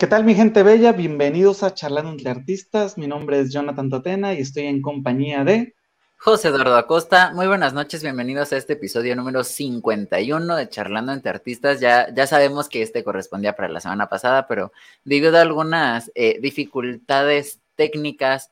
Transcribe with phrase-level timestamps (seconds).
[0.00, 0.92] ¿Qué tal mi gente bella?
[0.92, 2.96] Bienvenidos a Charlando entre Artistas.
[2.96, 5.74] Mi nombre es Jonathan Totena y estoy en compañía de
[6.16, 7.34] José Eduardo Acosta.
[7.34, 11.80] Muy buenas noches, bienvenidos a este episodio número 51 de Charlando entre Artistas.
[11.80, 14.72] Ya, ya sabemos que este correspondía para la semana pasada, pero
[15.04, 18.48] debido a algunas eh, dificultades técnicas,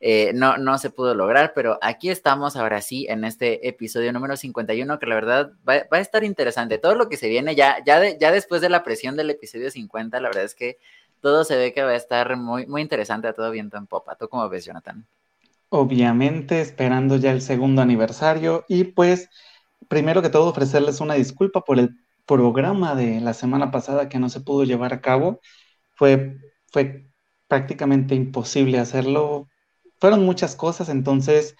[0.00, 4.36] eh, no, no se pudo lograr, pero aquí estamos ahora sí en este episodio número
[4.36, 6.78] 51, que la verdad va, a estar interesante.
[6.78, 10.20] Todo lo que se viene ya, ya, ya después de la presión del episodio 50,
[10.20, 10.78] la verdad es que
[11.20, 14.14] todo se ve que va a estar muy, muy interesante a todo viento en popa.
[14.14, 15.04] ¿Tú cómo ves, Jonathan?
[15.68, 19.28] Obviamente, esperando ya el segundo aniversario y pues,
[19.88, 24.28] primero que todo, ofrecerles una disculpa por el programa de la semana pasada que no
[24.28, 25.40] se pudo llevar a cabo.
[25.94, 26.36] Fue,
[26.70, 27.08] fue
[27.48, 29.48] prácticamente imposible hacerlo
[30.00, 31.56] fueron muchas cosas, entonces,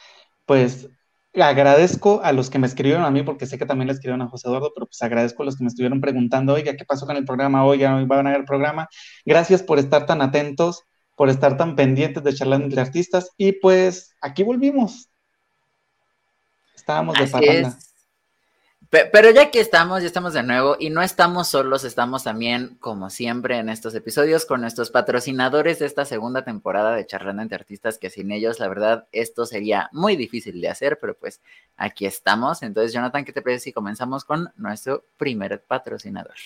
[0.46, 0.88] pues
[1.34, 4.28] agradezco a los que me escribieron a mí, porque sé que también le escribieron a
[4.28, 7.16] José Eduardo, pero pues agradezco a los que me estuvieron preguntando, oiga, ¿qué pasó con
[7.16, 7.78] el programa hoy?
[7.78, 8.88] ¿Ya van a ver el programa?
[9.24, 10.84] Gracias por estar tan atentos,
[11.16, 15.10] por estar tan pendientes de charlar entre artistas, y pues aquí volvimos.
[16.74, 17.78] Estábamos de parranda.
[18.90, 23.10] Pero ya que estamos, ya estamos de nuevo y no estamos solos, estamos también, como
[23.10, 27.98] siempre, en estos episodios con nuestros patrocinadores de esta segunda temporada de Charlando entre Artistas,
[27.98, 31.42] que sin ellos, la verdad, esto sería muy difícil de hacer, pero pues
[31.76, 32.62] aquí estamos.
[32.62, 36.36] Entonces, Jonathan, ¿qué te parece si comenzamos con nuestro primer patrocinador?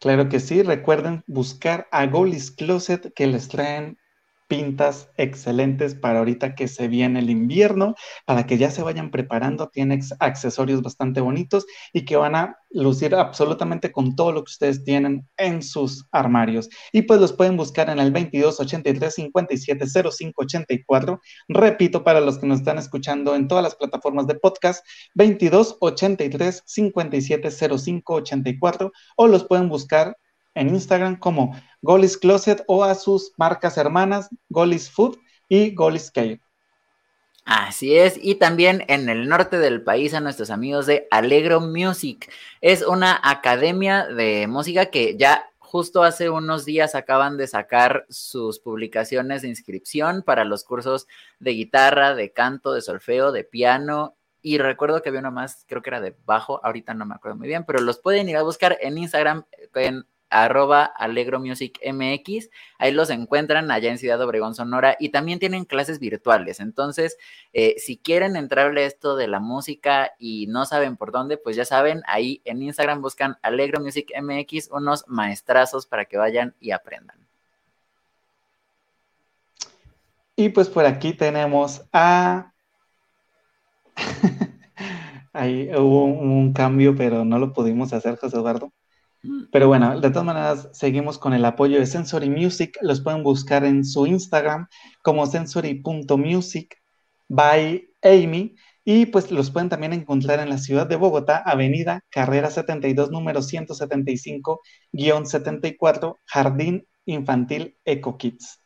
[0.00, 3.98] Claro que sí, recuerden buscar a Golis Closet que les traen
[4.46, 7.94] pintas excelentes para ahorita que se viene el invierno,
[8.24, 13.14] para que ya se vayan preparando, tiene accesorios bastante bonitos y que van a lucir
[13.14, 16.68] absolutamente con todo lo que ustedes tienen en sus armarios.
[16.92, 21.20] Y pues los pueden buscar en el 22 83 57 05 84.
[21.48, 26.62] Repito, para los que nos están escuchando en todas las plataformas de podcast, 22 83
[26.64, 30.16] 57 05 84 o los pueden buscar
[30.56, 35.18] en Instagram como Golis Closet o a sus marcas hermanas Golis Food
[35.48, 36.40] y Golis Cave.
[37.44, 42.28] Así es, y también en el norte del país a nuestros amigos de Alegro Music.
[42.60, 48.58] Es una academia de música que ya justo hace unos días acaban de sacar sus
[48.58, 51.06] publicaciones de inscripción para los cursos
[51.38, 54.16] de guitarra, de canto, de solfeo, de piano.
[54.42, 57.36] Y recuerdo que había uno más, creo que era de bajo, ahorita no me acuerdo
[57.36, 59.44] muy bien, pero los pueden ir a buscar en Instagram
[59.74, 62.50] en arroba Alegro Music MX.
[62.78, 64.96] Ahí los encuentran allá en Ciudad Obregón, Sonora.
[64.98, 66.60] Y también tienen clases virtuales.
[66.60, 67.16] Entonces,
[67.52, 71.64] eh, si quieren entrarle esto de la música y no saben por dónde, pues ya
[71.64, 77.26] saben, ahí en Instagram buscan Alegro Music MX, unos maestrazos para que vayan y aprendan.
[80.36, 82.52] Y pues por aquí tenemos a...
[85.32, 88.72] Ahí hubo un cambio, pero no lo pudimos hacer, José Eduardo.
[89.52, 92.76] Pero bueno, de todas maneras, seguimos con el apoyo de Sensory Music.
[92.80, 94.66] Los pueden buscar en su Instagram
[95.02, 96.76] como sensory.music
[97.28, 98.56] by Amy.
[98.84, 103.40] Y pues los pueden también encontrar en la ciudad de Bogotá, Avenida Carrera 72, número
[103.40, 108.60] 175-74, Jardín Infantil Eco Kids.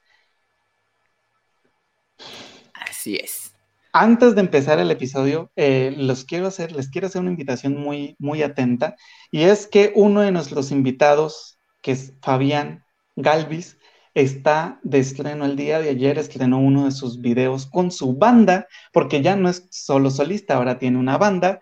[2.74, 3.49] Así es.
[3.92, 8.14] Antes de empezar el episodio, eh, los quiero hacer, les quiero hacer una invitación muy,
[8.20, 8.94] muy atenta,
[9.32, 12.84] y es que uno de nuestros invitados, que es Fabián
[13.16, 13.78] Galvis,
[14.14, 18.68] está de estreno el día de ayer, estrenó uno de sus videos con su banda,
[18.92, 21.60] porque ya no es solo solista, ahora tiene una banda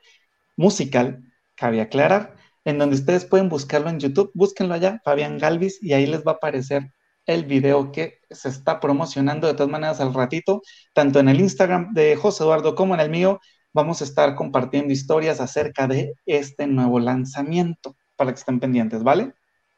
[0.57, 1.23] musical,
[1.55, 6.07] cabe aclarar, en donde ustedes pueden buscarlo en YouTube, búsquenlo allá, Fabián Galvis, y ahí
[6.07, 6.93] les va a aparecer
[7.29, 10.63] el video que se está promocionando de todas maneras al ratito,
[10.95, 13.39] tanto en el Instagram de José Eduardo como en el mío,
[13.73, 19.35] vamos a estar compartiendo historias acerca de este nuevo lanzamiento para que estén pendientes, ¿vale?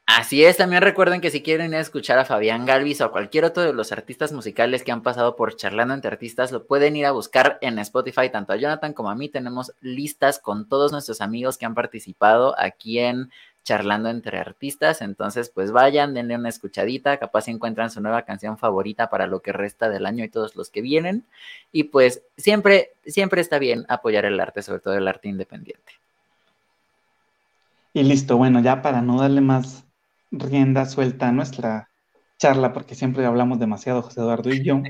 [0.06, 3.62] Así es, también recuerden que si quieren escuchar a Fabián Galvis o a cualquier otro
[3.62, 7.12] de los artistas musicales que han pasado por Charlando entre Artistas, lo pueden ir a
[7.12, 9.28] buscar en Spotify, tanto a Jonathan como a mí.
[9.28, 13.30] Tenemos listas con todos nuestros amigos que han participado aquí en
[13.70, 15.00] charlando entre artistas.
[15.00, 19.52] Entonces, pues vayan, denle una escuchadita, capaz encuentran su nueva canción favorita para lo que
[19.52, 21.24] resta del año y todos los que vienen.
[21.70, 25.92] Y pues siempre, siempre está bien apoyar el arte, sobre todo el arte independiente.
[27.92, 29.84] Y listo, bueno, ya para no darle más
[30.32, 31.90] rienda suelta a nuestra
[32.38, 34.82] charla, porque siempre hablamos demasiado, José Eduardo y yo,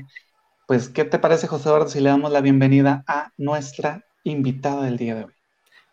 [0.65, 4.97] pues, ¿qué te parece, José Eduardo, si le damos la bienvenida a nuestra invitada del
[4.97, 5.33] día de hoy?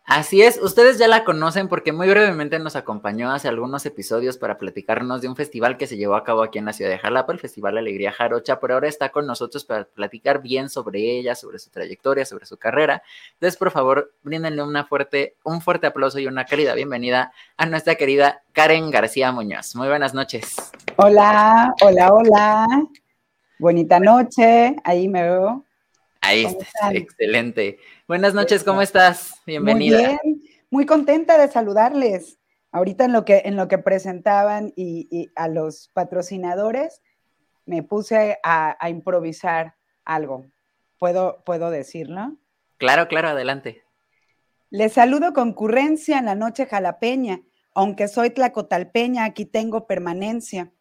[0.08, 4.56] Así es, ustedes ya la conocen porque muy brevemente nos acompañó hace algunos episodios para
[4.56, 7.30] platicarnos de un festival que se llevó a cabo aquí en la ciudad de Jalapa,
[7.30, 11.58] el Festival Alegría Jarocha, pero ahora está con nosotros para platicar bien sobre ella, sobre
[11.58, 13.02] su trayectoria, sobre su carrera.
[13.34, 17.96] Entonces, por favor, bríndenle una fuerte, un fuerte aplauso y una cálida bienvenida a nuestra
[17.96, 19.76] querida Karen García Muñoz.
[19.76, 20.56] Muy buenas noches.
[20.96, 22.66] Hola, hola, hola.
[23.58, 25.67] Bonita noche, ahí me veo.
[26.28, 27.78] Ahí está, excelente.
[28.06, 29.40] Buenas noches, ¿cómo estás?
[29.46, 29.96] Bienvenida.
[29.96, 32.38] Muy bien, muy contenta de saludarles.
[32.70, 37.00] Ahorita en lo que, en lo que presentaban y, a los patrocinadores,
[37.64, 40.44] me puse a, a, improvisar algo.
[40.98, 42.36] ¿Puedo, ¿Puedo decirlo?
[42.76, 43.82] Claro, claro, adelante.
[44.68, 47.40] Les saludo concurrencia en la noche jalapeña.
[47.74, 50.72] Aunque soy tlacotalpeña, aquí tengo permanencia.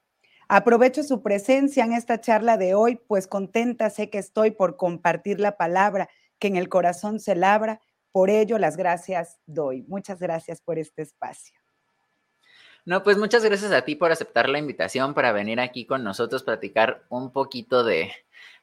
[0.50, 5.40] Aprovecho su presencia en esta charla de hoy, pues contenta sé que estoy por compartir
[5.40, 6.10] la palabra
[6.40, 7.82] que en el corazón se labra.
[8.14, 9.84] Por ello, las gracias doy.
[9.84, 11.60] Muchas gracias por este espacio.
[12.86, 16.44] No, pues muchas gracias a ti por aceptar la invitación para venir aquí con nosotros,
[16.44, 18.14] platicar un poquito de,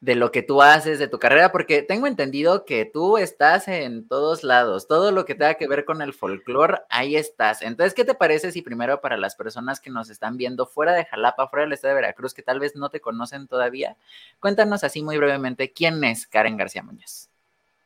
[0.04, 4.06] de lo que tú haces, de tu carrera, porque tengo entendido que tú estás en
[4.06, 7.62] todos lados, todo lo que tenga que ver con el folclore, ahí estás.
[7.62, 11.06] Entonces, ¿qué te parece si primero para las personas que nos están viendo fuera de
[11.06, 13.96] Jalapa, fuera del estado de Veracruz, que tal vez no te conocen todavía,
[14.40, 17.30] cuéntanos así muy brevemente, ¿quién es Karen García Muñoz?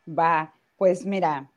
[0.09, 1.49] Va, pues mira,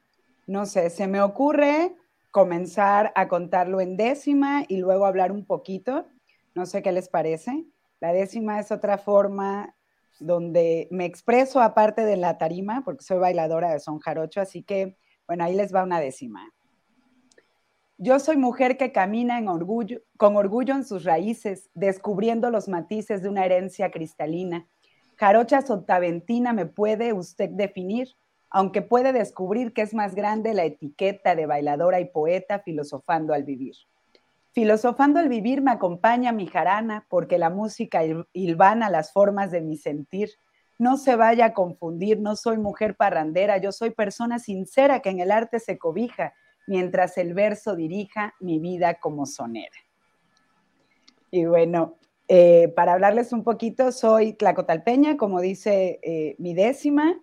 [0.46, 1.96] no sé, se me ocurre
[2.30, 6.06] comenzar a contarlo en décima y luego hablar un poquito,
[6.54, 7.66] no sé qué les parece.
[8.00, 9.74] La décima es otra forma
[10.22, 14.98] donde me expreso aparte de la tarima, porque soy bailadora de son jarocho, así que,
[15.28, 16.50] bueno, ahí les va una décima.
[17.98, 19.44] Yo soy mujer que camina
[20.18, 24.68] con orgullo en sus raíces, descubriendo los matices de una herencia cristalina.
[25.18, 28.10] Jarocha sotaventina me puede usted definir,
[28.50, 33.44] aunque puede descubrir que es más grande la etiqueta de bailadora y poeta filosofando al
[33.44, 33.76] vivir.
[34.54, 38.02] Filosofando al vivir me acompaña mi jarana, porque la música
[38.34, 40.30] hilvana las formas de mi sentir.
[40.78, 45.20] No se vaya a confundir, no soy mujer parrandera, yo soy persona sincera que en
[45.20, 46.34] el arte se cobija,
[46.68, 49.78] mientras el verso dirija mi vida como sonera.
[51.30, 51.98] Y bueno,
[52.28, 57.18] eh, para hablarles un poquito, soy Tlacotalpeña, como dice eh, mi décima,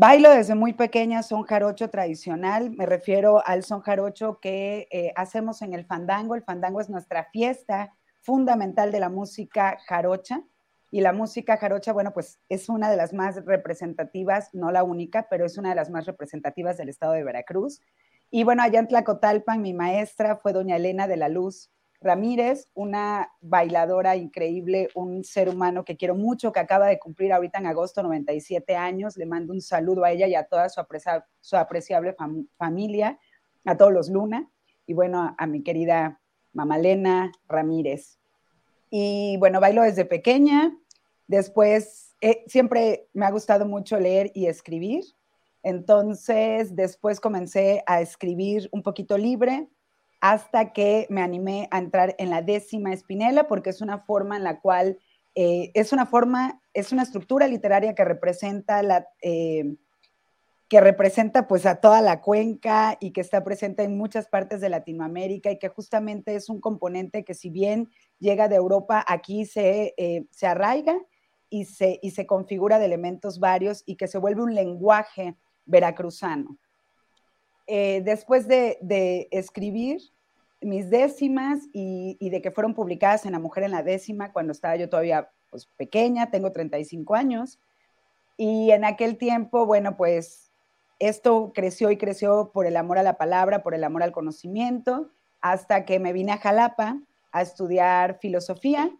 [0.00, 5.60] Bailo desde muy pequeña son jarocho tradicional, me refiero al son jarocho que eh, hacemos
[5.60, 6.34] en el fandango.
[6.34, 7.92] El fandango es nuestra fiesta
[8.22, 10.42] fundamental de la música jarocha.
[10.90, 15.26] Y la música jarocha, bueno, pues es una de las más representativas, no la única,
[15.28, 17.82] pero es una de las más representativas del estado de Veracruz.
[18.30, 21.70] Y bueno, allá en Tlacotalpan, mi maestra fue doña Elena de la Luz,
[22.00, 27.58] Ramírez, una bailadora increíble, un ser humano que quiero mucho, que acaba de cumplir ahorita
[27.58, 29.16] en agosto 97 años.
[29.18, 32.16] Le mando un saludo a ella y a toda su, apreciable
[32.56, 33.18] familia,
[33.66, 34.50] a todos los Luna,
[34.86, 36.20] y bueno, a, mi querida
[36.54, 38.18] Mamalena Ramírez.
[38.88, 40.74] Y bueno, bailo desde pequeña.
[41.28, 45.04] Después, eh, siempre me ha gustado mucho leer y escribir.
[45.62, 49.68] Entonces, después comencé a escribir un poquito libre,
[50.20, 54.44] hasta que me animé a entrar en la décima espinela, porque es una forma en
[54.44, 54.98] la cual,
[55.34, 59.08] eh, es una forma, es una estructura literaria que representa la...
[59.22, 59.76] Eh,
[60.68, 64.68] que representa pues a toda la cuenca y que está presente en muchas partes de
[64.68, 67.90] Latinoamérica y que justamente es un componente que si bien
[68.20, 70.96] llega de Europa, aquí se, eh, se arraiga
[71.48, 75.34] y se, y se configura de elementos varios y que se vuelve un lenguaje
[75.64, 76.56] veracruzano.
[77.66, 80.00] Eh, después de, escribir
[80.60, 84.76] mis décimas y, de que fueron publicadas en La Mujer en la Décima, cuando estaba
[84.76, 87.60] yo todavía pues, pequeña, tengo 35 años,
[88.36, 90.50] y en aquel tiempo, bueno, pues
[90.98, 95.10] esto creció y creció por el amor a la palabra, por el amor al conocimiento,
[95.40, 97.00] hasta que me vine a Jalapa
[97.32, 98.90] a estudiar filosofía.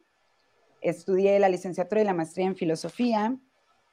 [0.80, 3.38] Estudié la licenciatura y la maestría en filosofía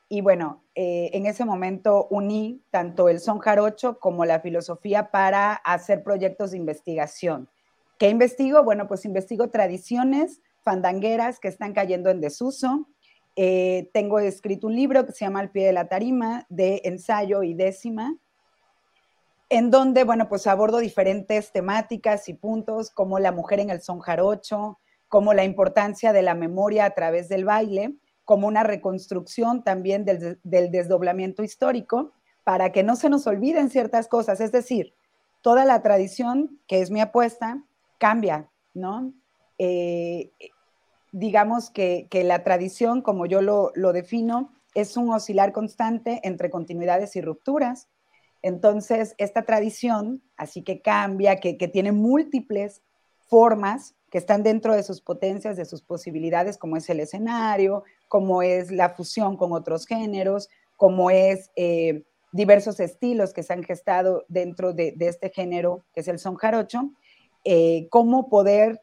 [0.09, 5.53] y bueno, eh, en ese momento uní tanto el son jarocho como la filosofía para
[5.53, 7.49] hacer proyectos de investigación.
[7.97, 8.63] ¿Qué investigo?
[8.63, 12.87] Bueno, pues investigo tradiciones fandangueras que están cayendo en desuso.
[13.35, 17.43] Eh, tengo escrito un libro que se llama Al pie de la tarima, de ensayo
[17.43, 18.15] y décima,
[19.49, 23.99] en donde, bueno, pues abordo diferentes temáticas y puntos como la mujer en el son
[23.99, 27.95] jarocho, como la importancia de la memoria a través del baile
[28.27, 32.11] como una reconstrucción también del, desdoblamiento histórico
[32.43, 34.41] para que no se nos olviden ciertas cosas.
[34.41, 34.93] Es decir,
[35.41, 37.63] toda la tradición, que es mi apuesta,
[37.97, 39.13] cambia, ¿no?
[39.57, 40.33] Eh,
[41.13, 47.21] digamos que, la tradición, como yo lo, defino, es un oscilar constante entre continuidades y
[47.21, 47.87] rupturas.
[48.41, 52.81] Entonces, esta tradición, así que cambia, que, que tiene múltiples
[53.19, 58.41] formas que están dentro de sus potencias, de sus posibilidades, como es el escenario, como
[58.41, 64.25] es la fusión con otros géneros, como es eh, diversos estilos que se han gestado
[64.27, 66.91] dentro de, este género, que es el son jarocho,
[67.43, 68.81] eh, cómo poder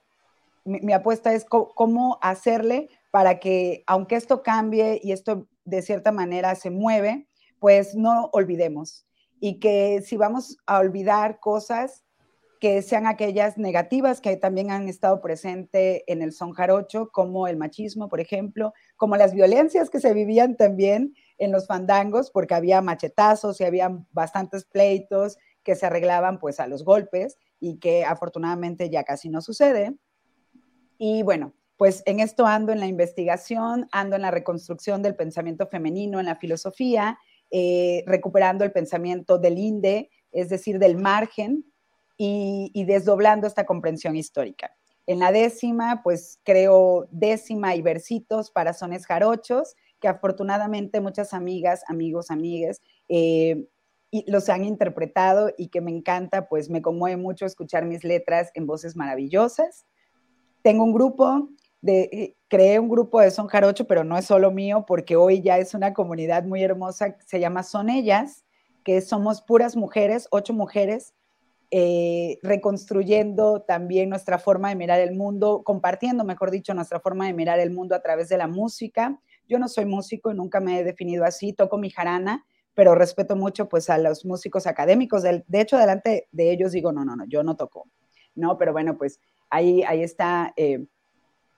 [0.65, 6.55] mi, apuesta es cómo hacerle para que, aunque esto cambie y esto de cierta manera
[6.55, 7.29] se mueve,
[7.61, 9.07] pues no olvidemos.
[9.41, 12.05] Y que si vamos a olvidar cosas,
[12.65, 17.59] que sean aquellas negativas que también han estado presentes en el son jarocho, como el
[17.59, 22.81] machismo, por ejemplo, como las violencias que se vivían también en los fandangos, porque había
[22.81, 28.89] machetazos y había bastantes pleitos que se arreglaban pues a los golpes y que afortunadamente
[28.89, 29.99] ya casi no sucede.
[30.97, 35.67] Y bueno, pues en esto ando en la investigación, ando en la reconstrucción del pensamiento
[35.67, 37.19] femenino en la filosofía,
[37.51, 41.63] eh, recuperando el pensamiento del INDE, es decir, del margen,
[42.17, 44.75] y, desdoblando esta comprensión histórica.
[45.07, 51.83] En la décima, pues creo décima y versitos para sones jarochos, que afortunadamente muchas amigas,
[51.89, 53.67] amigos, amigues eh,
[54.27, 58.67] los han interpretado y que me encanta, pues me conmueve mucho escuchar mis letras en
[58.67, 59.87] voces maravillosas.
[60.63, 61.49] Tengo un grupo
[61.81, 65.43] de, eh, creé un grupo de son jarocho, pero no es solo mío, porque hoy
[65.43, 68.45] ya es una comunidad muy hermosa, se llama Son Ellas,
[68.85, 71.13] que somos puras mujeres, ocho mujeres,
[71.71, 77.33] eh, reconstruyendo también nuestra forma de mirar el mundo, compartiendo, mejor dicho, nuestra forma de
[77.33, 79.19] mirar el mundo a través de la música.
[79.49, 83.37] Yo no soy músico y nunca me he definido así, toco mi jarana, pero respeto
[83.37, 85.23] mucho pues a los músicos académicos.
[85.23, 87.89] De, hecho, delante de ellos digo, no, no, no, yo no toco,
[88.35, 88.59] ¿no?
[88.59, 90.87] Pero bueno, pues ahí, ahí está eh,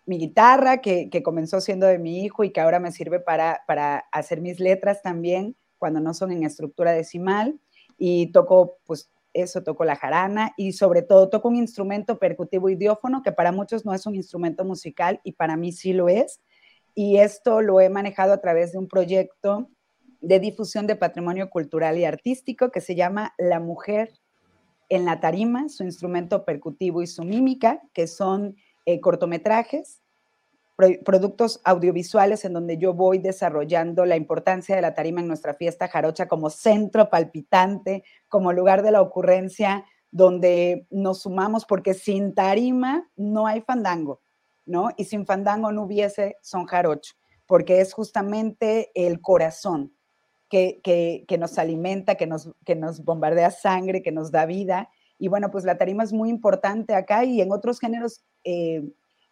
[0.06, 3.64] mi guitarra, que, comenzó siendo de mi hijo y que ahora me sirve para,
[4.12, 7.58] hacer mis letras también cuando no son en estructura decimal.
[7.98, 13.22] Y toco, pues eso, toco la jarana y sobre todo toco un instrumento percutivo idiófono
[13.22, 16.40] que para muchos no es un instrumento musical y para mí sí lo es.
[16.94, 19.68] Y esto lo he manejado a través de un proyecto
[20.20, 24.10] de difusión de patrimonio cultural y artístico que se llama La Mujer
[24.88, 30.00] en la Tarima, su instrumento percutivo y su mímica, que son eh, cortometrajes,
[30.76, 35.88] productos audiovisuales en donde yo voy desarrollando la importancia de la tarima en nuestra fiesta
[35.88, 43.10] jarocha como centro palpitante, como lugar de la ocurrencia donde nos sumamos, porque sin tarima
[43.16, 44.20] no hay fandango,
[44.66, 44.90] ¿no?
[44.96, 47.14] Y sin fandango no hubiese son jarocho,
[47.46, 49.96] porque es justamente el corazón
[50.48, 50.80] que,
[51.26, 54.90] que, nos alimenta, que nos, que nos bombardea sangre, que nos da vida.
[55.18, 58.84] Y bueno, pues la tarima es muy importante acá y en otros géneros eh,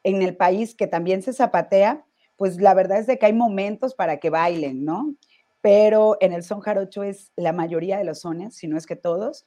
[0.04, 2.04] en el país que también se zapatea,
[2.36, 5.14] pues la verdad es de que hay momentos para que bailen, ¿no?
[5.60, 8.96] Pero en el son jarocho es la mayoría de los sones, si no es que
[8.96, 9.46] todos,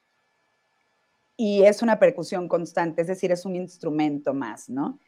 [1.37, 4.99] y es una percusión constante, es decir, es un instrumento más, ¿no?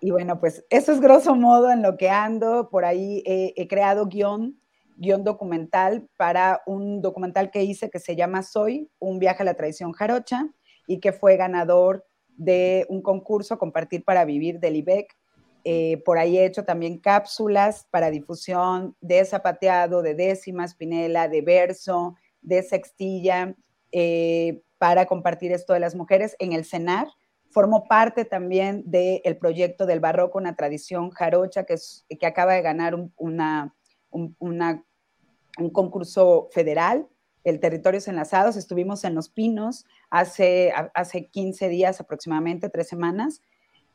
[0.00, 2.70] Y bueno, pues eso es grosso modo en lo que ando.
[2.70, 4.58] Por ahí he creado guion,
[4.96, 9.54] guion documental para un documental que hice que se llama Soy, un viaje a la
[9.54, 10.48] tradición jarocha
[10.86, 12.06] y que fue ganador
[12.36, 15.16] de un concurso Compartir para Vivir del IBEC.
[15.64, 21.42] Eh, por ahí he hecho también cápsulas para difusión de zapateado, de décima espinela, de
[21.42, 23.56] verso, de sextilla,
[23.90, 27.08] eh, para compartir esto de las mujeres en el CENAR.
[27.50, 31.76] Formo parte también del proyecto del barroco, una tradición jarocha que,
[32.18, 33.74] que acaba de ganar un, una,
[34.10, 37.08] un concurso federal
[37.46, 43.40] el Territorios Enlazados, estuvimos en Los Pinos hace, hace 15 días aproximadamente, tres semanas,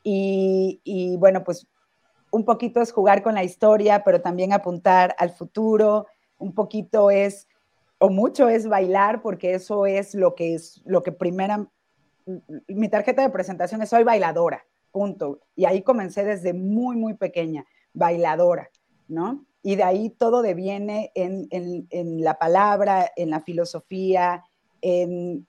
[0.02, 1.68] y, y, bueno, pues
[2.30, 6.06] un poquito es jugar con la historia, pero también apuntar al futuro,
[6.38, 7.46] un poquito es,
[7.98, 11.68] o mucho es bailar, porque eso es lo que es, lo que primera,
[12.68, 15.40] mi tarjeta de presentación es soy bailadora, punto.
[15.54, 18.70] Y ahí comencé desde muy, muy pequeña, bailadora,
[19.08, 19.44] ¿no?
[19.62, 24.44] Y de ahí todo deviene en, la palabra, en la filosofía,
[24.80, 25.46] en,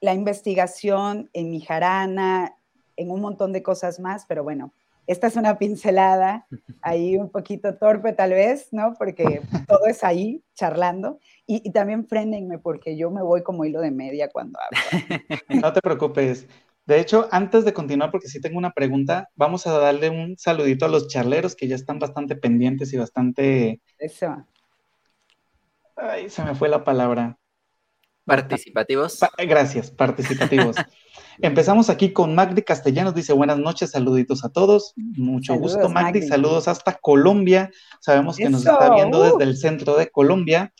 [0.00, 2.56] la investigación, en mi jarana,
[2.96, 4.72] en un montón de cosas más, pero bueno,
[5.06, 6.46] esta es una pincelada,
[6.80, 8.94] ahí un poquito torpe tal vez, ¿no?
[8.94, 11.18] Porque todo es ahí, charlando.
[11.46, 14.78] Y, y, también frénenme porque yo me voy como hilo de media cuando hablo.
[15.62, 16.46] No te preocupes.
[16.84, 20.84] De hecho, antes de continuar, porque sí tengo una pregunta, vamos a darle un saludito
[20.84, 23.80] a los charleros que ya están bastante pendientes y bastante...
[23.98, 24.46] Eso.
[25.96, 27.38] Ay, se me fue la palabra.
[28.24, 29.18] Participativos.
[29.38, 30.76] gracias, participativos.
[31.38, 34.92] Empezamos aquí con Magdi Castellanos, dice buenas noches, saluditos a todos.
[34.96, 36.22] Mucho gusto, Magdi.
[36.22, 37.70] Saludos hasta Colombia.
[38.00, 40.72] Sabemos que nos está viendo desde el centro de Colombia.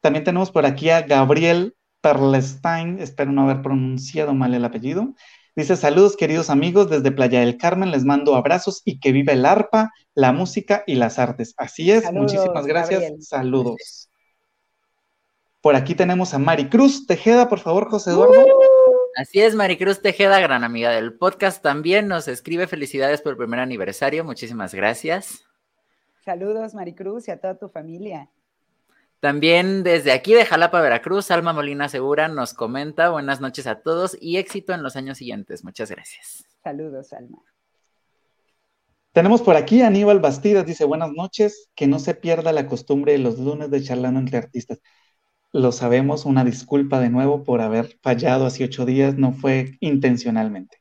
[0.00, 5.14] También tenemos por aquí a Gabriel Perlestein, espero no haber pronunciado mal el apellido.
[5.56, 9.44] Dice, saludos queridos amigos desde Playa del Carmen, les mando abrazos y que viva el
[9.44, 11.54] arpa, la música y las artes.
[11.56, 14.10] Así es, muchísimas gracias, saludos.
[15.60, 18.46] Por aquí tenemos a Mari Cruz Tejeda, por favor, José Eduardo.
[19.16, 23.60] Así es, Maricruz Tejeda, gran amiga del podcast, también nos escribe felicidades por el primer
[23.60, 24.24] aniversario.
[24.24, 25.44] Muchísimas gracias.
[26.24, 28.30] Saludos, Maricruz, y a toda tu familia.
[29.20, 34.16] También desde aquí de Jalapa, Veracruz, Alma Molina Segura nos comenta buenas noches a todos
[34.18, 35.62] y éxito en los años siguientes.
[35.62, 36.44] Muchas gracias.
[36.64, 37.38] Saludos, Alma.
[39.12, 43.12] Tenemos por aquí a Aníbal Bastidas, dice buenas noches, que no se pierda la costumbre
[43.12, 44.80] de los lunes de charlando entre artistas.
[45.52, 50.80] Lo sabemos, una disculpa de nuevo por haber fallado hace ocho días, no fue intencionalmente.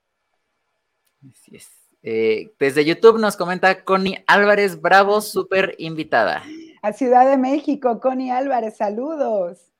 [1.29, 1.67] Así es.
[2.03, 6.43] Eh, desde YouTube nos comenta Connie Álvarez Bravo, súper invitada.
[6.81, 9.73] A Ciudad de México, Connie Álvarez, saludos.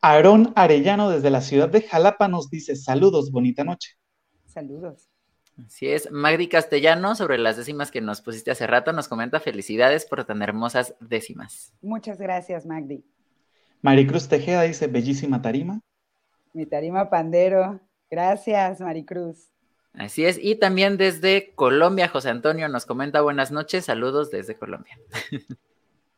[0.00, 3.96] Aarón Arellano desde la ciudad de Jalapa nos dice saludos, bonita noche.
[4.46, 5.08] Saludos.
[5.66, 10.06] Así es, Magdi Castellano, sobre las décimas que nos pusiste hace rato, nos comenta felicidades
[10.06, 11.72] por tan hermosas décimas.
[11.82, 13.04] Muchas gracias, Magdi.
[13.82, 15.80] Maricruz Tejeda dice bellísima tarima.
[16.52, 17.80] Mi tarima pandero.
[18.10, 19.50] Gracias, Maricruz.
[19.98, 24.96] Así es, y también desde Colombia, José Antonio nos comenta buenas noches, saludos desde Colombia.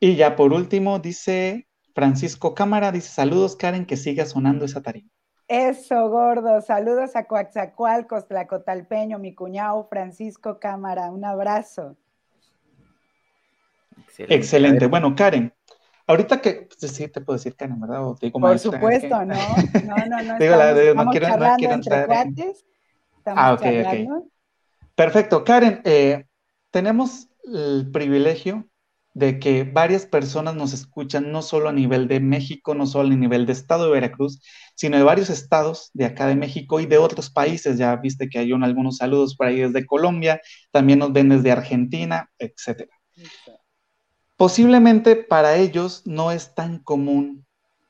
[0.01, 5.09] y ya por último, dice Francisco Cámara, dice saludos Karen, que siga sonando esa tarima.
[5.49, 6.61] Eso, gordo.
[6.61, 11.11] Saludos a Coaxacualcos, Tlacotalpeño, mi cuñado Francisco Cámara.
[11.11, 11.97] Un abrazo.
[14.19, 14.87] Excelente.
[14.87, 15.53] Bueno, Karen,
[16.07, 18.03] ahorita que pues, sí te puedo decir Karen, ¿verdad?
[18.31, 19.35] Por supuesto, no.
[19.87, 20.39] No, no, no.
[20.39, 22.29] Digo, la de, no quiero, no quiero entrar.
[23.25, 24.25] Ah, ok, ok.
[24.95, 25.45] Perfecto.
[25.45, 26.27] Karen, eh,
[26.71, 28.69] tenemos el privilegio
[29.12, 33.17] de que varias personas nos escuchan no solo a nivel de México, no solo a
[33.17, 34.41] nivel de estado de Veracruz,
[34.75, 37.77] sino de varios estados de acá de México y de otros países.
[37.77, 42.31] Ya viste que hay algunos saludos por ahí desde Colombia, también nos ven desde Argentina,
[42.39, 42.89] etc.
[44.37, 47.47] Posiblemente para ellos no es tan común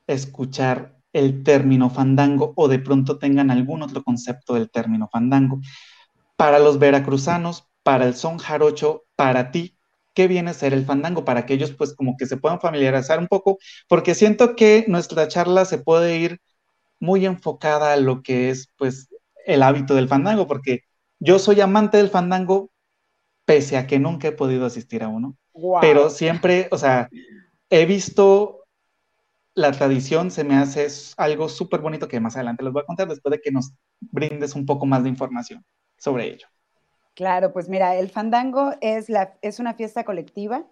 [0.07, 5.59] escuchar el término fandango o de pronto tengan algún otro concepto del término fandango.
[6.35, 9.77] Para los veracruzanos, para el son jarocho, para ti,
[10.13, 13.19] qué viene a ser el fandango para que ellos pues como que se puedan familiarizar
[13.19, 16.41] un poco, porque siento que nuestra charla se puede ir
[16.99, 19.09] muy enfocada a lo que es pues
[19.45, 20.81] el hábito del fandango, porque
[21.19, 22.71] yo soy amante del fandango
[23.45, 25.35] pese a que nunca he podido asistir a uno,
[25.81, 27.09] pero siempre, o sea,
[27.69, 28.60] he visto
[29.53, 30.87] la tradición, se me hace
[31.17, 34.55] algo súper bonito que más adelante les voy a contar después de que nos brindes
[34.55, 35.65] un poco más de información
[35.97, 36.47] sobre ello.
[37.15, 40.65] Claro, pues mira, el fandango es, la, es una fiesta colectiva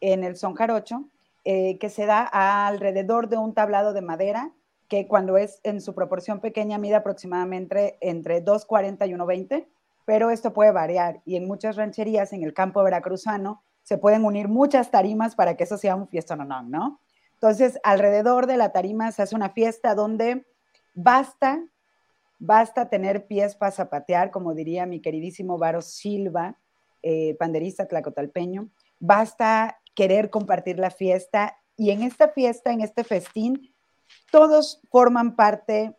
[0.00, 1.08] en el son jarocho
[1.44, 2.22] eh, que se da
[2.66, 4.52] alrededor de un tablado de madera
[4.88, 9.66] que cuando es en su proporción pequeña mide aproximadamente entre 2,40 y 1,20,
[10.06, 14.48] pero esto puede variar y en muchas rancherías en el campo veracruzano se pueden unir
[14.48, 17.00] muchas tarimas para que eso sea un fiesta no, ¿no?
[17.44, 20.46] Entonces, alrededor de la tarima se hace una fiesta donde
[20.94, 21.62] basta
[22.46, 26.58] Basta tener pies para zapatear, como diría mi queridísimo Varo Silva,
[27.02, 28.68] eh, panderista tlacotalpeño.
[28.98, 31.56] Basta querer compartir la fiesta.
[31.76, 33.72] Y en esta fiesta, en este festín,
[34.30, 35.96] todos forman parte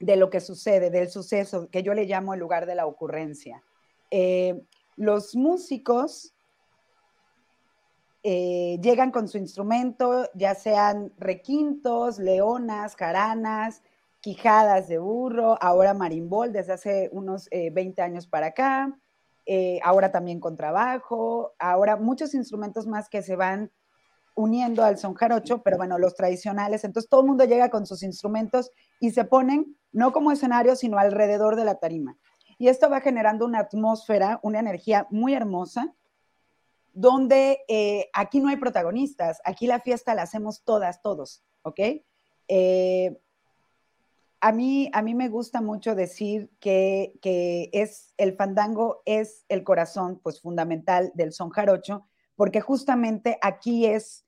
[0.00, 3.62] de lo que sucede, del suceso, que yo le llamo el lugar de la ocurrencia.
[4.10, 4.62] Eh,
[4.96, 6.34] los músicos
[8.24, 13.82] eh, llegan con su instrumento, ya sean requintos, leonas, jaranas,
[14.20, 18.96] quijadas de burro, ahora marimbol desde hace unos 20 eh, años para acá,
[19.44, 23.72] eh, ahora también con trabajo, ahora muchos instrumentos más que se van
[24.36, 28.04] uniendo al son jarocho, pero bueno, los tradicionales, entonces todo el mundo llega con sus
[28.04, 32.16] instrumentos y se ponen no como escenario, sino alrededor de la tarima.
[32.56, 35.92] Y esto va generando una atmósfera, una energía muy hermosa,
[36.92, 41.80] donde eh, aquí no hay protagonistas, aquí la fiesta la hacemos todas, todos, ¿ok?
[44.42, 47.12] a mí, a mí me gusta mucho decir que,
[47.72, 54.26] es el fandango es el corazón pues fundamental del son jarocho, porque justamente aquí es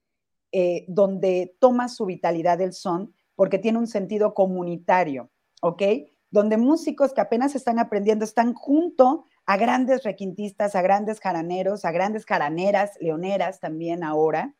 [0.52, 5.82] eh, donde toma su vitalidad el son, porque tiene un sentido comunitario, ¿ok?
[6.30, 11.92] Donde músicos que apenas están aprendiendo están junto a grandes requintistas, a grandes jaraneros, a
[11.92, 14.54] grandes jaraneras, leoneras también ahora,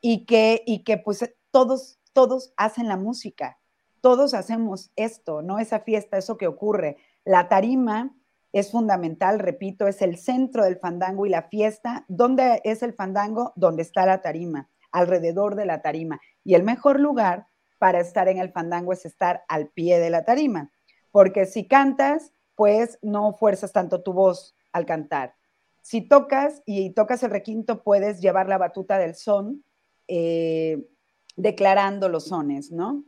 [0.00, 3.58] y que, y que pues todos, todos hacen la música,
[4.00, 5.58] todos hacemos esto, ¿no?
[5.58, 6.96] Esa fiesta, eso que ocurre.
[7.24, 8.14] La tarima
[8.52, 12.04] es fundamental, repito, es el centro del fandango y la fiesta.
[12.08, 13.52] ¿Dónde es el fandango?
[13.56, 16.20] Donde está la tarima, alrededor de la tarima.
[16.44, 20.24] Y el mejor lugar para estar en el fandango es estar al pie de la
[20.24, 20.70] tarima,
[21.10, 25.34] porque si cantas, pues no fuerzas tanto tu voz al cantar.
[25.82, 29.62] Si tocas y tocas el requinto, puedes llevar la batuta del son,
[30.08, 30.88] eh,
[31.36, 33.04] declarando los sones, ¿no?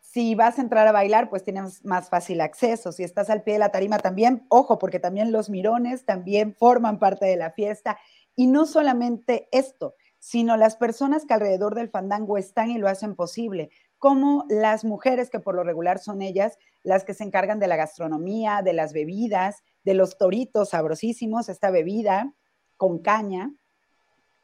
[0.00, 2.90] Si vas a entrar a bailar, pues tienes más fácil acceso.
[2.90, 6.98] Si estás al pie de la tarima también, ojo, porque también los mirones también forman
[6.98, 7.96] parte de la fiesta.
[8.34, 13.14] Y no solamente esto, sino las personas que alrededor del fandango están y lo hacen
[13.14, 17.66] posible, como las mujeres que por lo regular son ellas las que se encargan de
[17.66, 22.32] la gastronomía, de las bebidas, de los toritos sabrosísimos, esta bebida
[22.78, 23.52] con caña.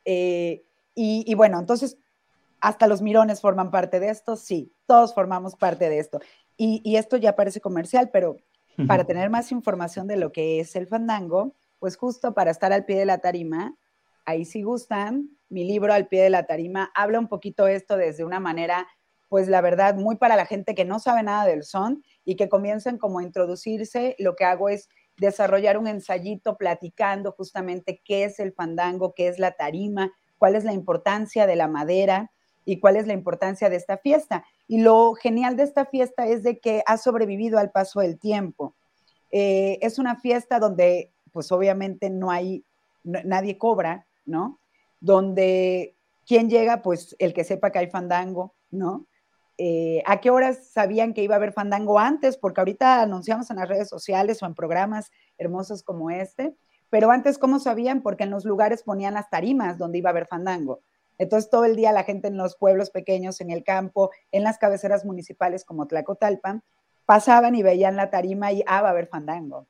[0.04, 0.62] Eh,
[0.94, 1.98] y, bueno, entonces,
[2.60, 6.20] hasta los mirones forman parte de esto, sí, todos formamos parte de esto.
[6.58, 8.36] Y, esto ya parece comercial, pero
[8.86, 12.84] para tener más información de lo que es el fandango, pues justo para estar al
[12.84, 13.74] pie de la tarima,
[14.26, 18.24] ahí si gustan, mi libro Al pie de la tarima habla un poquito esto desde
[18.24, 18.86] una manera,
[19.28, 22.48] pues la verdad, muy para la gente que no sabe nada del son y que
[22.48, 28.38] comiencen como a introducirse, lo que hago es desarrollar un ensayito platicando justamente qué es
[28.38, 32.30] el fandango, qué es la tarima, cuál es la importancia de la madera
[32.64, 34.44] y cuál es la importancia de esta fiesta.
[34.68, 38.74] Y lo genial de esta fiesta es de que ha sobrevivido al paso del tiempo.
[39.30, 42.64] Eh, es una fiesta donde, pues obviamente no hay,
[43.04, 44.60] nadie cobra, ¿no?
[45.00, 49.06] Donde quien llega, pues el que sepa que hay fandango, ¿no?
[49.58, 52.36] Eh, ¿A qué horas sabían que iba a haber fandango antes?
[52.36, 56.54] Porque ahorita anunciamos en las redes sociales o en programas hermosos como este,
[56.90, 58.02] pero antes, ¿cómo sabían?
[58.02, 60.80] Porque en los lugares ponían las tarimas donde iba a haber fandango.
[61.18, 64.58] Entonces, todo el día la gente en los pueblos pequeños, en el campo, en las
[64.58, 66.62] cabeceras municipales como Tlacotalpan,
[67.06, 69.66] pasaban y veían la tarima y, ah, va a haber fandango.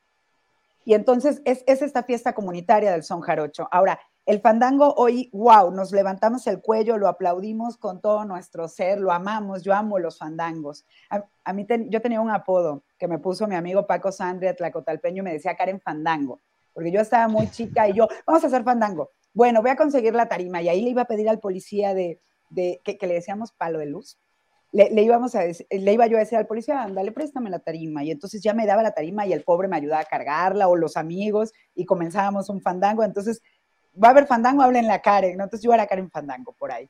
[0.83, 3.67] Y entonces es, es esta fiesta comunitaria del son jarocho.
[3.71, 8.99] Ahora, el fandango hoy, wow, nos levantamos el cuello, lo aplaudimos con todo nuestro ser,
[8.99, 10.85] lo amamos, yo amo los fandangos.
[11.09, 15.33] A, mí yo tenía un apodo que me puso mi amigo Paco Sandria, Tlacotalpeño, me
[15.33, 16.41] decía Karen Fandango
[16.77, 19.09] porque yo estaba muy chica y yo, vamos a hacer fandango.
[19.33, 22.21] Bueno, voy a conseguir la tarima y ahí le iba a pedir al policía de,
[22.53, 24.19] que, le decíamos palo de luz.
[24.71, 28.03] Le, íbamos a le iba yo a decir al policía, ándale, préstame la tarima.
[28.03, 30.75] Y entonces ya me daba la tarima y el pobre me ayudaba a cargarla o
[30.75, 33.03] los amigos y comenzábamos un fandango.
[33.03, 33.41] Entonces,
[34.01, 35.43] va a haber fandango, hablen la Karen, ¿no?
[35.43, 36.89] Entonces yo era Karen Fandango por ahí,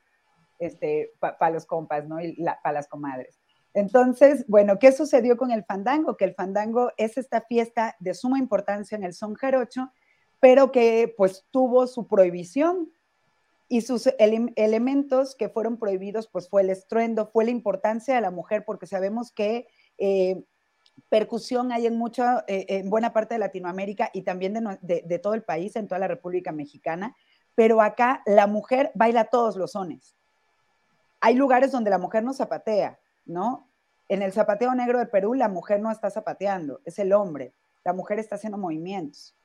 [0.60, 2.22] este, para los compas, ¿no?
[2.22, 3.40] Y para las comadres.
[3.74, 6.18] Entonces, bueno, ¿qué sucedió con el fandango?
[6.18, 9.92] Que el fandango es esta fiesta de suma importancia en el son jarocho,
[10.40, 12.92] pero que pues tuvo su prohibición
[13.70, 18.32] y sus elementos que fueron prohibidos pues fue el estruendo, fue la importancia de la
[18.32, 19.68] mujer, porque sabemos que
[19.98, 20.44] eh,
[21.10, 25.34] percusión hay en mucha, eh, en buena parte de Latinoamérica y también de, de, todo
[25.34, 27.16] el país, en toda la República Mexicana,
[27.56, 30.16] pero acá la mujer baila todos los sones.
[31.20, 33.68] Hay lugares donde la mujer no zapatea, ¿no?
[34.10, 37.54] En el zapateo negro de Perú, la mujer no está zapateando, es el hombre.
[37.84, 39.36] La mujer está haciendo movimientos.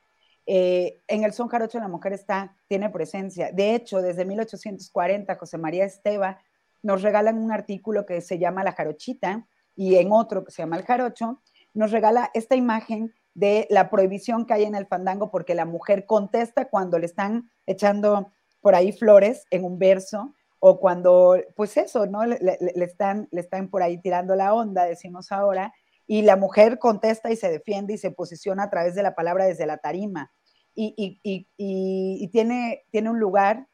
[0.45, 3.51] Eh, en el son jarocho la mujer está, tiene presencia.
[3.51, 6.39] De hecho, desde 1840, José María Esteva
[6.81, 10.77] nos regalan un artículo que se llama La Jarochita y en otro que se llama
[10.77, 11.41] El Jarocho,
[11.73, 16.05] nos regala esta imagen de la prohibición que hay en el fandango porque la mujer
[16.05, 18.31] contesta cuando le están echando
[18.61, 22.25] por ahí flores en un verso o cuando, pues eso, ¿no?
[22.25, 22.37] Le,
[22.75, 25.73] están, le están por ahí tirando la onda, decimos ahora,
[26.07, 29.45] y la mujer contesta y se defiende y se posiciona a través de la palabra
[29.45, 30.31] desde la tarima
[30.75, 33.67] y, y tiene, tiene un lugar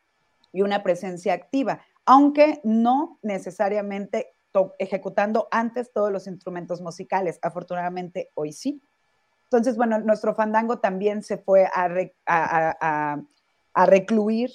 [0.52, 4.34] y una presencia activa, aunque no necesariamente
[4.80, 7.40] ejecutando antes todos los instrumentos musicales.
[7.42, 8.82] Afortunadamente hoy sí.
[9.44, 13.18] Entonces, bueno, nuestro fandango también se fue a,
[13.86, 14.52] recluir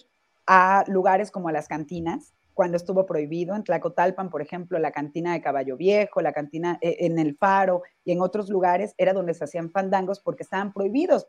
[0.47, 3.57] a lugares como las cantinas, cuando estuvo prohibido.
[3.57, 7.83] En Tlacotalpan, por ejemplo, la cantina de Caballo Viejo, la cantina eh, en el Faro
[8.05, 11.27] y en otros lugares era donde se hacían fandangos porque estaban prohibidos.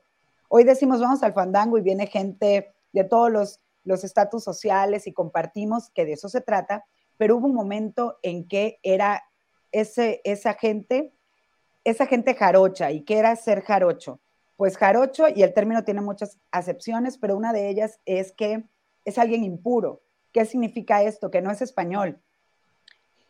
[0.47, 5.89] Hoy decimos vamos al fandango y viene gente de todos los estatus sociales y compartimos
[5.89, 6.85] que de eso se trata,
[7.17, 9.23] pero hubo un momento en que era
[9.71, 11.13] ese, esa gente,
[11.83, 12.91] esa gente jarocha.
[12.91, 14.19] ¿Y qué era ser jarocho?
[14.57, 18.63] Pues jarocho, y el término tiene muchas acepciones, pero una de ellas es que
[19.03, 20.01] es alguien impuro.
[20.31, 21.31] ¿Qué significa esto?
[21.31, 22.21] Que no es español,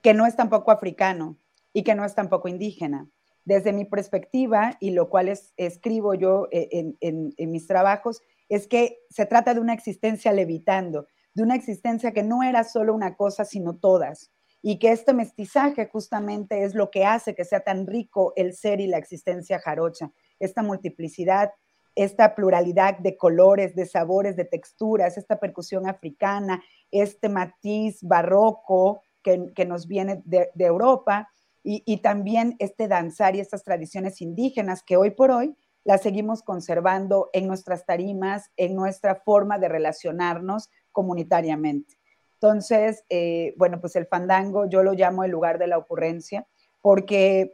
[0.02, 1.38] que no es tampoco africano
[1.74, 3.10] y que no es tampoco indígena.
[3.44, 9.00] Desde mi perspectiva, y lo cual es, escribo yo eh, en, mis trabajos, es que
[9.10, 13.46] se trata de una existencia levitando, de una existencia que no era solo una cosa,
[13.46, 14.32] sino todas.
[14.64, 18.82] Y que este mestizaje justamente es lo que hace que sea tan rico el ser
[18.82, 21.52] y la existencia jarocha, esta multiplicidad
[21.96, 29.66] esta pluralidad de colores, de sabores, de texturas, esta percusión africana, este matiz barroco que,
[29.66, 31.30] nos viene de, Europa
[31.64, 37.30] y, también este danzar y estas tradiciones indígenas que hoy por hoy las seguimos conservando
[37.34, 42.00] en nuestras tarimas, en nuestra forma de relacionarnos comunitariamente.
[42.36, 46.48] Entonces, eh, bueno, pues el fandango yo lo llamo el lugar de la ocurrencia,
[46.82, 47.54] porque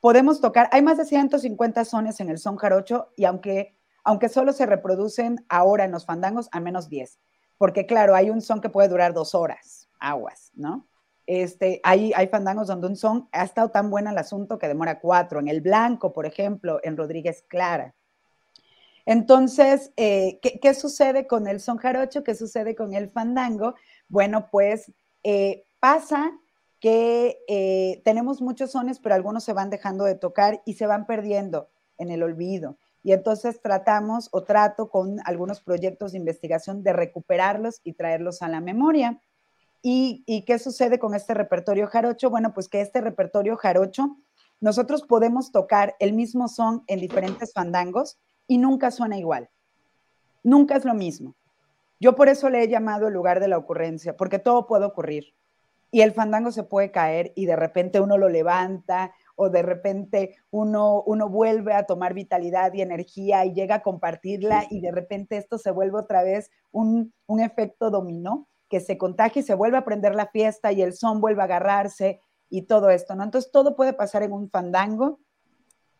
[0.00, 4.52] podemos tocar, hay más de 150 sones en el son jarocho y aunque, aunque solo
[4.52, 7.18] se reproducen ahora en los fandangos, al menos 10,
[7.58, 10.88] porque claro, hay un son que puede durar dos horas, aguas, ¿no?
[11.26, 14.98] Este, hay, hay fandangos donde un son ha estado tan bueno el asunto que demora
[14.98, 15.38] cuatro.
[15.38, 17.94] En el blanco, por ejemplo, en Rodríguez Clara.
[19.08, 22.22] Entonces, eh, ¿qué, sucede con el son jarocho?
[22.22, 23.74] ¿Qué sucede con el fandango?
[24.06, 24.92] Bueno, pues
[25.22, 26.30] eh, pasa
[26.78, 31.06] que eh, tenemos muchos sones, pero algunos se van dejando de tocar y se van
[31.06, 32.76] perdiendo en el olvido.
[33.02, 38.48] Y entonces tratamos o trato con algunos proyectos de investigación de recuperarlos y traerlos a
[38.48, 39.22] la memoria.
[39.80, 42.28] ¿Y, ¿Y, qué sucede con este repertorio jarocho?
[42.28, 44.18] Bueno, pues que este repertorio jarocho,
[44.60, 49.48] nosotros podemos tocar el mismo son en diferentes fandangos, y nunca suena igual.
[50.42, 51.36] Nunca es lo mismo.
[52.00, 55.34] Yo por eso le he llamado el lugar de la ocurrencia, porque todo puede ocurrir.
[55.90, 60.36] Y el fandango se puede caer y de repente uno lo levanta o de repente
[60.50, 65.36] uno, uno vuelve a tomar vitalidad y energía y llega a compartirla y de repente
[65.36, 69.78] esto se vuelve otra vez un, un efecto dominó que se contagia y se vuelve
[69.78, 73.24] a prender la fiesta y el son vuelve a agarrarse y todo esto, ¿no?
[73.24, 75.20] Entonces todo puede pasar en un fandango,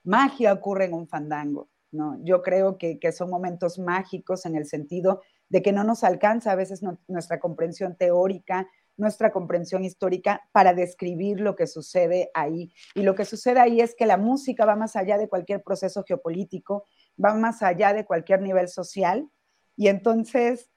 [0.04, 1.68] magia ocurre en un fandango.
[1.90, 2.18] ¿No?
[2.22, 6.56] Yo creo que, son momentos mágicos en el sentido de que no nos alcanza a
[6.56, 12.72] veces nuestra comprensión teórica, nuestra comprensión histórica para describir lo que sucede ahí.
[12.94, 16.04] Y lo que sucede ahí es que la música va más allá de cualquier proceso
[16.04, 16.84] geopolítico,
[17.22, 19.30] va más allá de cualquier nivel social
[19.76, 20.70] y entonces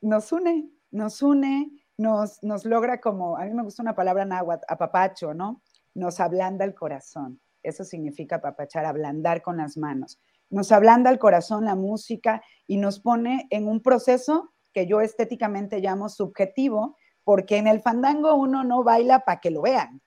[0.00, 4.64] nos une, nos une, nos, nos logra como, a mí me gusta una palabra náhuatl,
[4.68, 5.62] apapacho, ¿no?
[5.94, 7.40] Nos ablanda el corazón.
[7.66, 10.18] Eso significa papachar, ablandar con las manos.
[10.50, 15.80] Nos ablanda el corazón la música y nos pone en un proceso que yo estéticamente
[15.80, 20.00] llamo subjetivo, porque en el fandango uno no baila para que lo vean.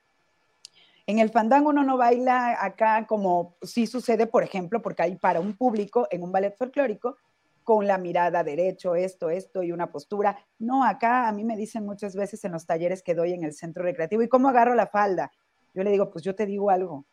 [1.06, 5.40] En el fandango uno no baila acá como sí sucede, por ejemplo, porque hay para
[5.40, 7.18] un público en un ballet folclórico
[7.64, 10.38] con la mirada derecho, esto, esto y una postura.
[10.60, 13.54] No, acá a mí me dicen muchas veces en los talleres que doy en el
[13.54, 15.32] centro recreativo, ¿y cómo agarro la falda?
[15.74, 17.06] Yo le digo, pues yo te digo algo,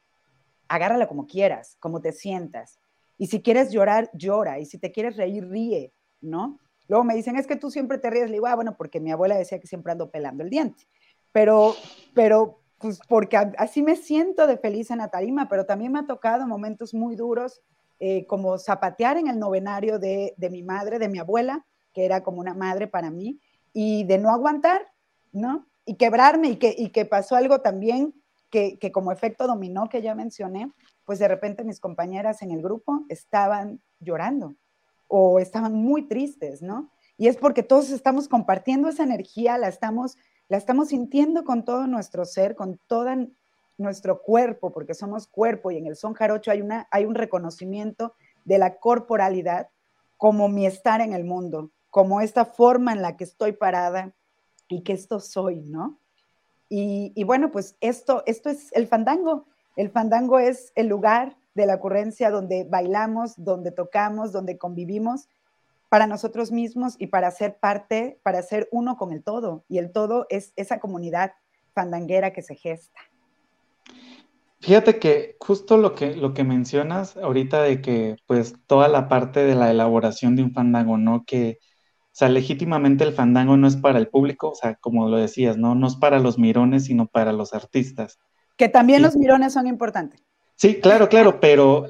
[0.68, 2.79] agárrala como quieras, como te sientas.
[3.18, 4.59] Y si quieres llorar, llora.
[4.59, 6.59] Y si te quieres reír, ríe, ¿no?
[6.88, 8.26] Luego me dicen, es que tú siempre te ríes.
[8.26, 10.87] Le digo, ah, bueno, porque mi abuela decía que siempre ando pelando el diente.
[11.33, 11.74] Pero,
[12.14, 15.11] pero, pues porque así me siento de feliz en la
[15.48, 17.62] pero también me ha tocado momentos muy duros,
[17.98, 22.22] eh, como zapatear en el novenario de, de mi madre, de mi abuela, que era
[22.22, 23.40] como una madre para mí,
[23.72, 24.87] y de no aguantar,
[25.33, 25.66] ¿no?
[25.87, 28.14] Y quebrarme, y que, y que pasó algo también
[28.50, 30.72] que, como efecto dominó que ya mencioné,
[31.04, 34.56] pues de repente mis compañeras en el grupo estaban llorando
[35.09, 36.90] o estaban muy tristes, ¿no?
[37.16, 40.16] Y es porque todos estamos compartiendo esa energía, la estamos,
[40.48, 43.11] la estamos sintiendo con todo nuestro ser, con todo
[43.78, 48.14] nuestro cuerpo, porque somos cuerpo y en el son jarocho hay, una, hay un reconocimiento
[48.44, 49.70] de la corporalidad
[50.16, 54.14] como mi estar en el mundo, como esta forma en la que estoy parada
[54.68, 56.00] y que esto soy, ¿no?
[56.68, 59.46] Y, bueno, pues esto, esto es el fandango.
[59.76, 65.29] El fandango es el lugar de la ocurrencia donde bailamos, donde tocamos, donde convivimos
[65.88, 69.64] para nosotros mismos y para ser parte, para ser uno con el todo.
[69.68, 71.33] Y el todo es esa comunidad
[71.72, 73.00] fandanguera que se gesta.
[74.61, 79.44] Fíjate que justo lo que, lo que mencionas ahorita de que pues toda la parte
[79.44, 81.24] de la elaboración de un fandango, ¿no?
[81.24, 81.59] Que
[82.18, 85.74] sea, legítimamente el fandango no es para el público, o sea, como lo decías, ¿no?
[85.74, 88.18] No es para los mirones, sino para los artistas.
[88.57, 90.22] Que también los mirones son importantes.
[90.55, 91.85] Sí, claro, claro, pero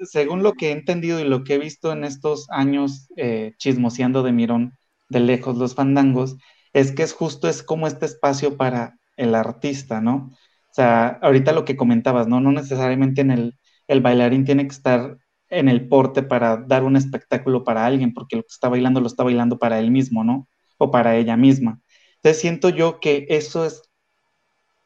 [0.00, 4.22] según lo que he entendido y lo que he visto en estos años eh, chismoseando
[4.22, 4.72] de Mirón
[5.10, 6.36] de lejos los fandangos,
[6.72, 10.30] es que es justo, es como este espacio para el artista, ¿no?
[10.70, 12.40] O sea, ahorita lo que comentabas, ¿no?
[12.40, 13.58] No necesariamente en el,
[13.88, 18.36] el bailarín tiene que estar en el porte para dar un espectáculo para alguien, porque
[18.36, 20.48] lo que está bailando lo está bailando para él mismo, ¿no?
[20.78, 21.80] O para ella misma.
[22.16, 23.82] Entonces siento yo que eso es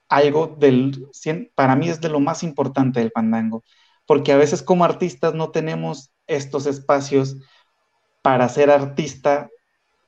[0.09, 1.09] algo del,
[1.55, 3.65] para mí es de lo más importante del fandango,
[4.07, 7.37] porque a veces como artistas no tenemos estos espacios
[8.23, 9.49] para ser artista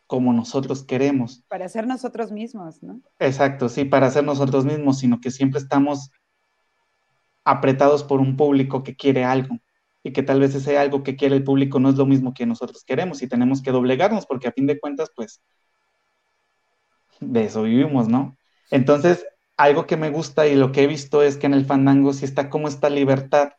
[0.07, 1.43] como nosotros queremos.
[1.49, 3.01] Para ser nosotros mismos, ¿no?
[3.19, 6.11] Exacto, sí, para ser nosotros mismos, sino que siempre estamos
[7.45, 9.59] apretados por un público que quiere algo
[10.03, 12.47] y que tal vez ese algo que quiere el público no es lo mismo que
[12.47, 15.41] nosotros queremos y tenemos que doblegarnos porque a fin de cuentas, pues,
[17.21, 18.37] de eso vivimos, ¿no?
[18.71, 19.25] Entonces,
[19.57, 22.25] algo que me gusta y lo que he visto es que en el fandango sí
[22.25, 23.51] está como esta libertad.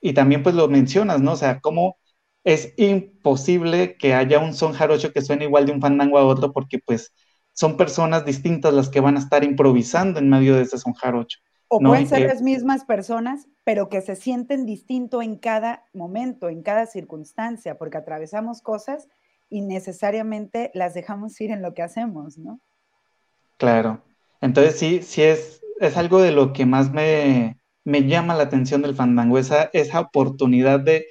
[0.00, 1.32] Y también pues lo mencionas, ¿no?
[1.32, 1.98] O sea, cómo
[2.44, 6.52] es imposible que haya un son jarocho que suene igual de un fandango a otro
[6.52, 7.12] porque pues
[7.52, 11.38] son personas distintas las que van a estar improvisando en medio de ese son jarocho.
[11.72, 16.62] O pueden ser las mismas personas, pero que se sienten distinto en cada momento, en
[16.62, 19.08] cada circunstancia, porque atravesamos cosas
[19.48, 22.58] y necesariamente las dejamos ir en lo que hacemos, ¿no?
[23.56, 24.02] Claro.
[24.40, 28.82] Entonces sí, sí es, es algo de lo que más me, me llama la atención
[28.82, 31.06] del fandango, esa, esa oportunidad de,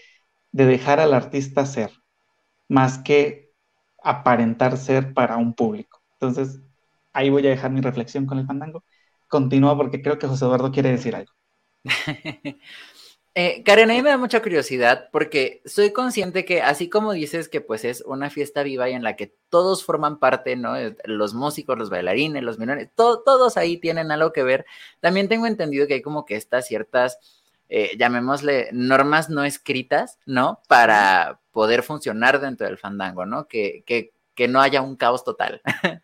[0.51, 1.91] de dejar al artista ser,
[2.67, 3.53] más que
[4.03, 6.01] aparentar ser para un público.
[6.13, 6.59] Entonces,
[7.13, 8.83] ahí voy a dejar mi reflexión con el fandango
[9.29, 11.31] continúa porque creo que José Eduardo quiere decir algo.
[13.35, 17.47] eh, Karen, a mí me da mucha curiosidad porque soy consciente que así como dices
[17.47, 20.75] que pues es una fiesta viva y en la que todos forman parte, ¿no?
[20.75, 24.65] Eh, los músicos, los bailarines, los menores, todos ahí tienen algo que ver.
[24.99, 27.19] También tengo entendido que hay como que estas ciertas,
[27.69, 30.61] eh, llamémosle, normas no escritas, ¿no?
[30.67, 33.47] Para poder funcionar dentro del fandango, ¿no?
[33.47, 35.61] Que, que, que no haya un caos total.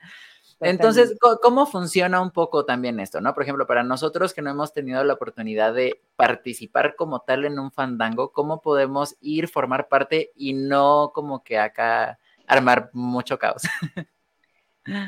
[0.66, 3.34] Entonces, ¿cómo funciona un poco también esto, no?
[3.34, 7.60] Por ejemplo, para nosotros que no hemos tenido la oportunidad de participar como tal en
[7.60, 13.64] un fandango, ¿cómo podemos ir, formar parte y no como que acá armar mucho caos?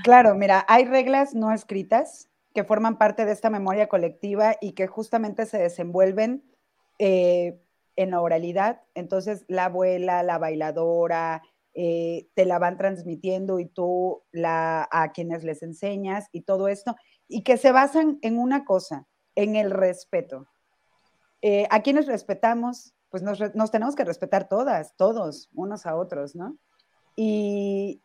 [0.04, 4.88] Claro, mira, hay reglas no escritas que forman parte de esta memoria colectiva y que
[4.88, 6.44] justamente se desenvuelven
[6.98, 7.60] eh,
[7.96, 8.82] en la oralidad.
[8.96, 11.44] Entonces, la abuela, la bailadora,
[11.80, 16.96] eh, te la van transmitiendo y tú la, a quienes les enseñas y todo esto,
[17.28, 20.48] y que se basan en una cosa, en el respeto.
[21.44, 26.36] Eh, a quienes respetamos, pues nos, nos, tenemos que respetar todas, todos, unos a otros,
[26.36, 26.58] ¿no?
[27.16, 28.02] Y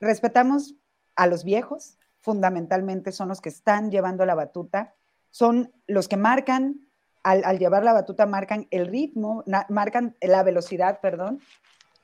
[0.00, 0.74] respetamos
[1.14, 4.94] a los viejos, fundamentalmente son los que están llevando la batuta,
[5.28, 6.88] son los que marcan,
[7.22, 11.42] al, al llevar la batuta, marcan el ritmo, marcan la velocidad, perdón,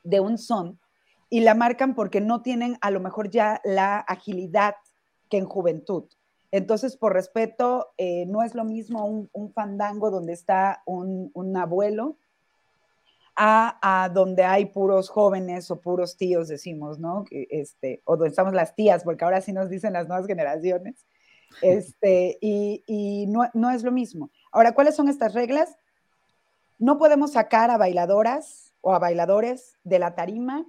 [0.05, 0.79] de un son
[1.35, 4.77] y la marcan porque no tienen a lo mejor ya la agilidad
[5.29, 6.05] que en juventud.
[6.53, 12.17] Entonces, por respeto, eh, no es lo mismo un, fandango donde está un, abuelo
[13.35, 17.25] a, donde hay puros jóvenes o puros tíos, decimos, ¿no?
[17.33, 21.05] Este, o donde estamos las tías, porque ahora sí nos dicen las nuevas generaciones.
[21.63, 24.31] Este, y, y no, no es lo mismo.
[24.51, 25.77] Ahora, ¿cuáles son estas reglas?
[26.81, 30.67] No podemos sacar a bailadoras o a bailadores de la tarima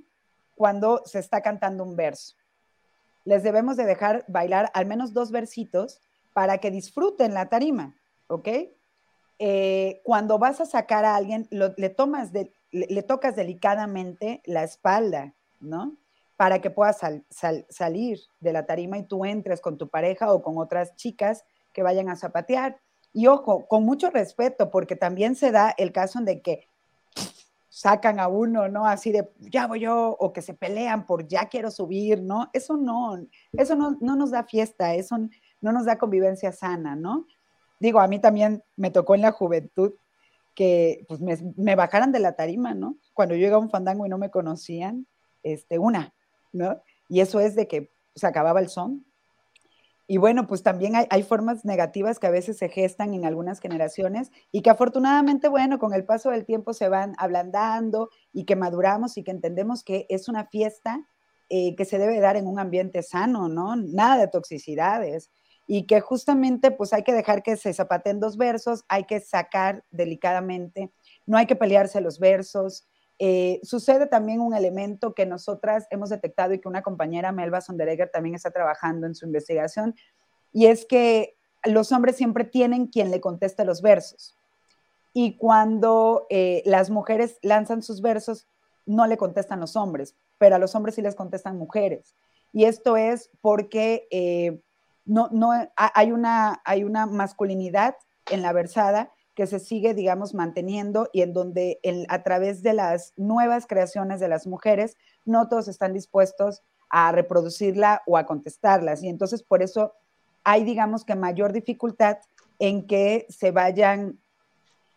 [0.56, 2.36] cuando se está cantando un verso.
[3.25, 5.99] Les debemos de dejar bailar al menos dos versitos
[6.32, 7.93] para que disfruten la tarima,
[8.28, 8.47] ¿ok?
[9.38, 12.32] Eh, cuando vas a sacar a alguien, le, tomas
[12.71, 15.97] le, tocas delicadamente la espalda, ¿no?
[16.38, 16.99] Para que puedas
[17.69, 21.84] salir de la tarima y tú entres con tu pareja o con otras chicas que
[21.84, 22.80] vayan a zapatear.
[23.12, 26.67] Y ojo, con mucho respeto, porque también se da el caso de que
[27.76, 28.88] sacan a uno, ¿no?
[28.88, 32.50] Así de, ya voy yo, o que se pelean por ya quiero subir, ¿no?
[32.54, 33.18] Eso no,
[33.52, 35.18] eso no, nos da fiesta, eso
[35.60, 37.28] no nos da convivencia sana, ¿no?
[37.82, 39.94] Digo, a mí también me tocó en la juventud
[40.54, 42.96] que pues me, me bajaran de la tarima, ¿no?
[43.14, 45.06] Cuando yo llegué a un fandango y no me conocían,
[45.44, 46.14] este, una,
[46.54, 46.82] ¿no?
[47.10, 49.06] Y eso es de que se acababa el son,
[50.08, 54.32] y bueno, pues también hay, formas negativas que a veces se gestan en algunas generaciones
[54.52, 59.18] y que afortunadamente, bueno, con el paso del tiempo se van ablandando y que maduramos
[59.18, 61.08] y que entendemos que es una fiesta
[61.50, 63.76] eh, que se debe dar en un ambiente sano, ¿no?
[63.76, 65.32] Nada de toxicidades.
[65.68, 69.84] Y que justamente pues hay que dejar que se zapaten dos versos, hay que sacar
[69.89, 70.91] delicadamente,
[71.26, 72.88] no hay que pelearse los versos,
[73.19, 78.10] eh, sucede también un elemento que nosotras hemos detectado y que una compañera, Melba Sonderegger,
[78.10, 79.95] también está trabajando en su investigación,
[80.51, 84.38] y es que los hombres siempre tienen quien le conteste los versos.
[85.13, 88.47] Y cuando eh, las mujeres lanzan sus versos,
[88.86, 92.15] no le contestan los hombres, pero a los hombres sí les contestan mujeres.
[92.51, 94.62] Y esto es porque eh,
[95.06, 97.95] no, no, hay, una, hay una masculinidad
[98.30, 103.13] en la versada que se sigue, digamos, manteniendo y en donde a través de las
[103.17, 109.04] nuevas creaciones de las mujeres, no todos están dispuestos a reproducirla o a contestarlas.
[109.04, 109.93] Y entonces por eso
[110.44, 112.19] hay, digamos, que mayor dificultad
[112.60, 114.19] en que se vayan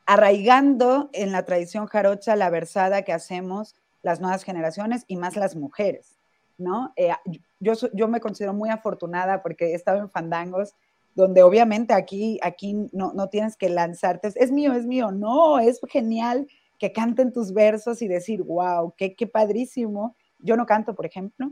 [0.07, 5.57] arraigando en la tradición jarocha la versada que hacemos las nuevas generaciones y más las
[5.57, 6.17] mujeres,
[6.57, 6.93] ¿no?
[6.97, 7.11] Eh,
[7.59, 10.77] yo, yo me considero muy afortunada porque he estado en fandangos
[11.15, 15.81] donde obviamente aquí, aquí no, no tienes que lanzarte, es mío, es mío, no, es
[15.89, 16.47] genial
[16.79, 20.15] que canten tus versos y decir, wow, qué, qué padrísimo.
[20.39, 21.51] Yo no canto, por ejemplo,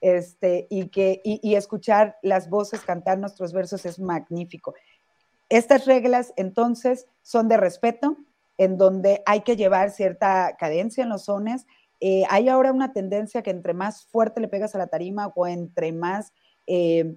[0.00, 4.74] este, y, que, y, escuchar las voces cantar nuestros versos es magnífico.
[5.48, 8.16] Estas reglas entonces son de respeto,
[8.58, 11.66] en donde hay que llevar cierta cadencia en los sones,
[12.02, 15.46] Eh, hay ahora una tendencia que entre más fuerte le pegas a la tarima o
[15.46, 16.32] entre más
[16.66, 17.14] eh,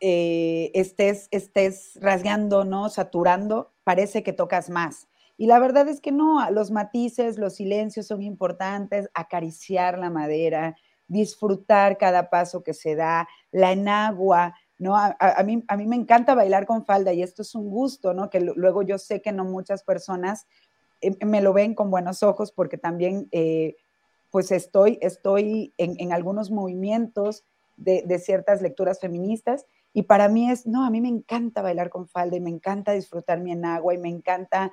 [0.00, 2.88] eh, estés, estés rasgando, ¿no?
[2.88, 5.08] Saturando, parece que tocas más.
[5.36, 10.76] Y la verdad es que no, los matices, los silencios son importantes, acariciar la madera,
[11.06, 14.96] disfrutar cada paso que se da, la enagua, ¿no?
[14.96, 18.30] A, mí, a mí me encanta bailar con falda y esto es un gusto, ¿no?
[18.30, 20.46] Que luego yo sé que no muchas personas
[21.02, 23.76] eh, me lo ven con buenos ojos porque también, eh,
[24.30, 27.44] pues estoy, estoy en, algunos movimientos
[27.76, 31.90] de, de, ciertas lecturas feministas y para mí es, no, a mí me encanta bailar
[31.90, 34.72] con falda y me encanta disfrutar mi enagua y me encanta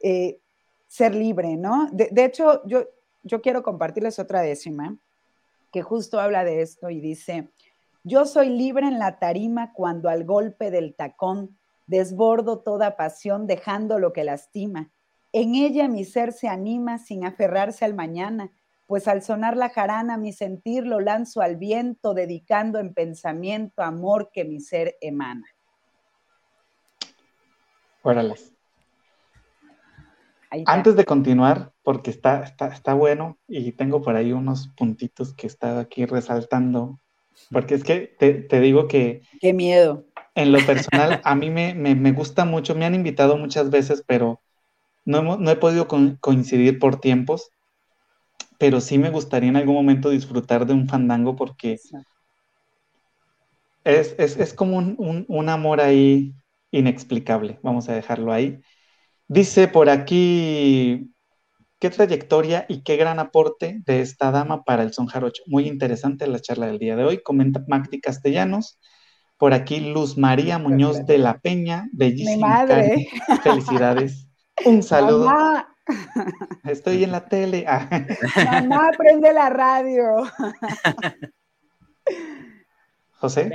[0.00, 0.40] eh,
[0.88, 1.88] ser libre, ¿no?
[1.92, 2.84] De, de, hecho, yo,
[3.22, 4.96] yo quiero compartirles otra décima
[5.72, 7.50] que justo habla de esto y dice,
[8.02, 11.56] yo soy libre en la tarima cuando al golpe del tacón
[11.86, 14.90] desbordo toda pasión dejando lo que lastima.
[15.32, 18.50] En ella mi ser se anima sin aferrarse al mañana,
[18.86, 24.30] pues al sonar la jarana mi sentir lo lanzo al viento, dedicando en pensamiento amor
[24.32, 25.46] que mi ser emana.
[28.02, 28.36] Órale.
[30.64, 35.48] Antes de continuar, porque está, está, está, bueno y tengo por ahí unos puntitos que
[35.48, 37.00] estaba aquí resaltando,
[37.50, 39.22] porque es que te, digo que...
[39.40, 40.06] Qué miedo.
[40.36, 44.40] En lo personal, a mí me, me, gusta mucho, me han invitado muchas veces, pero
[45.04, 45.88] no, no he podido
[46.20, 47.50] coincidir por tiempos
[48.58, 51.78] pero sí me gustaría en algún momento disfrutar de un fandango porque
[53.84, 56.34] es, como un, amor ahí
[56.70, 58.60] inexplicable, vamos a dejarlo ahí.
[59.28, 61.12] Dice por aquí,
[61.78, 65.42] qué trayectoria y qué gran aporte de esta dama para el son jarocho.
[65.46, 68.78] Muy interesante la charla del día de hoy, comenta Macti Castellanos.
[69.38, 72.34] Por aquí Luz María Muñoz de la Peña, bellísima.
[72.34, 73.08] Mi madre.
[73.42, 74.26] Felicidades.
[74.64, 75.30] Un saludo.
[76.64, 77.64] Estoy en la tele.
[77.66, 77.88] Ah.
[78.44, 80.24] Mamá, prende la radio.
[83.18, 83.50] José.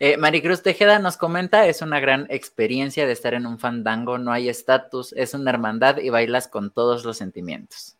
[0.00, 4.30] Eh, Maricruz Tejeda nos comenta, es una gran experiencia de estar en un fandango, no
[4.30, 7.96] hay estatus, es una hermandad y bailas con todos los sentimientos.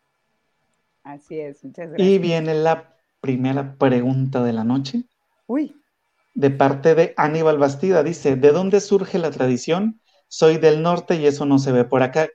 [1.03, 2.09] Así es, muchas gracias.
[2.09, 5.03] Y viene la primera pregunta de la noche.
[5.47, 5.75] Uy.
[6.35, 10.01] De parte de Aníbal Bastida, dice, ¿de dónde surge la tradición?
[10.29, 12.29] Soy del norte y eso no se ve por acá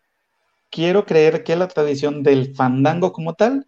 [0.74, 3.68] quiero creer que la tradición del fandango como tal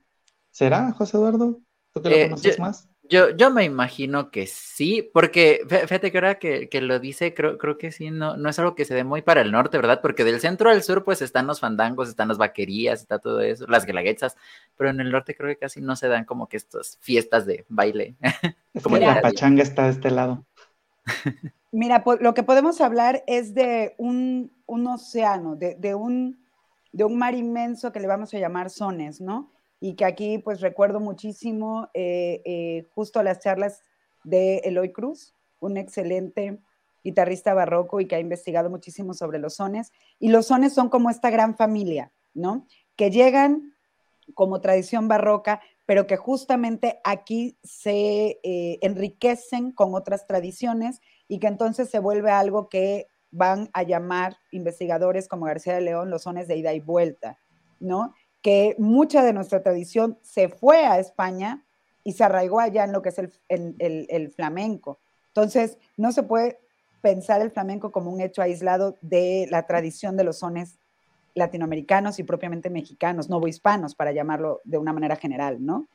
[0.50, 1.60] será, José Eduardo.
[1.94, 2.90] ¿Tú que lo eh, conoces más?
[3.08, 7.78] Yo, yo me imagino que sí, porque fíjate que ahora que, lo dice, creo, creo
[7.78, 10.02] que sí, no, no es algo que se dé muy para el norte, ¿verdad?
[10.02, 13.68] Porque del centro al sur, pues están los fandangos, están las vaquerías, está todo eso,
[13.68, 14.36] las guelaguetzas,
[14.76, 17.66] pero en el norte creo que casi no se dan como que estas fiestas de
[17.70, 18.16] baile.
[18.82, 20.44] como la pachanga está de este lado.
[21.72, 26.45] Mira, lo que podemos hablar es de un, océano, de un
[26.96, 29.52] de un mar inmenso que le vamos a llamar Sones, ¿no?
[29.82, 33.82] Y que aquí pues recuerdo muchísimo eh, eh, justo las charlas
[34.24, 36.58] de Eloy Cruz, un excelente
[37.04, 39.92] guitarrista barroco y que ha investigado muchísimo sobre los sones.
[40.20, 42.66] Y los sones son como esta gran familia, ¿no?
[42.96, 43.74] Que llegan
[44.34, 51.48] como tradición barroca, pero que justamente aquí se eh, enriquecen con otras tradiciones y que
[51.48, 56.48] entonces se vuelve algo que van a llamar investigadores como García de León los sones
[56.48, 57.38] de ida y vuelta,
[57.80, 58.14] ¿no?
[58.42, 61.66] Que mucha de nuestra tradición se fue a España
[62.04, 63.20] y se arraigó allá en lo que es
[63.50, 65.00] el, flamenco.
[65.28, 66.60] Entonces, no se puede
[67.02, 70.78] pensar el flamenco como un hecho aislado de la tradición de los sones
[71.34, 75.88] latinoamericanos y propiamente mexicanos, novohispanos, para llamarlo de una manera general, ¿no?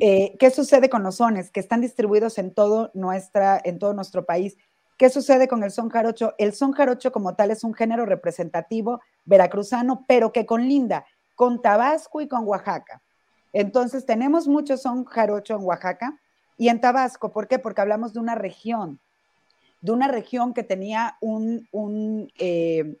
[0.00, 1.50] Eh, ¿Qué sucede con los sones?
[1.50, 4.56] Que están distribuidos en todo, nuestra, en todo nuestro país
[4.96, 6.34] ¿Qué sucede con el son jarocho?
[6.38, 12.20] El son jarocho como tal es un género representativo veracruzano, pero que conlinda con Tabasco
[12.20, 13.02] y con Oaxaca.
[13.52, 16.20] Entonces tenemos mucho son jarocho en Oaxaca
[16.56, 17.32] y en Tabasco.
[17.32, 17.58] ¿Por qué?
[17.58, 19.00] Porque hablamos de una región,
[19.80, 22.96] de una región que tenía un, un, eh,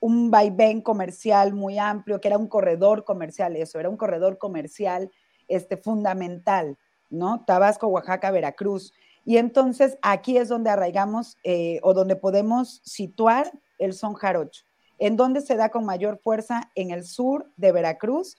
[0.00, 5.10] un vaivén comercial muy amplio, que era un corredor comercial, eso, era un corredor comercial
[5.48, 6.76] este, fundamental,
[7.10, 7.44] ¿no?
[7.46, 8.92] Tabasco, Oaxaca, Veracruz.
[9.24, 14.64] Y entonces aquí es donde arraigamos eh, o donde podemos situar el son jarocho,
[14.98, 18.36] en donde se da con mayor fuerza en el sur de Veracruz,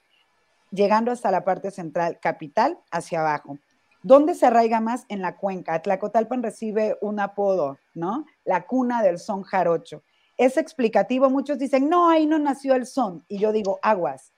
[0.71, 3.57] llegando hasta la parte central, capital, hacia abajo.
[4.01, 5.05] ¿Dónde se arraiga más?
[5.07, 5.81] En la cuenca.
[5.81, 8.25] Tlacotalpan recibe un apodo, ¿no?
[8.43, 10.03] La cuna del son jarocho.
[10.38, 13.23] Es explicativo, muchos dicen, no, ahí no nació el son.
[13.29, 14.34] Y yo digo, aguas.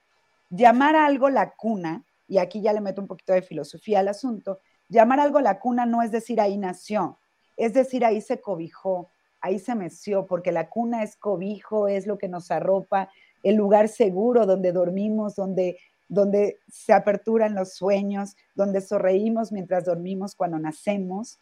[0.50, 4.08] Llamar a algo la cuna, y aquí ya le meto un poquito de filosofía al
[4.08, 7.18] asunto, Llamar algo la cuna no es decir ahí nació,
[7.56, 9.08] es decir ahí se cobijó,
[9.40, 13.10] ahí se meció, porque la cuna es cobijo, es lo que nos arropa,
[13.42, 15.78] el lugar seguro donde dormimos, donde,
[16.08, 21.38] donde se aperturan los sueños, donde sonreímos mientras dormimos cuando nacemos.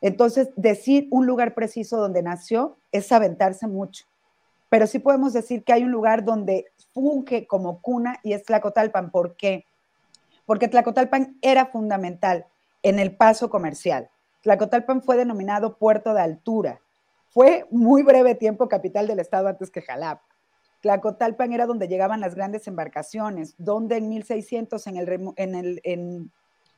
[0.00, 4.04] Entonces, decir un lugar preciso donde nació es aventarse mucho,
[4.68, 9.10] pero sí podemos decir que hay un lugar donde funge como cuna y es Tlacotalpan.
[9.10, 9.64] ¿Por qué?
[10.44, 12.46] Porque Tlacotalpan era fundamental
[12.88, 14.10] en el paso comercial.
[14.42, 16.80] Tlacotalpan fue denominado puerto de altura.
[17.30, 20.24] Fue muy breve tiempo capital del estado antes que Jalapa.
[20.82, 26.30] Tlacotalpan era donde llegaban las grandes embarcaciones, donde en 1600 en el,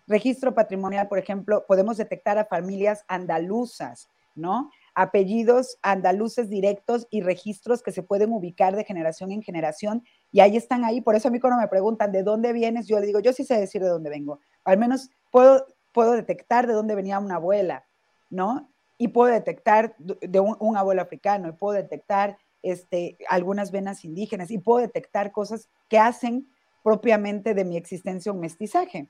[0.07, 4.71] registro patrimonial, por ejemplo, podemos detectar a familias andaluzas, ¿no?
[4.95, 10.03] Apellidos andaluces directos y registros que se pueden ubicar de generación en generación
[10.33, 11.03] y ahí están ahí.
[11.03, 13.45] Por eso a mí cuando me preguntan de dónde vienes, yo le digo, yo sí
[13.45, 14.41] sé decir de dónde vengo.
[14.65, 15.67] Al menos puedo,
[15.99, 17.84] puedo detectar de dónde venía una abuela,
[18.30, 18.70] ¿no?
[18.99, 24.53] Y puedo detectar de un, un abuelo africano y puedo detectar este, algunas venas indígenas
[24.53, 26.46] y puedo detectar cosas que hacen
[26.84, 29.09] propiamente de mi existencia un mestizaje.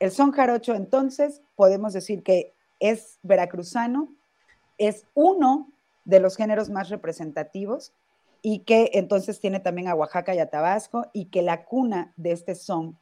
[0.00, 4.14] El son jarocho, entonces, podemos decir que es veracruzano,
[4.76, 5.72] es uno
[6.04, 7.94] de los géneros más representativos
[8.42, 12.32] y que entonces tiene también a Oaxaca y a Tabasco y que la cuna de
[12.32, 12.98] este son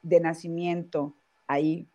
[0.00, 1.14] de nacimiento
[1.46, 1.86] ahí,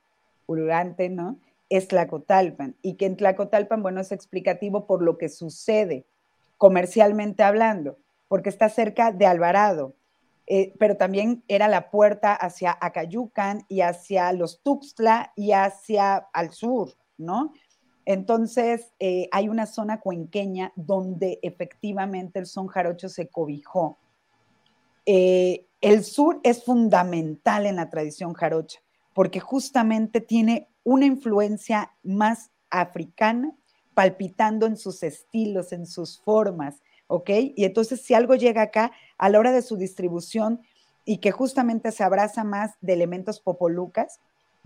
[0.46, 1.40] pulgante, ¿no?
[1.70, 6.06] Es Tlacotalpan y que en Tlacotalpan, bueno, es explicativo por lo que sucede
[6.58, 9.96] comercialmente hablando, porque está cerca de Alvarado,
[10.48, 16.52] eh, pero también era la puerta hacia Acayucan y hacia los Tuxtla y hacia al
[16.52, 17.54] sur, ¿no?
[18.06, 23.98] Entonces, eh, hay una zona cuenqueña donde efectivamente el son jarocho se cobijó.
[25.08, 28.80] Eh, el sur es fundamental en la tradición jarocha
[29.16, 33.56] porque justamente tiene una influencia más africana
[33.94, 37.30] palpitando en sus estilos, en sus formas, ¿ok?
[37.56, 40.60] Y entonces si algo llega acá a la hora de su distribución
[41.06, 44.20] y que justamente se abraza más de elementos popolucas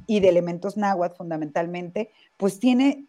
[0.08, 3.06] y de elementos náhuatl fundamentalmente, pues tiene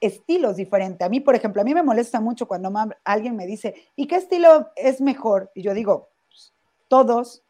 [0.00, 1.04] estilos diferentes.
[1.04, 2.72] A mí, por ejemplo, a mí me molesta mucho cuando
[3.04, 5.50] alguien me dice, ¿y qué estilo es mejor?
[5.54, 6.54] Y yo digo, pues,
[6.88, 7.42] todos,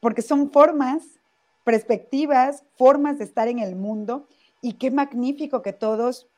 [0.00, 1.15] porque son formas,
[1.66, 4.28] perspectivas, formas de estar en el mundo
[4.62, 6.28] y qué magnífico que todos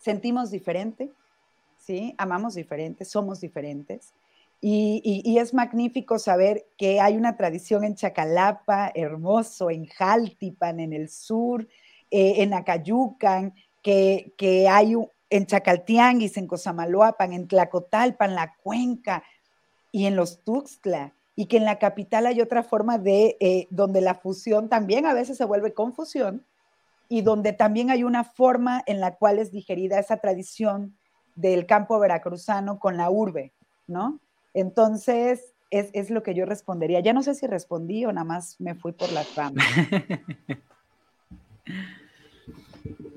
[0.00, 1.12] sentimos diferente,
[1.78, 2.12] ¿sí?
[2.18, 4.12] Amamos diferente, somos diferentes.
[4.60, 11.08] Y, es magnífico saber que hay una tradición en Chacalapa, hermoso, en Jaltipan, en el
[11.08, 11.68] sur,
[12.10, 14.32] eh, en Acayucan, que,
[14.68, 14.96] hay
[15.30, 19.22] en Chacaltianguis, en Cosamaloapan, en Tlacotalpan, la Cuenca
[19.92, 24.00] y en los Tuxtla, y que en la capital hay otra forma de, eh, donde
[24.00, 26.44] la fusión también a veces se vuelve confusión,
[27.08, 30.96] y donde también hay una forma en la cual es digerida esa tradición
[31.36, 33.52] del campo veracruzano con la urbe,
[33.86, 34.20] ¿no?
[34.54, 37.00] Entonces, es, lo que yo respondería.
[37.00, 39.64] Ya no sé si respondí o nada más me fui por la ramas.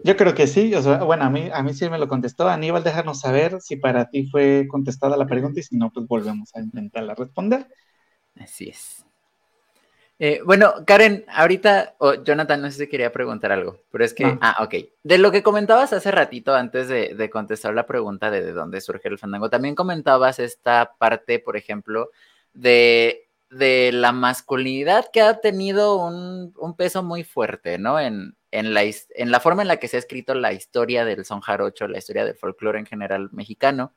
[0.03, 2.47] Yo creo que sí, o sea, bueno, a mí, a mí sí me lo contestó.
[2.47, 6.55] Aníbal, déjanos saber si para ti fue contestada la pregunta y si no, pues volvemos
[6.55, 7.67] a intentarla responder.
[8.39, 9.05] Así es.
[10.19, 14.25] Eh, bueno, Karen, ahorita, o Jonathan, no sé si quería preguntar algo, pero es que,
[14.25, 14.75] ah, ah ok.
[15.03, 19.09] De lo que comentabas hace ratito, antes de, contestar la pregunta de, de dónde surge
[19.09, 22.09] el fandango, también comentabas esta parte, por ejemplo,
[22.53, 27.99] de, de la masculinidad que ha tenido un, un peso muy fuerte, ¿no?
[27.99, 31.25] En, en, la, en la forma en la que se ha escrito la historia del
[31.25, 33.93] son jarocho, la historia del folclore en general mexicano.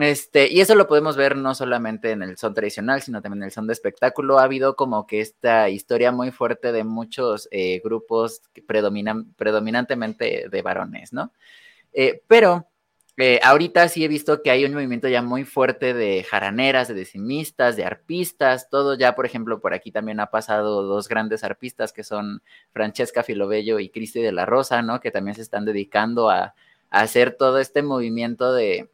[0.00, 3.46] Este, y eso lo podemos ver no solamente en el son tradicional, sino también en
[3.46, 4.38] el son de espectáculo.
[4.38, 10.48] Ha habido como que esta historia muy fuerte de muchos eh, grupos que predominan predominantemente
[10.50, 11.32] de varones, ¿no?
[11.92, 12.68] Eh, pero
[13.18, 16.94] eh, ahorita sí he visto que hay un movimiento ya muy fuerte de jaraneras, de
[16.94, 21.92] decimistas, de arpistas, todo ya, por ejemplo, por aquí también ha pasado dos grandes arpistas
[21.92, 25.00] que son Francesca Filobello y Cristi de la Rosa, ¿no?
[25.00, 26.54] Que también se están dedicando a
[26.88, 28.88] hacer todo este movimiento de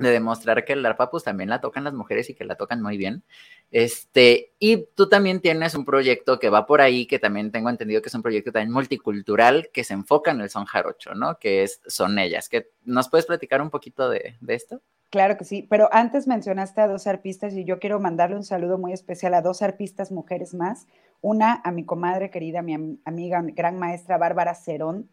[0.00, 2.82] de demostrar que el arpa pues también la tocan las mujeres y que la tocan
[2.82, 3.22] muy bien.
[3.70, 8.02] Este, y tú también tienes un proyecto que va por ahí, que también tengo entendido
[8.02, 11.38] que es un proyecto también multicultural que se enfoca en el son jarocho, ¿no?
[11.38, 12.48] Que es Son Ellas.
[12.48, 14.80] Que, ¿Nos puedes platicar un poquito de, esto?
[15.10, 18.78] Claro que sí, pero antes mencionaste a dos arpistas y yo quiero mandarle un saludo
[18.78, 20.86] muy especial a dos arpistas mujeres más.
[21.20, 25.10] Una a mi comadre querida, mi amiga, mi gran maestra Bárbara Cerón,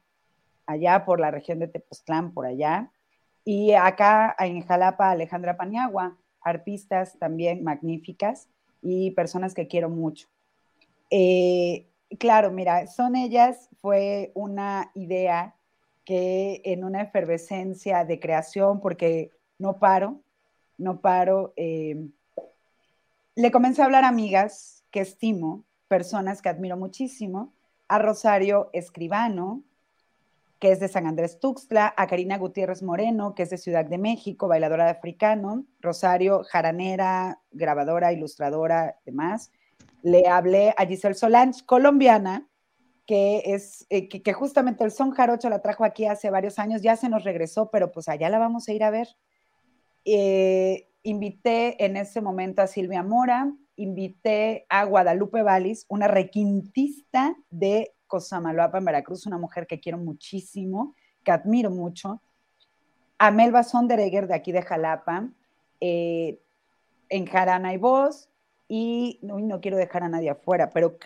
[0.66, 2.92] allá por la región de Tepoztlán, por allá
[3.48, 8.50] y acá en Jalapa, Alejandra Paniagua, artistas también magníficas
[8.82, 10.28] y personas que quiero mucho.
[11.10, 11.88] Eh,
[12.20, 15.56] claro, mira, son ellas, fue una idea
[16.04, 20.20] que en una efervescencia de creación, porque no paro,
[20.78, 21.54] no paro.
[21.56, 22.06] Eh,
[23.36, 27.54] le comencé a hablar a amigas que estimo, personas que admiro muchísimo,
[27.88, 29.64] a Rosario Escribano,
[30.60, 33.98] que es de San Andrés Tuxtla, a Karina Gutiérrez Moreno, que es de Ciudad de
[33.98, 39.52] México, bailadora de africano, Rosario Jaranera, grabadora, ilustradora, demás.
[40.02, 42.48] Le hablé a Giselle Solange, colombiana,
[43.06, 46.96] que es eh, que, justamente el son jarocho la trajo aquí hace varios años, ya
[46.96, 49.08] se nos regresó, pero pues allá la vamos a ir a ver.
[50.04, 57.94] Eh, invité en ese momento a Silvia Mora, invité a Guadalupe Valis, una requintista de
[58.08, 62.22] Cosamaloapa en Veracruz, una mujer que quiero muchísimo, que admiro mucho,
[63.20, 65.30] a Melba Sonderegger de aquí de Jalapa,
[65.80, 66.40] eh,
[67.10, 68.30] en Jarana y Voz,
[68.68, 70.98] y no, quiero dejar a nadie afuera, pero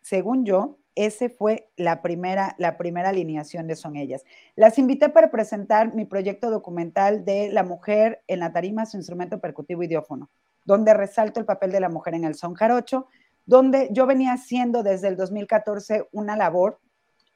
[0.00, 4.24] según yo, ese fue la primera, la primera alineación de Son Ellas.
[4.56, 9.40] Las invité para presentar mi proyecto documental de La mujer en la tarima, su instrumento
[9.40, 10.30] percutivo idiófono,
[10.64, 13.06] donde resalto el papel de la mujer en el son jarocho,
[13.50, 16.78] donde yo venía haciendo desde el 2014 una labor,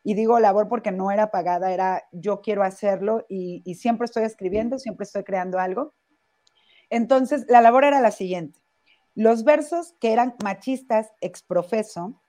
[0.05, 4.79] y digo labor porque no era pagada, era yo quiero hacerlo y, siempre estoy escribiendo,
[4.79, 5.93] siempre estoy creando algo.
[6.89, 8.61] Entonces, la labor era la siguiente.
[9.17, 12.23] Los versos que eran machistas exprofeso,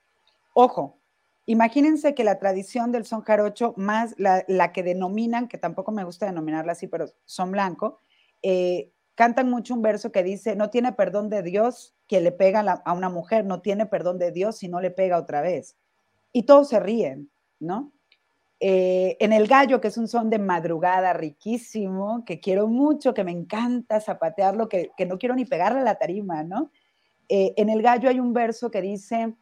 [0.55, 0.97] ojo,
[1.45, 6.25] imagínense que la tradición del son jarocho, más la, que denominan, que tampoco me gusta
[6.25, 7.99] denominarla así, pero son blanco,
[8.41, 12.59] eh, cantan mucho un verso que dice, no tiene perdón de Dios que le pega
[12.61, 15.75] a una mujer, no tiene perdón de Dios si no le pega otra vez.
[16.31, 17.91] Y todos se ríen, ¿no?
[18.59, 23.23] Eh, en el gallo, que es un son de madrugada riquísimo, que quiero mucho, que
[23.23, 26.71] me encanta zapatearlo, que, que no quiero ni pegarle la tarima, ¿no?
[27.27, 29.35] Eh, en el gallo hay un verso que dice,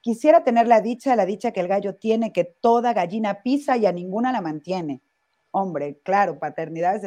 [0.00, 3.86] quisiera tener la dicha, la dicha que el gallo tiene, que toda gallina pisa y
[3.86, 5.00] a ninguna la mantiene.
[5.50, 7.02] Hombre, claro, paternidades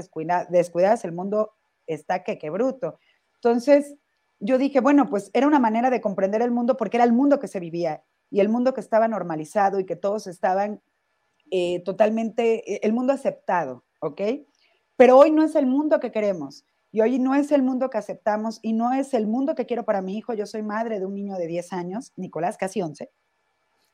[0.50, 1.52] descuidadas, el mundo
[1.86, 2.98] está que, que bruto.
[3.36, 3.96] Entonces,
[4.42, 7.40] yo dije, bueno, pues era una manera de comprender el mundo porque era el mundo
[7.40, 10.82] que se vivía y el mundo que estaba normalizado y que todos estaban
[11.52, 14.22] eh, totalmente, eh, el mundo aceptado, ¿ok?
[14.98, 18.00] Pero hoy no es el mundo que queremos y hoy no es el mundo que
[18.00, 20.34] aceptamos y no es el mundo que quiero para mi hijo.
[20.34, 23.12] Yo soy madre de un niño de 10 años, Nicolás, casi 11.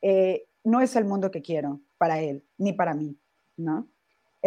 [0.01, 3.17] Eh, no es el mundo que quiero para él, ni para mí,
[3.57, 3.87] ¿no?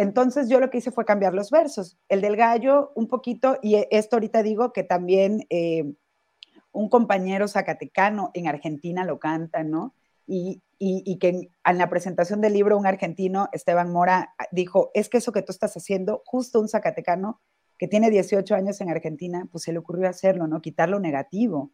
[0.01, 1.95] Entonces yo lo que hice fue cambiar los versos.
[2.09, 5.93] El del gallo un poquito, y esto ahorita digo que también eh,
[6.71, 9.93] un compañero zacatecano en Argentina lo canta, ¿no?
[10.25, 10.63] Y,
[11.19, 15.43] que en, la presentación del libro un argentino, Esteban Mora, dijo, es que eso que
[15.43, 17.39] tú estás haciendo, justo un zacatecano
[17.77, 20.63] que tiene 18 años en Argentina, pues se le ocurrió hacerlo, ¿no?
[20.63, 21.69] Quitar lo negativo.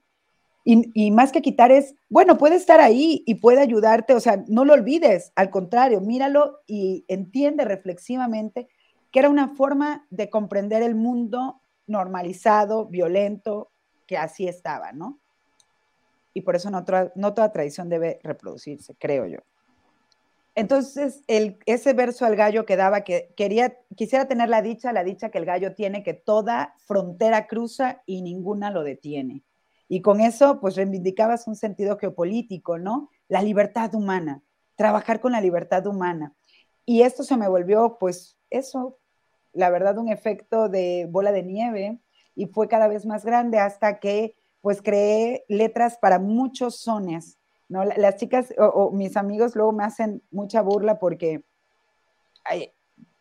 [0.69, 4.65] Y, más que quitar es, bueno, puede estar ahí y puede ayudarte, o sea, no
[4.65, 8.67] lo olvides, al contrario, míralo y entiende reflexivamente
[9.09, 13.71] que era una forma de comprender el mundo normalizado, violento,
[14.07, 15.19] que así estaba, ¿no?
[16.33, 16.83] Y por eso no,
[17.15, 19.39] no toda tradición debe reproducirse, creo yo.
[20.53, 25.05] Entonces, el, ese verso al gallo que daba, que quería, quisiera tener la dicha, la
[25.05, 29.43] dicha que el gallo tiene, que toda frontera cruza y ninguna lo detiene.
[29.87, 33.09] Y con eso, pues reivindicabas un sentido geopolítico, ¿no?
[33.27, 34.43] La libertad humana,
[34.75, 36.35] trabajar con la libertad humana.
[36.85, 38.99] Y esto se me volvió, pues, eso,
[39.53, 41.99] la verdad, un efecto de bola de nieve
[42.35, 47.83] y fue cada vez más grande hasta que, pues, creé letras para muchos sones, ¿no?
[47.83, 51.43] Las chicas o, mis amigos luego me hacen mucha burla porque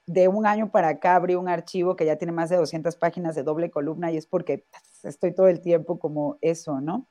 [0.07, 3.35] de un año para acá abrí un archivo que ya tiene más de 200 páginas
[3.35, 4.64] de doble columna y es porque
[5.07, 7.07] estoy todo el tiempo como eso, ¿no?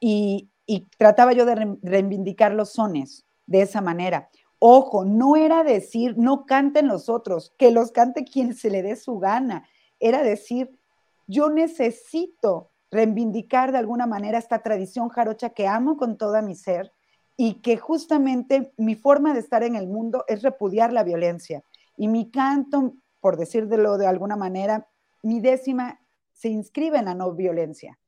[0.00, 0.50] Y,
[0.96, 4.30] trataba yo de reivindicar los sones de esa manera.
[4.58, 8.96] Ojo, no era decir, no canten los otros, que los cante quien se le dé
[8.96, 9.68] su gana.
[10.00, 10.78] Era decir,
[11.26, 16.92] yo necesito reivindicar de alguna manera esta tradición jarocha que amo con toda mi ser
[17.36, 21.62] y que justamente mi forma de estar en el mundo es repudiar la violencia.
[21.96, 24.88] Y mi canto, por decirlo de alguna manera,
[25.22, 26.00] mi décima
[26.34, 27.98] se inscribe en la no violencia.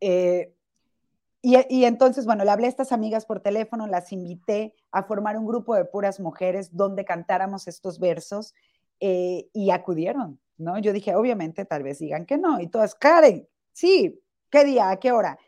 [0.00, 0.54] Eh,
[1.42, 5.46] y, entonces, bueno, le hablé a estas amigas por teléfono, las invité a formar un
[5.46, 8.54] grupo de puras mujeres donde cantáramos estos versos
[9.00, 10.78] eh, y acudieron, ¿no?
[10.78, 12.60] Yo dije, obviamente, tal vez digan que no.
[12.60, 14.90] Y todas, Karen, sí, ¿qué día?
[14.90, 15.38] ¿A qué hora?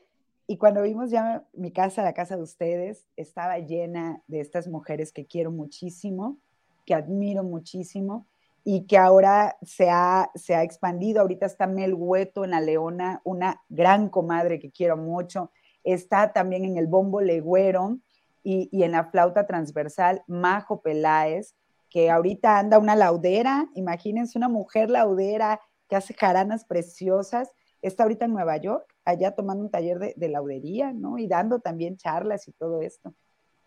[0.46, 5.12] Y cuando vimos ya mi casa, la casa de ustedes, estaba llena de estas mujeres
[5.12, 6.38] que quiero muchísimo,
[6.86, 8.26] que admiro muchísimo
[8.64, 11.20] y que ahora se ha, se ha expandido.
[11.20, 15.50] Ahorita está Mel Hueto en La Leona, una gran comadre que quiero mucho.
[15.84, 17.98] Está también en el bombo legüero
[18.44, 21.54] y, y en la flauta transversal Majo Peláez,
[21.90, 27.50] que ahorita anda una laudera, imagínense una mujer laudera que hace jaranas preciosas,
[27.82, 31.18] está ahorita en Nueva York, allá tomando un taller de, de laudería, ¿no?
[31.18, 33.12] Y dando también charlas y todo esto.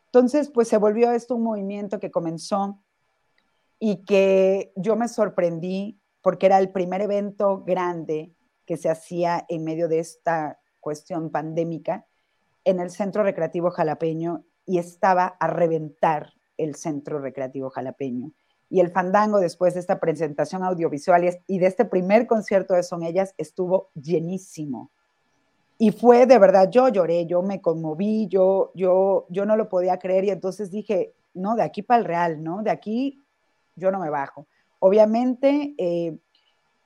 [0.06, 2.80] Entonces, pues se volvió esto un movimiento que comenzó
[3.80, 8.34] y que yo me sorprendí porque era el primer evento grande
[8.66, 12.06] que se hacía en medio de esta cuestión pandémica
[12.64, 18.32] en el Centro Recreativo Jalapeño y estaba a reventar el Centro Recreativo Jalapeño.
[18.70, 23.04] Y el fandango, después de esta presentación audiovisual y de este primer concierto de Son
[23.04, 24.92] Ellas, estuvo llenísimo.
[25.78, 30.00] Y fue de verdad, yo lloré, yo me conmoví, yo, yo, yo no lo podía
[30.00, 32.64] creer y entonces dije, no, de aquí para el real, ¿no?
[32.64, 33.22] De aquí
[33.76, 34.48] yo no me bajo.
[34.80, 36.18] Obviamente, eh,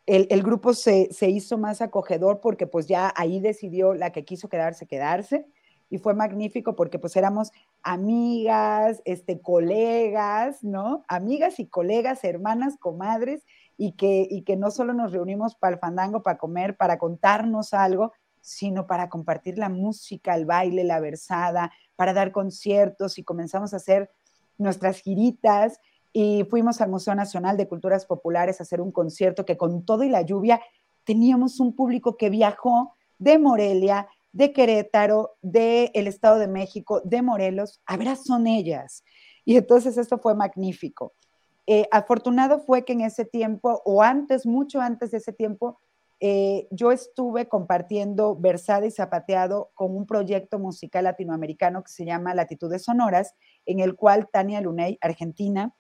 [0.05, 4.87] el, grupo se, hizo más acogedor porque pues ya ahí decidió la que quiso quedarse,
[4.87, 5.45] quedarse.
[5.91, 7.51] Y fue magnífico porque pues éramos
[7.83, 11.03] amigas, este, colegas, ¿no?
[11.07, 13.43] Amigas y colegas, hermanas, comadres,
[13.77, 17.73] y que, y que no solo nos reunimos para el fandango, para comer, para contarnos
[17.73, 18.11] algo,
[18.41, 23.77] sino para compartir la música, el baile, la versada, para dar conciertos y comenzamos a
[23.77, 24.11] hacer
[24.57, 25.79] nuestras giritas
[26.11, 30.03] y fuimos al Museo Nacional de Culturas Populares a hacer un concierto que con todo
[30.03, 30.61] y la lluvia
[31.03, 37.21] teníamos un público que viajó de Morelia, de Querétaro, del el Estado de México, de
[37.21, 39.03] Morelos, a ver, son ellas.
[39.45, 41.13] Y entonces esto fue magnífico.
[41.65, 45.79] Eh, afortunado fue que en ese tiempo, o antes, mucho antes de ese tiempo,
[46.19, 52.33] eh, yo estuve compartiendo versada y zapateado con un proyecto musical latinoamericano que se llama
[52.33, 53.35] Latitudes Sonoras,
[53.65, 55.73] en el cual Tania Luney, argentina,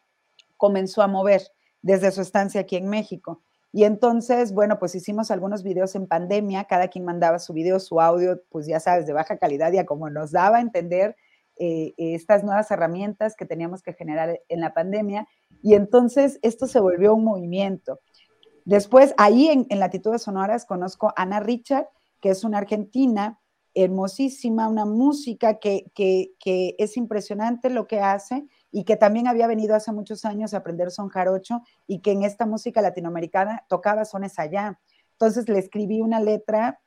[0.59, 1.41] comenzó a mover
[1.81, 3.41] desde su estancia aquí en México.
[3.71, 8.01] Y entonces, bueno, pues hicimos algunos videos en pandemia, cada quien mandaba su video, su
[8.01, 11.15] audio, pues ya sabes, de baja calidad, ya como nos daba a entender
[11.55, 15.27] eh, estas nuevas herramientas que teníamos que generar en la pandemia.
[15.61, 17.99] Y entonces esto se volvió un movimiento.
[18.65, 21.87] Después, ahí en, en Latitudes Sonoras conozco a Ana Richard,
[22.21, 23.39] que es una argentina
[23.75, 29.47] hermosísima, una música que, que, que es impresionante lo que hace y que también había
[29.47, 34.05] venido hace muchos años a aprender son jarocho y que en esta música latinoamericana tocaba
[34.05, 34.79] sones allá.
[35.13, 36.79] Entonces le escribí una letra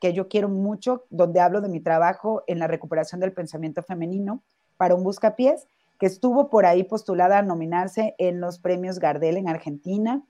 [0.00, 4.42] que yo quiero mucho, donde hablo de mi trabajo en la recuperación del pensamiento femenino
[4.76, 5.66] para un buscapiés,
[5.98, 10.24] que estuvo por ahí postulada a nominarse en los premios Gardel en Argentina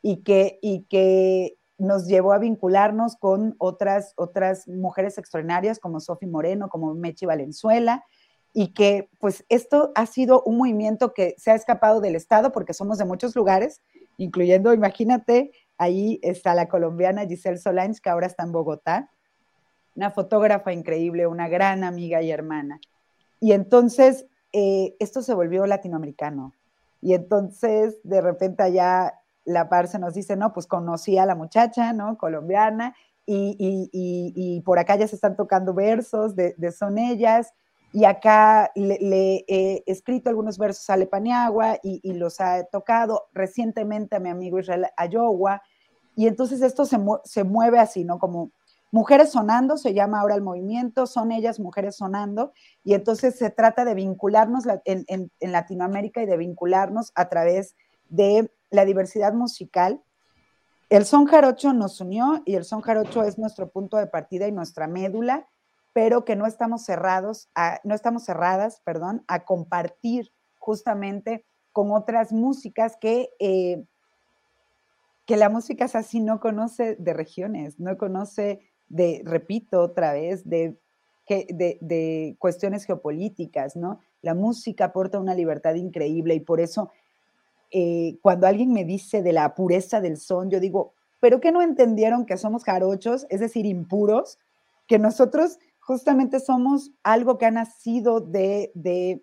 [0.00, 6.26] y que, y que nos llevó a vincularnos con otras, otras mujeres extraordinarias como Sofi
[6.26, 8.04] Moreno, como Mechi Valenzuela,
[8.58, 12.72] y que pues esto ha sido un movimiento que se ha escapado del Estado porque
[12.72, 13.82] somos de muchos lugares,
[14.16, 19.10] incluyendo, imagínate, ahí está la colombiana Giselle Solange, que ahora está en Bogotá,
[19.94, 22.80] una fotógrafa increíble, una gran amiga y hermana.
[23.40, 26.54] Y entonces eh, esto se volvió latinoamericano.
[27.02, 31.34] Y entonces de repente allá la par se nos dice, no, pues conocí a la
[31.34, 32.16] muchacha, ¿no?
[32.16, 32.96] Colombiana,
[33.26, 37.52] y, por acá ya se están tocando versos de, de Son Ellas,
[37.96, 44.16] y acá le, he escrito algunos versos a Lepaniagua y, y, los ha tocado recientemente
[44.16, 45.62] a mi amigo Israel Ayowa,
[46.14, 48.18] y entonces esto se, se, mueve así, ¿no?
[48.18, 48.50] Como
[48.92, 52.52] Mujeres Sonando, se llama ahora el movimiento, son ellas Mujeres Sonando,
[52.84, 57.76] y entonces se trata de vincularnos en, en, en Latinoamérica y de vincularnos a través
[58.10, 60.02] de la diversidad musical.
[60.90, 64.52] El son jarocho nos unió y el son jarocho es nuestro punto de partida y
[64.52, 65.48] nuestra médula
[65.96, 72.32] pero que no estamos cerrados, a, no estamos cerradas, perdón, a compartir justamente con otras
[72.32, 73.82] músicas que, eh,
[75.24, 80.46] que la música es así, no conoce de regiones, no conoce de, repito otra vez,
[80.46, 80.78] de,
[81.30, 84.00] de, de cuestiones geopolíticas, ¿no?
[84.20, 86.90] La música aporta una libertad increíble y por eso
[87.70, 91.62] eh, cuando alguien me dice de la pureza del son, yo digo, pero que no
[91.62, 94.38] entendieron que somos jarochos, es decir, impuros,
[94.86, 99.22] que nosotros justamente somos algo que ha nacido de, de,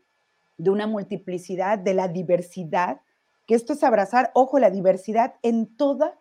[0.57, 3.01] una multiplicidad, de la diversidad,
[3.45, 6.17] que esto es abrazar, ojo, la diversidad en toda,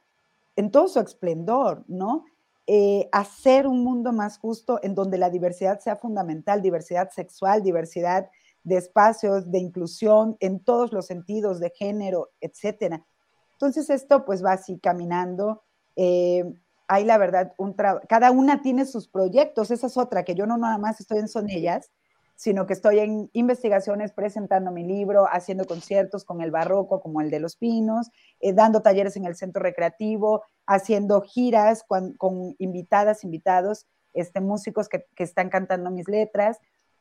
[0.56, 2.24] en todo su esplendor, ¿no?
[2.66, 8.28] Eh, hacer un mundo más justo en donde la diversidad sea fundamental, diversidad sexual, diversidad
[8.64, 13.04] de espacios, de inclusión en todos los sentidos, de género, etcétera.
[13.52, 15.62] Entonces esto pues va así caminando.
[15.94, 16.52] Eh,
[16.88, 17.74] hay la verdad, un
[18.08, 21.28] cada una tiene sus proyectos, esa es otra, que yo no nada más estoy en
[21.28, 21.90] son ellas,
[22.36, 27.30] sino que estoy en investigaciones, presentando mi libro, haciendo conciertos con el barroco, como el
[27.30, 28.10] de Los Pinos,
[28.40, 32.16] eh, dando talleres en el centro recreativo, haciendo giras con,
[32.58, 36.58] invitadas, invitados, este, músicos que, que están cantando mis letras.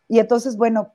[0.08, 0.94] Y entonces, bueno,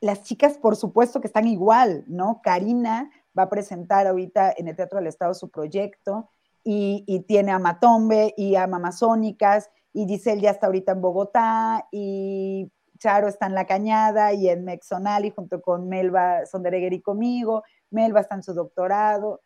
[0.00, 2.40] las chicas, por supuesto que están igual, ¿no?
[2.42, 6.28] Karina va a presentar ahorita en el Teatro del Estado su proyecto
[6.70, 12.70] y, tiene a Matombe y a Mamazónicas y Giselle ya está ahorita en Bogotá y
[12.98, 17.62] Charo está en La Cañada y en Mexonali junto con Melba Sondereguer y conmigo.
[17.90, 19.40] Melba está en su doctorado.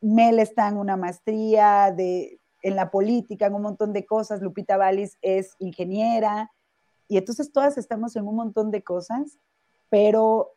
[0.00, 4.40] Mel está en una maestría de, en la política, en un montón de cosas.
[4.40, 6.52] Lupita Vallis es ingeniera.
[7.08, 9.38] Y entonces todas estamos en un montón de cosas,
[9.88, 10.52] pero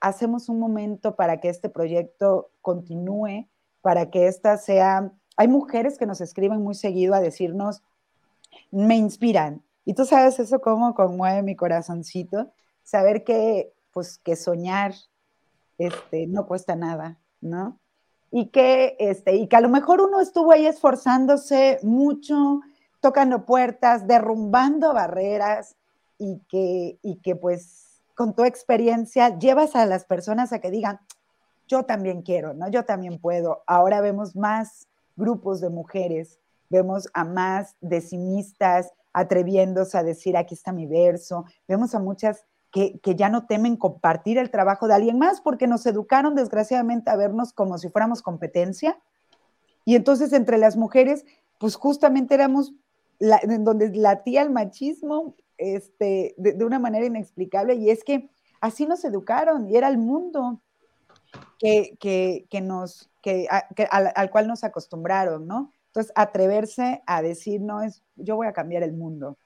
[0.00, 3.46] hacemos un momento para que este proyecto continúe,
[3.82, 5.12] para que esta sea...
[5.36, 7.82] Hay mujeres que nos escriben muy seguido a decirnos,
[8.70, 9.62] me inspiran.
[9.84, 12.50] Y tú sabes eso cómo conmueve mi corazoncito,
[12.82, 14.94] saber que, pues, que soñar
[15.78, 17.78] este, no cuesta nada, ¿no?
[18.30, 22.60] Y que, este, y que a lo mejor uno estuvo ahí esforzándose mucho,
[23.00, 25.76] tocando puertas, derrumbando barreras,
[26.22, 31.00] y que, y que pues con tu experiencia llevas a las personas a que digan,
[31.68, 32.68] yo también quiero, ¿no?
[32.68, 33.62] Yo también puedo.
[33.66, 36.38] Ahora vemos más grupos de mujeres,
[36.70, 42.98] vemos a más decimistas atreviéndose a decir, aquí está mi verso, vemos a muchas que,
[43.00, 47.16] que, ya no temen compartir el trabajo de alguien más porque nos educaron desgraciadamente a
[47.16, 48.98] vernos como si fuéramos competencia.
[49.84, 51.26] Y entonces entre las mujeres,
[51.58, 52.72] pues justamente éramos
[53.18, 58.84] la, en donde latía el machismo este, de, una manera inexplicable y es que así
[58.84, 60.60] nos educaron y era el mundo
[61.58, 61.96] que,
[62.50, 63.48] que, nos, que,
[63.90, 65.72] al, cual nos acostumbraron, ¿no?
[65.86, 69.38] Entonces, atreverse a decir, no, es, yo voy a cambiar el mundo.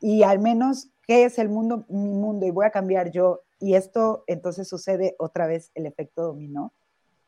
[0.00, 1.84] Y al menos, ¿qué es el mundo?
[1.88, 3.42] Mi mundo, y voy a cambiar yo.
[3.58, 6.72] Y esto entonces sucede otra vez el efecto dominó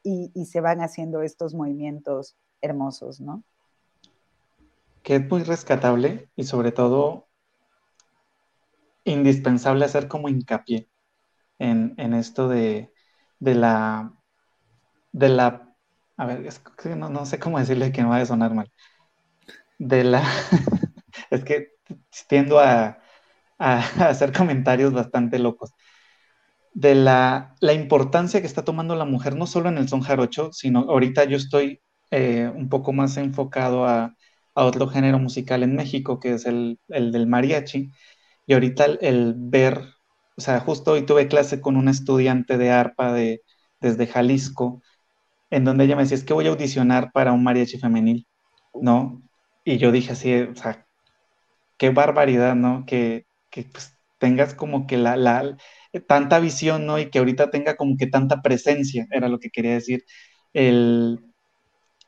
[0.03, 3.43] y, y se van haciendo estos movimientos hermosos, ¿no?
[5.03, 7.27] Que es muy rescatable y sobre todo
[9.05, 10.89] indispensable hacer como hincapié
[11.59, 12.91] en, esto de,
[13.41, 14.13] la,
[15.13, 15.75] de la,
[16.17, 16.49] a ver,
[16.97, 18.71] no, sé cómo decirle que no vaya a sonar mal,
[19.79, 20.23] de la,
[21.31, 21.69] es que
[22.29, 22.99] tiendo a,
[23.59, 25.73] hacer comentarios bastante locos,
[26.73, 30.53] de la, la, importancia que está tomando la mujer, no solo en el son jarocho,
[30.53, 34.15] sino ahorita yo estoy eh, un poco más enfocado a,
[34.55, 37.91] otro género musical en México, que es el, el del mariachi,
[38.47, 39.95] y ahorita el, ver,
[40.41, 43.43] o sea, justo hoy tuve clase con una estudiante de arpa de,
[43.79, 44.81] desde Jalisco,
[45.51, 48.27] en donde ella me decía, es que voy a audicionar para un mariachi femenil,
[48.73, 49.23] ¿no?
[49.65, 50.87] Y yo dije así, o sea,
[51.77, 52.87] qué barbaridad, ¿no?
[52.87, 55.59] Que, que pues, tengas como que la, la,
[56.07, 56.99] tanta visión, ¿no?
[56.99, 60.05] Y que ahorita tenga como que tanta presencia, era lo que quería decir,
[60.55, 61.21] el,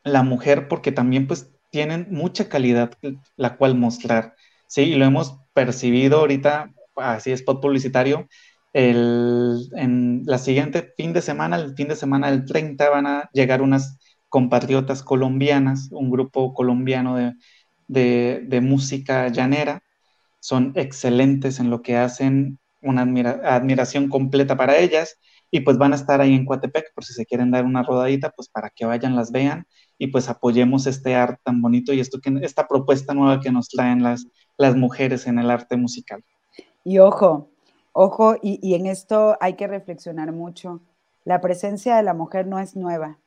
[0.04, 2.92] la mujer, porque también pues tienen mucha calidad
[3.36, 4.36] la cual mostrar,
[4.68, 4.84] ¿sí?
[4.84, 8.28] Y lo hemos percibido ahorita, así spot publicitario,
[8.72, 13.30] el, en la siguiente fin de semana, el fin de semana del 30, van a
[13.32, 17.34] llegar unas compatriotas colombianas, un grupo colombiano de,
[17.88, 19.82] de, música llanera.
[20.40, 25.18] Son excelentes en lo que hacen, una admiración completa para ellas.
[25.50, 28.30] Y pues van a estar ahí en Coatepec, por si se quieren dar una rodadita,
[28.30, 29.66] pues para que vayan, las vean
[30.02, 33.68] y pues apoyemos este arte tan bonito y esto que, esta propuesta nueva que nos
[33.68, 34.26] traen las,
[34.58, 36.24] las mujeres en el arte musical.
[36.84, 37.48] Y ojo,
[37.92, 40.80] ojo, y, en esto hay que reflexionar mucho.
[41.24, 43.18] La presencia de la mujer no es nueva.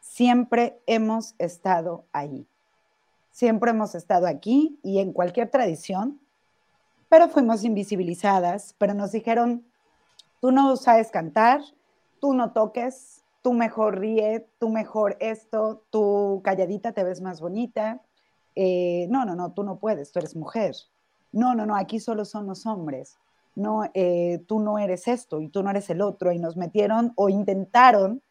[0.00, 2.46] Siempre hemos estado ahí.
[3.30, 6.20] Siempre hemos estado aquí y en cualquier tradición,
[7.08, 9.64] pero fuimos invisibilizadas, pero nos dijeron,
[10.40, 11.60] tú no sabes cantar,
[12.20, 18.02] tú no toques, tú mejor ríe, tú mejor esto, tú calladita te ves más bonita,
[18.54, 20.74] eh, no, no, no, tú no puedes, tú eres mujer.
[21.36, 23.18] No, no, no, aquí solo son los hombres.
[23.54, 26.32] No, eh, tú no eres esto y tú no eres el otro.
[26.32, 28.22] Y nos metieron o intentaron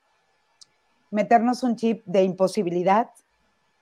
[1.12, 3.12] meternos un chip de imposibilidad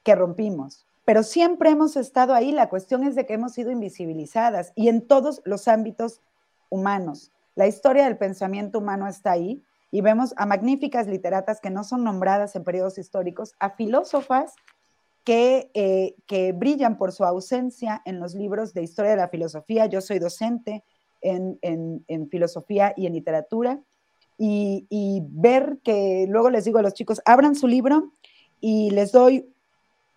[0.03, 0.85] que rompimos.
[1.05, 2.51] Pero siempre hemos estado ahí.
[2.51, 6.19] La cuestión es de que hemos sido invisibilizadas y en todos los ámbitos
[6.69, 7.31] humanos.
[7.55, 12.03] La historia del pensamiento humano está ahí y vemos a magníficas literatas que no son
[12.03, 14.53] nombradas en periodos históricos, a filósofas
[15.25, 19.85] eh, que, brillan por su ausencia en los libros de historia de la filosofía.
[19.85, 20.83] Yo soy docente
[21.21, 23.79] en, filosofía y en literatura.
[24.37, 28.11] Y, ver que luego les digo a los chicos, abran su libro
[28.59, 29.53] y les doy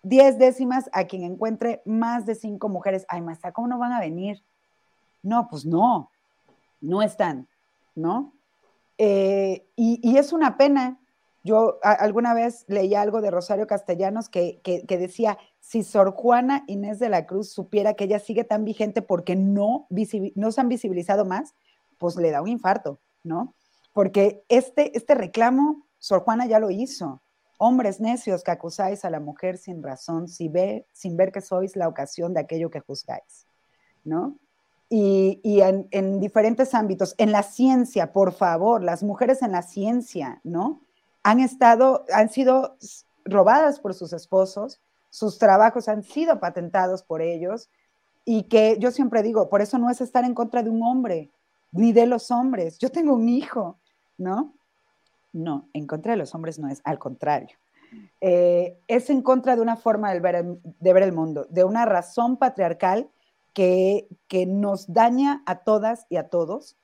[0.03, 3.05] 10 décimas a quien encuentre más de cinco mujeres.
[3.07, 4.43] Ay, maestra, ¿cómo no van a venir?
[5.23, 6.11] No, pues no,
[6.81, 7.47] no están,
[7.95, 8.33] ¿no?
[8.97, 10.99] Eh, y, es una pena
[11.47, 17.09] yo alguna vez leí algo de Rosario Castellanos que, decía, si Sor Juana Inés de
[17.09, 19.87] la Cruz supiera que ella sigue tan vigente porque no,
[20.35, 21.55] no se han visibilizado más,
[21.97, 23.55] pues le da un infarto, ¿no?
[23.93, 27.23] Porque este, este reclamo Sor Juana ya lo hizo.
[27.57, 31.75] Hombres necios que acusáis a la mujer sin razón, sin ver, sin ver que sois
[31.75, 33.47] la ocasión de aquello que juzgáis,
[34.03, 34.37] ¿no?
[34.89, 40.39] Y, en, en, diferentes ámbitos, en la ciencia, por favor, las mujeres en la ciencia,
[40.43, 40.86] ¿no?
[41.27, 42.77] Han estado, han sido
[43.25, 47.69] robadas por sus esposos, sus trabajos han sido patentados por ellos,
[48.23, 51.29] y que yo siempre digo, por eso no es estar en contra de un hombre,
[51.73, 52.77] ni de los hombres.
[52.77, 53.77] Yo tengo un hijo,
[54.17, 54.53] ¿no?
[55.33, 57.57] No, en contra de los hombres no es, al contrario.
[58.21, 61.65] Eh, es en contra de una forma de ver, el, de ver el mundo, de
[61.65, 63.09] una razón patriarcal
[63.51, 66.77] que, que nos daña a todas y a todos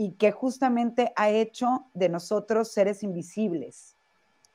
[0.00, 3.96] y que justamente ha hecho de nosotros seres invisibles,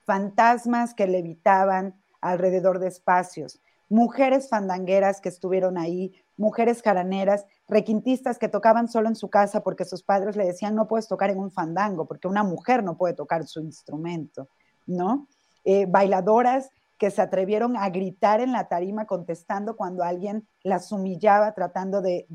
[0.03, 8.49] fantasmas que levitaban alrededor de espacios, mujeres fandangueras que estuvieron ahí, mujeres jaraneras, requintistas que
[8.49, 11.51] tocaban solo en su casa porque sus padres le decían no puedes tocar en un
[11.51, 14.49] fandango, porque una mujer no puede tocar su instrumento,
[14.87, 15.27] ¿no?
[15.63, 21.53] Eh, bailadoras que se atrevieron a gritar en la tarima contestando cuando alguien las humillaba
[21.53, 22.25] tratando de,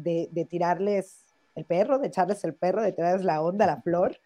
[0.49, 1.25] tirarles
[1.55, 4.19] el perro, de echarles el perro, de tirarles la onda, la flor,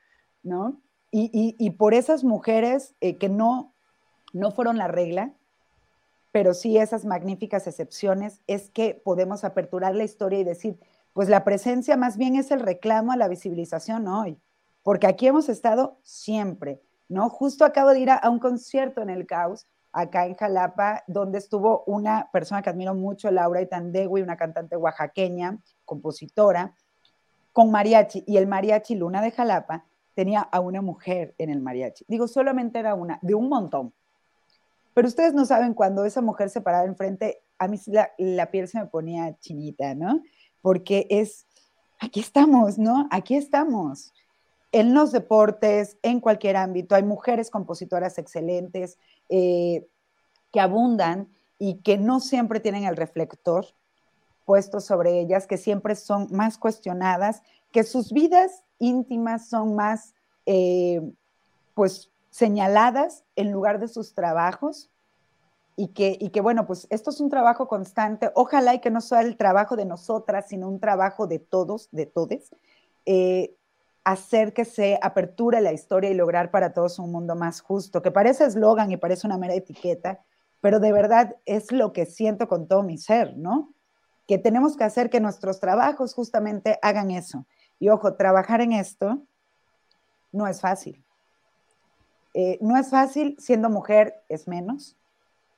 [0.42, 0.80] ¿no?
[1.16, 3.72] Y, por esas mujeres eh, que no,
[4.32, 5.32] no fueron la regla,
[6.32, 10.80] pero sí esas magníficas excepciones, es que podemos aperturar la historia y decir,
[11.12, 14.40] pues la presencia más bien es el reclamo a la visibilización hoy,
[14.82, 17.30] porque aquí hemos estado siempre, ¿no?
[17.30, 21.84] Justo acabo de ir a, un concierto en el Caos, acá en Jalapa, donde estuvo
[21.86, 26.74] una persona que admiro mucho, Laura Itandegui, una cantante oaxaqueña, compositora,
[27.54, 32.04] con mariachi, y el mariachi Luna de Jalapa tenía a una mujer en el mariachi.
[32.08, 33.94] Digo, solamente era una, de un montón,
[34.92, 37.78] pero ustedes no saben cuando esa mujer se paraba enfrente, a mí
[38.18, 40.20] la, piel se me ponía chinita, ¿no?
[40.62, 41.46] Porque es,
[42.00, 43.06] aquí estamos, ¿no?
[43.12, 44.12] Aquí estamos.
[44.72, 48.98] En los deportes, en cualquier ámbito, hay mujeres compositoras excelentes
[49.28, 49.86] eh,
[50.52, 53.66] que abundan y que no siempre tienen el reflector
[54.44, 57.42] puesto sobre ellas, que siempre son más cuestionadas,
[57.72, 60.14] que sus vidas íntimas son más,
[60.46, 61.00] eh,
[61.74, 64.90] pues, señaladas en lugar de sus trabajos
[65.76, 68.30] y que, y que, bueno, pues esto es un trabajo constante.
[68.34, 72.06] Ojalá y que no sea el trabajo de nosotras, sino un trabajo de todos, de
[72.06, 72.50] todes,
[73.06, 73.56] eh,
[74.04, 78.10] hacer que se aperture la historia y lograr para todos un mundo más justo, que
[78.10, 80.20] parece eslogan y parece una mera etiqueta,
[80.60, 83.73] pero de verdad es lo que siento con todo mi ser, ¿no?
[84.26, 87.46] Que tenemos que hacer que nuestros trabajos justamente hagan eso.
[87.78, 89.22] Y ojo, trabajar en esto
[90.32, 91.04] no es fácil
[92.34, 94.96] eh, no es fácil, siendo mujer es menos.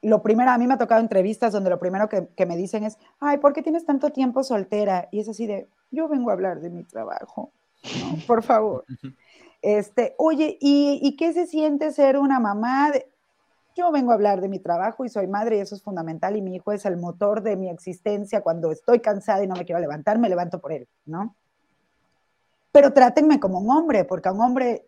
[0.03, 2.99] Lo primero, a mí me ha tocado entrevistas donde lo primero que, me dicen es,
[3.19, 5.09] ay, ¿por qué tienes tanto tiempo soltera?
[5.11, 7.51] Y es así de, yo vengo a hablar de mi trabajo,
[8.27, 8.85] por favor.
[9.62, 12.93] Este, oye, ¿y, qué se siente ser una mamá?
[13.77, 16.41] Yo vengo a hablar de mi trabajo y soy madre y eso es fundamental y
[16.43, 18.41] mi hijo es el motor de mi existencia.
[18.41, 21.37] Cuando estoy cansada y no me quiero levantar, me levanto por él, ¿no?
[22.72, 24.87] Pero trátenme como un hombre, porque a un hombre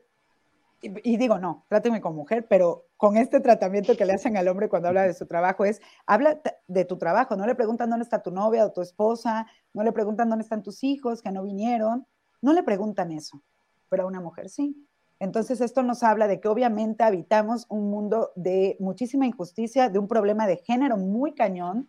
[0.81, 4.69] y, digo, no, tráteme como mujer, pero con este tratamiento que le hacen al hombre
[4.69, 8.23] cuando habla de su trabajo es, habla de tu trabajo, no le preguntan dónde está
[8.23, 12.07] tu novia o tu esposa, no le preguntan dónde están tus hijos que no vinieron,
[12.41, 13.43] no le preguntan eso,
[13.89, 14.88] pero a una mujer sí.
[15.21, 20.09] Entonces esto nos habla de que obviamente habitamos un mundo de muchísima injusticia, de un
[20.09, 21.89] problema de género muy cañón,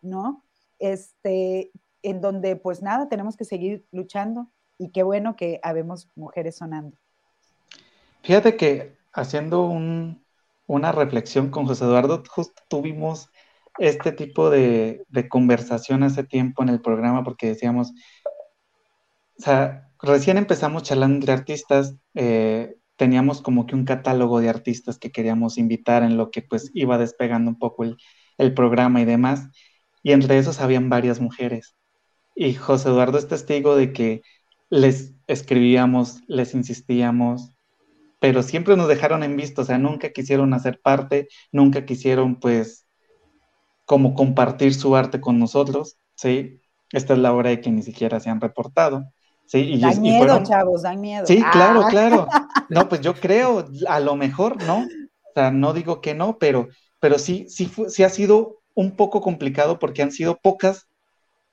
[0.00, 0.44] ¿no?
[0.78, 1.70] Este,
[2.02, 6.96] en donde pues nada, tenemos que seguir luchando y qué bueno que habemos mujeres sonando.
[8.22, 9.64] Fíjate que haciendo
[10.66, 13.28] una reflexión con José Eduardo, justo tuvimos
[13.78, 17.92] este tipo de, conversación hace tiempo en el programa porque decíamos,
[19.38, 24.98] o sea, recién empezamos charlando de artistas, eh, teníamos como que un catálogo de artistas
[24.98, 27.96] que queríamos invitar en lo que pues iba despegando un poco el,
[28.38, 29.48] el programa y demás,
[30.02, 31.76] y entre esos habían varias mujeres.
[32.34, 34.22] Y José Eduardo es testigo de que
[34.70, 37.52] les escribíamos, les insistíamos,
[38.20, 42.86] pero siempre nos dejaron en visto, o sea, nunca quisieron hacer parte, nunca quisieron, pues,
[43.86, 46.60] como compartir su arte con nosotros, ¿sí?
[46.92, 49.04] Esta es la hora de que ni siquiera se han reportado,
[49.50, 49.58] ¿sí?
[49.58, 51.26] Y, dan miedo, chavos, dan miedo.
[51.26, 51.88] Sí, claro, ah.
[51.90, 52.26] claro.
[52.68, 54.78] No, pues yo creo, a lo mejor, ¿no?
[54.78, 56.68] O sea, no digo que no, pero,
[57.00, 60.86] pero sí, sí, sí ha sido un poco complicado porque han sido pocas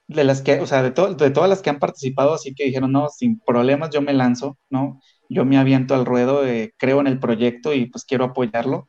[0.07, 2.91] de las que, o sea, de, de todas las que han participado, así que dijeron,
[2.91, 4.99] no, sin problemas yo me lanzo, ¿no?
[5.29, 8.87] yo me aviento al ruedo, eh, creo en el proyecto y pues quiero apoyarlo,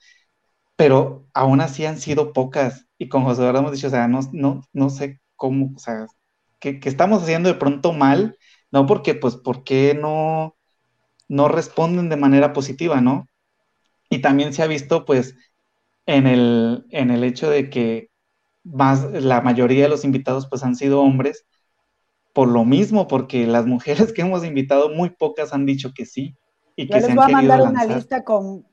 [0.76, 4.20] pero aún así han sido pocas y con José Eduardo hemos dicho, o sea, no,
[4.32, 6.06] no, no sé cómo, o sea,
[6.60, 8.36] que, estamos haciendo de pronto mal,
[8.70, 8.86] ¿no?
[8.86, 10.56] Porque pues, ¿por qué no,
[11.28, 13.28] no responden de manera positiva, ¿no?
[14.10, 15.36] Y también se ha visto, pues,
[16.06, 18.10] en el, en el hecho de que
[18.64, 21.46] más, la mayoría de los invitados, pues, han sido hombres,
[22.32, 26.36] por lo mismo, porque las mujeres que hemos invitado, muy pocas han dicho que sí.
[26.76, 28.66] Y que les voy a mandar una lista con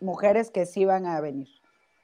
[0.00, 1.48] mujeres que sí van a venir.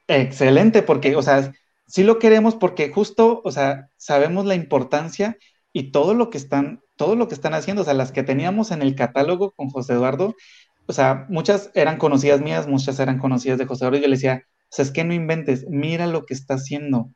[0.07, 1.51] Excelente, porque, o sea,
[1.87, 5.37] sí lo queremos porque justo, o sea, sabemos la importancia
[5.71, 8.71] y todo lo que están, todo lo que están haciendo, o sea, las que teníamos
[8.71, 10.35] en el catálogo con José Eduardo,
[10.87, 14.15] o sea, muchas eran conocidas mías, muchas eran conocidas de José Eduardo, y yo le
[14.15, 17.11] decía, o sea, es que no inventes, mira lo que está haciendo,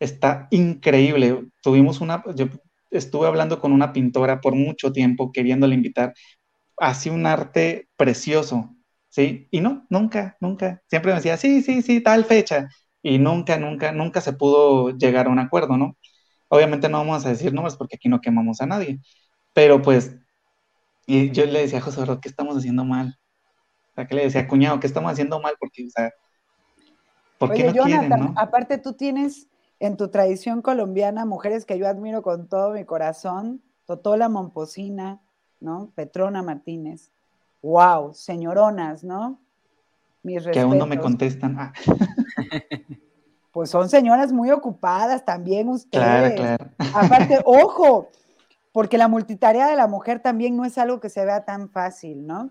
[0.00, 1.46] está increíble.
[1.62, 2.46] Tuvimos una, yo
[2.90, 6.14] estuve hablando con una pintora por mucho tiempo, queriéndole invitar,
[6.78, 8.74] hace un arte precioso,
[9.08, 9.48] ¿sí?
[9.50, 12.68] Y no, nunca, nunca, siempre me decía, sí, sí, sí, tal fecha,
[13.02, 15.96] y nunca, nunca, nunca se pudo llegar a un acuerdo, ¿no?
[16.52, 19.00] Obviamente no vamos a decir nombres porque aquí no quemamos a nadie,
[19.54, 20.16] pero pues,
[21.06, 23.18] y yo le decía a José, ¿qué estamos haciendo mal?
[23.92, 25.54] O sea, que le decía, cuñado, ¿qué estamos haciendo mal?
[25.60, 26.10] Porque, o sea,
[27.38, 29.46] ¿por qué no Jonathan, aparte tú tienes
[29.78, 35.20] en tu tradición colombiana mujeres que yo admiro con todo mi corazón, Totola Momposina,
[35.60, 35.92] ¿no?
[35.94, 37.12] Petrona Martínez.
[37.62, 39.40] Wow, señoronas, ¿no?
[40.24, 40.54] Mis respetos.
[40.54, 41.56] Que aún no me contestan.
[41.60, 41.72] Ah.
[43.52, 46.04] Pues son señoras muy ocupadas también ustedes.
[46.04, 46.70] Claro, claro.
[46.94, 48.08] Aparte, ojo,
[48.72, 52.26] porque la multitarea de la mujer también no es algo que se vea tan fácil,
[52.26, 52.50] ¿no?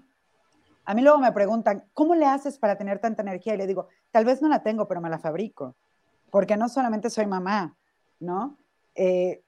[0.86, 3.54] A mí luego me preguntan, ¿cómo le haces para tener tanta energía?
[3.54, 5.76] Y le digo, tal vez no la tengo, pero me la fabrico.
[6.32, 7.78] Porque no solamente soy mamá,
[8.20, 8.58] ¿no?
[8.96, 9.44] Eh,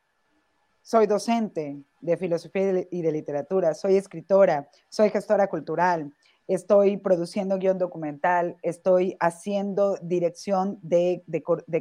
[0.82, 6.14] soy docente de filosofía y de literatura, soy escritora, soy gestora cultural,
[6.48, 11.24] estoy produciendo guion documental, estoy haciendo dirección de,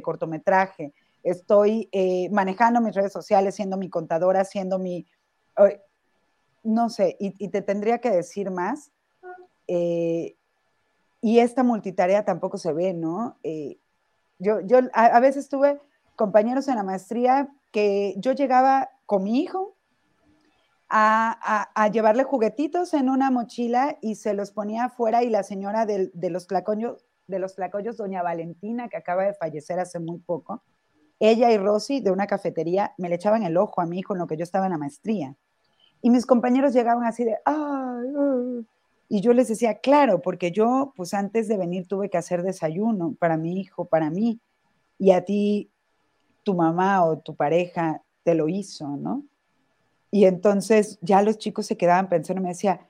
[0.01, 0.93] cortometraje,
[1.23, 5.05] estoy eh, manejando mis redes sociales, siendo mi contadora, siendo mi...
[6.63, 8.91] no sé, y, te tendría que decir más.
[9.67, 10.35] Eh,
[11.21, 13.37] y esta multitarea tampoco se ve, ¿no?
[13.43, 13.77] Eh,
[14.39, 15.79] yo yo a, veces tuve
[16.15, 19.75] compañeros en la maestría que yo llegaba con mi hijo
[20.93, 26.11] a, llevarle juguetitos en una mochila y se los ponía afuera y la señora de,
[26.29, 30.63] los tlacoyos, de los tlacoyos, doña Valentina, que acaba de fallecer hace muy poco,
[31.19, 34.27] ella y Rosy de una cafetería me le echaban el ojo a hijo en lo
[34.27, 35.35] que yo estaba en la maestría.
[36.01, 38.65] Y mis compañeros llegaban así de, ¡ay!
[39.07, 43.15] Y yo les decía, claro, porque yo, pues antes de venir tuve que hacer desayuno
[43.19, 44.39] para mi hijo, para mí,
[44.97, 45.69] y a ti,
[46.43, 49.23] tu mamá o tu pareja te lo hizo, ¿no?
[50.11, 52.81] Y entonces ya los chicos se quedaban pensando, me decía,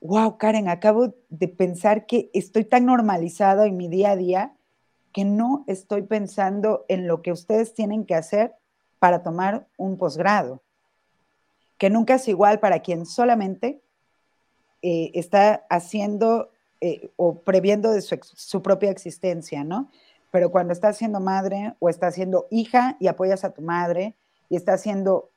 [0.00, 4.52] wow, Karen, acabo de pensar que estoy tan normalizado en mi día a día
[5.12, 8.54] que no estoy pensando en lo que ustedes tienen que hacer
[9.00, 10.62] para tomar un posgrado,
[11.78, 13.80] que nunca es igual para quien solamente
[14.82, 16.50] eh, está haciendo
[16.80, 19.90] eh, o previendo de su, su, propia existencia, ¿no?
[20.30, 24.14] Pero cuando estás siendo madre o estás siendo hija y apoyas a tu madre
[24.48, 25.30] y estás siendo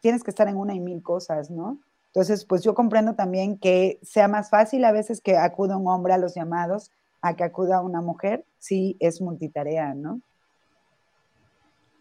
[0.00, 1.78] tienes que estar en una y mil cosas, ¿no?
[2.06, 6.14] Entonces, pues yo comprendo también que sea más fácil a veces que acuda un hombre
[6.14, 6.90] a los llamados
[7.20, 10.20] a que acuda una mujer, sí es multitarea, ¿no?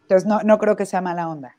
[0.04, 1.58] Entonces, no, no creo que sea mala onda.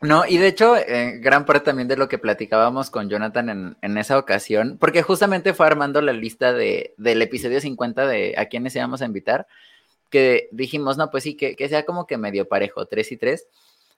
[0.00, 3.76] No, y de hecho, eh, gran parte también de lo que platicábamos con Jonathan en,
[3.82, 8.46] en, esa ocasión, porque justamente fue armando la lista de, del episodio 50 de a
[8.46, 9.46] quienes íbamos a invitar,
[10.10, 13.46] que dijimos, no, pues sí, que, que sea como que medio parejo, tres y tres.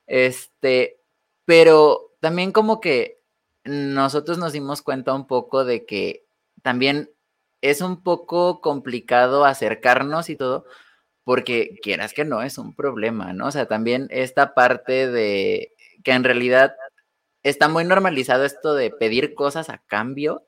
[0.07, 1.01] Este,
[1.45, 3.21] pero también como que
[3.65, 6.27] nosotros nos dimos cuenta un poco de que
[6.63, 7.11] también
[7.63, 10.67] es un poco complicado acercarnos y todo,
[11.25, 13.47] porque quieras que no, es un problema, ¿no?
[13.47, 15.73] O sea, también esta parte de
[16.05, 16.77] que en realidad
[17.43, 20.47] está muy normalizado esto de pedir cosas a cambio,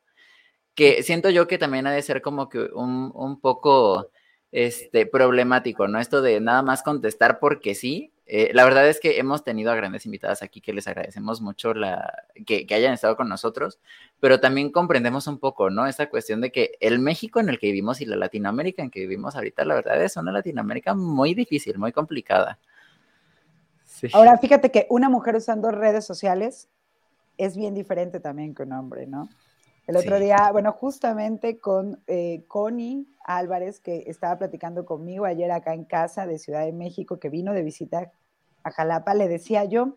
[0.75, 4.11] que siento yo que también ha de ser como que un, un poco
[4.53, 6.01] este, problemático, ¿no?
[6.01, 9.77] Esto de nada más contestar porque sí, eh, la verdad es que hemos tenido a
[9.77, 13.79] grandes invitadas aquí que les agradecemos mucho la, que, hayan estado con nosotros,
[14.19, 15.87] pero también comprendemos un poco, ¿no?
[15.87, 19.01] Esta cuestión de que el México en el que vivimos y la Latinoamérica en que
[19.01, 22.59] vivimos ahorita, la verdad es una Latinoamérica muy difícil, muy complicada.
[24.13, 26.69] Ahora, fíjate que una mujer usando redes sociales
[27.39, 29.29] es bien diferente también que un hombre, ¿no?
[29.87, 35.75] El otro día, bueno, justamente con eh, Connie Álvarez, que estaba platicando conmigo ayer acá
[35.75, 38.11] en casa de Ciudad de México, que vino de visita
[38.65, 39.97] a Jalapa, le decía yo,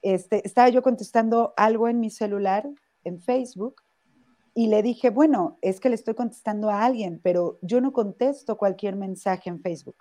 [0.00, 2.66] este, estaba yo contestando algo en mi celular,
[3.04, 3.82] en Facebook,
[4.54, 8.56] y le dije, bueno, es que le estoy contestando a alguien, pero yo no contesto
[8.56, 9.96] cualquier mensaje en Facebook.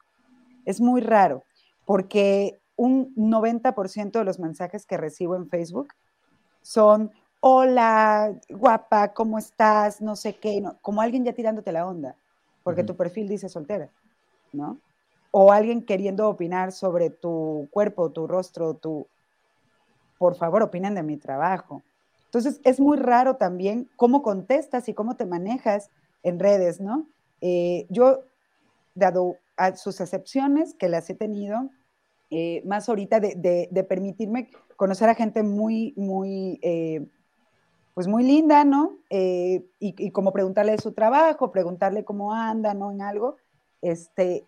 [0.63, 1.43] Es muy raro,
[1.83, 5.89] porque un 90% de los mensajes que recibo en Facebook
[6.61, 7.11] son
[7.47, 10.01] hola, guapa, ¿cómo estás?
[10.01, 12.15] No sé qué, como alguien ya tirándote la onda,
[12.63, 13.91] porque tu perfil dice soltera,
[14.51, 14.79] ¿no?
[15.29, 19.05] O alguien queriendo opinar sobre tu cuerpo, tu rostro, tu...
[20.17, 21.83] Por favor, opinen de mi trabajo.
[22.23, 25.91] Entonces, es muy raro también cómo contestas y cómo te manejas
[26.23, 27.05] en redes, ¿no?
[27.41, 28.21] Eh, yo,
[28.95, 31.69] dado a sus excepciones que las he tenido,
[32.31, 37.05] eh, más ahorita de, permitirme conocer a gente muy, muy, eh,
[37.95, 38.99] pues muy linda, ¿no?
[39.09, 42.91] y, y, como preguntarle de su trabajo, preguntarle cómo anda, ¿no?
[42.91, 43.37] En algo,
[43.81, 44.45] este,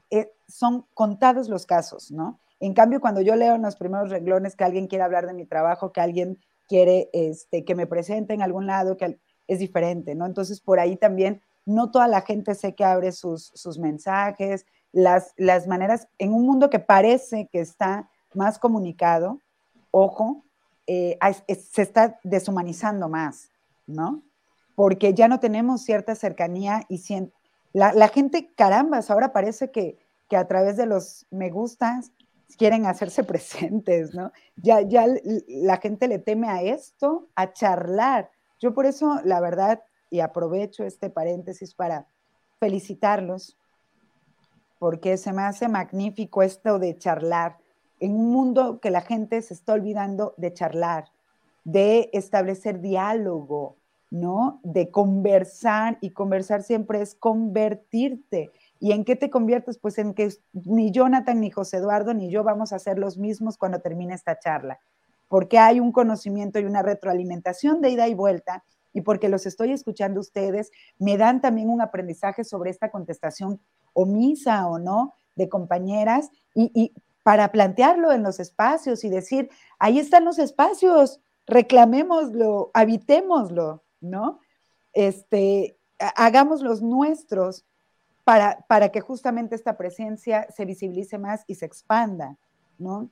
[0.47, 2.39] son contados los casos, ¿no?
[2.59, 5.45] En cambio, cuando yo leo en los primeros renglones que alguien quiere hablar de mi
[5.45, 10.25] trabajo, que alguien quiere este, que me presente en algún lado, que es diferente, ¿no?
[10.25, 15.67] Entonces, por ahí también no toda la gente sé que abre sus, mensajes, las, las
[15.67, 19.39] maneras, en un mundo que parece que está más comunicado,
[19.91, 20.43] ojo,
[20.87, 21.19] eh,
[21.55, 23.51] se está deshumanizando más,
[23.85, 24.23] ¿no?
[24.73, 27.03] Porque ya no tenemos cierta cercanía y
[27.73, 29.97] la, la, gente, carambas, ahora parece que,
[30.29, 32.11] que, a través de los me gustas
[32.57, 34.31] quieren hacerse presentes, ¿no?
[34.55, 35.05] Ya, ya
[35.47, 38.31] la gente le teme a esto, a charlar.
[38.59, 42.07] Yo por eso, la verdad, y aprovecho este paréntesis para
[42.59, 43.57] felicitarlos,
[44.79, 47.57] porque se me hace magnífico esto de charlar
[47.99, 51.05] en un mundo que la gente se está olvidando de charlar,
[51.63, 53.75] de establecer diálogo,
[54.09, 54.59] ¿no?
[54.63, 58.51] De conversar y conversar siempre es convertirte.
[58.79, 59.77] ¿Y en qué te conviertes?
[59.77, 63.57] Pues en que ni Jonathan, ni José Eduardo, ni yo vamos a ser los mismos
[63.57, 64.79] cuando termine esta charla,
[65.27, 68.63] porque hay un conocimiento y una retroalimentación de ida y vuelta
[68.93, 73.59] y porque los estoy escuchando ustedes, me dan también un aprendizaje sobre esta contestación
[73.93, 76.93] omisa o no de compañeras y,
[77.27, 79.49] para plantearlo en los espacios y decir,
[79.79, 84.39] ahí están los espacios, reclamémoslo, habitémoslo, ¿no?
[84.93, 87.65] Este, hagámoslos nuestros
[88.23, 92.37] para, para que justamente esta presencia se visibilice más y se expanda,
[92.77, 93.09] ¿no?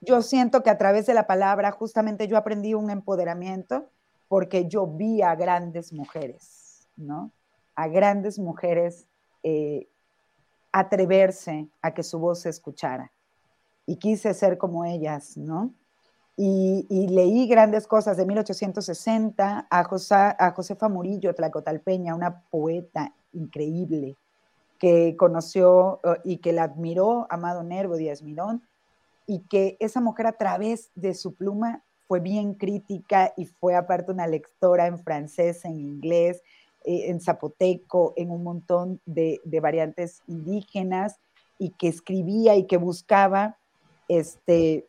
[0.00, 3.88] Yo siento que a través de la palabra justamente yo aprendí un empoderamiento
[4.26, 7.30] porque yo vi a grandes mujeres, ¿no?
[7.76, 9.06] A grandes mujeres
[9.44, 9.88] eh,
[10.72, 13.12] atreverse a que su voz se escuchara.
[13.90, 15.74] Y quise ser como ellas, ¿no?
[16.36, 24.16] Y, leí grandes cosas de 1860 a, a Josefa Murillo Tlacotalpeña, una poeta increíble
[24.78, 28.62] que conoció eh, y que la admiró Amado Nervo Díaz Mirón,
[29.26, 34.12] y que esa mujer a través de su pluma fue bien crítica y fue aparte
[34.12, 36.42] una lectora en francés, en inglés,
[36.84, 41.18] eh, en zapoteco, en un montón de, variantes indígenas
[41.58, 43.58] y que escribía y que buscaba,
[44.10, 44.86] este,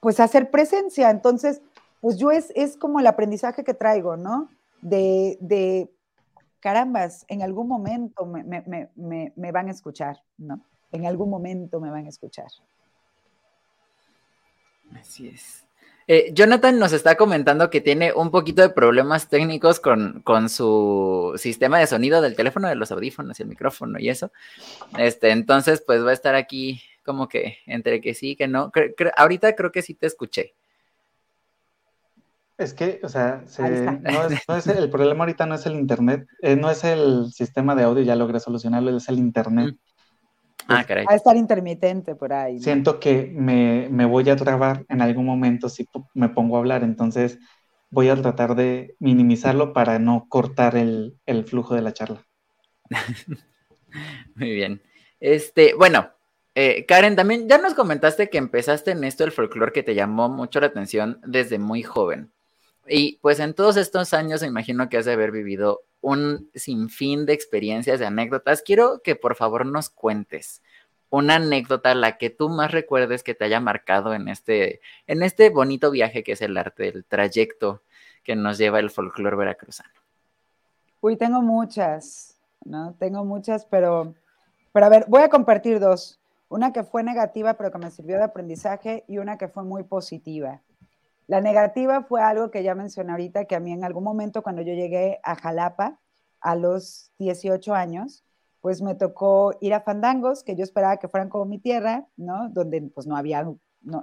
[0.00, 1.10] pues hacer presencia.
[1.10, 1.62] Entonces,
[2.00, 4.50] pues yo es, es como el aprendizaje que traigo, ¿no?
[4.82, 5.90] De, de
[6.60, 10.60] carambas, en algún momento me, me, me, me, van a escuchar, ¿no?
[10.92, 12.48] En algún momento me van a escuchar.
[14.98, 15.64] Así es.
[16.08, 21.80] Eh, Jonathan nos está comentando que tiene un poquito de problemas técnicos con, su sistema
[21.80, 24.30] de sonido del teléfono, de los audífonos y el micrófono y eso.
[24.98, 28.70] Este, entonces, pues va a estar aquí como que entre que sí, que no.
[29.16, 30.54] ahorita creo que sí te escuché.
[32.58, 33.44] Es que, o sea,
[34.48, 37.82] no, es, el problema ahorita no es el internet, eh, no es el sistema de
[37.82, 39.76] audio, ya logré solucionarlo, es el internet.
[40.66, 41.04] Ah, caray.
[41.04, 42.58] Va a estar intermitente por ahí.
[42.58, 47.38] Siento que me, voy a trabar en algún momento si me pongo a hablar, entonces
[47.90, 52.26] voy a tratar de minimizarlo para no cortar el, flujo de la charla.
[54.34, 54.82] Muy bien.
[55.20, 56.10] Este, bueno,
[56.58, 60.30] eh, Karen, también ya nos comentaste que empezaste en esto del folclore que te llamó
[60.30, 62.32] mucho la atención desde muy joven.
[62.88, 67.34] Y pues en todos estos años imagino que has de haber vivido un sinfín de
[67.34, 68.62] experiencias, de anécdotas.
[68.62, 70.62] Quiero que por favor nos cuentes
[71.10, 75.50] una anécdota, la que tú más recuerdes que te haya marcado en este, en este
[75.50, 77.82] bonito viaje que es el arte, el trayecto
[78.24, 79.92] que nos lleva el folclore veracruzano.
[81.02, 82.94] Uy, tengo muchas, ¿no?
[82.98, 84.14] Tengo muchas, pero,
[84.72, 86.18] pero a ver, voy a compartir dos.
[86.48, 89.82] Una que fue negativa, pero que me sirvió de aprendizaje, y una que fue muy
[89.82, 90.62] positiva.
[91.26, 94.62] La negativa fue algo que ya mencioné ahorita, que a mí en algún momento cuando
[94.62, 95.98] yo llegué a Jalapa
[96.40, 98.24] a los 18 años,
[98.60, 102.48] pues me tocó ir a fandangos, que yo esperaba que fueran como mi tierra, ¿no?
[102.48, 103.48] Donde pues no había,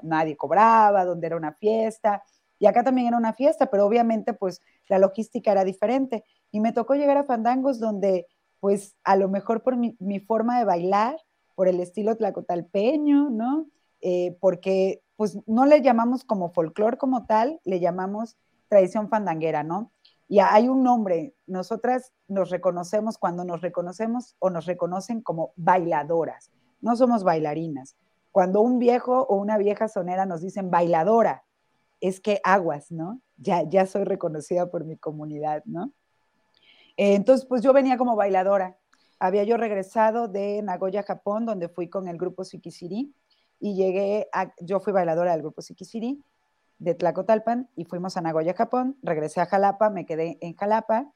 [0.02, 2.24] nadie cobraba, donde era una fiesta.
[2.60, 6.26] Y acá también era una fiesta, pero obviamente pues la logística era diferente.
[6.52, 8.28] Y me tocó llegar a fandangos donde
[8.60, 11.18] pues a lo mejor por mi, mi forma de bailar,
[11.56, 13.68] por el estilo tlacotalpeño, ¿no?
[14.02, 19.92] Eh, porque pues no le llamamos como folclore como tal, le llamamos tradición fandanguera, ¿no?
[20.28, 26.52] Y hay un nombre, nosotras nos reconocemos cuando nos reconocemos o nos reconocen como bailadoras,
[26.82, 27.96] no somos bailarinas.
[28.32, 31.44] Cuando un viejo o una vieja sonera nos dicen bailadora,
[32.02, 33.22] es que aguas, ¿no?
[33.38, 35.94] Ya, ya soy reconocida por mi comunidad, ¿no?
[36.98, 38.78] Eh, entonces, pues yo venía como bailadora.
[39.24, 43.16] Había yo regresado de Nagoya, Japón, donde fui con el grupo Sikisiri
[43.58, 46.22] y llegué a, yo fui bailadora del grupo Sikisiri
[46.78, 51.10] de Tlacotalpan y fuimos a Nagoya, Japón, regresé a Jalapa, me quedé en Jalapa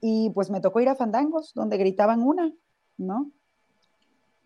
[0.00, 2.52] y pues me tocó ir a Fandangos, donde gritaban una,
[2.96, 3.32] ¿no?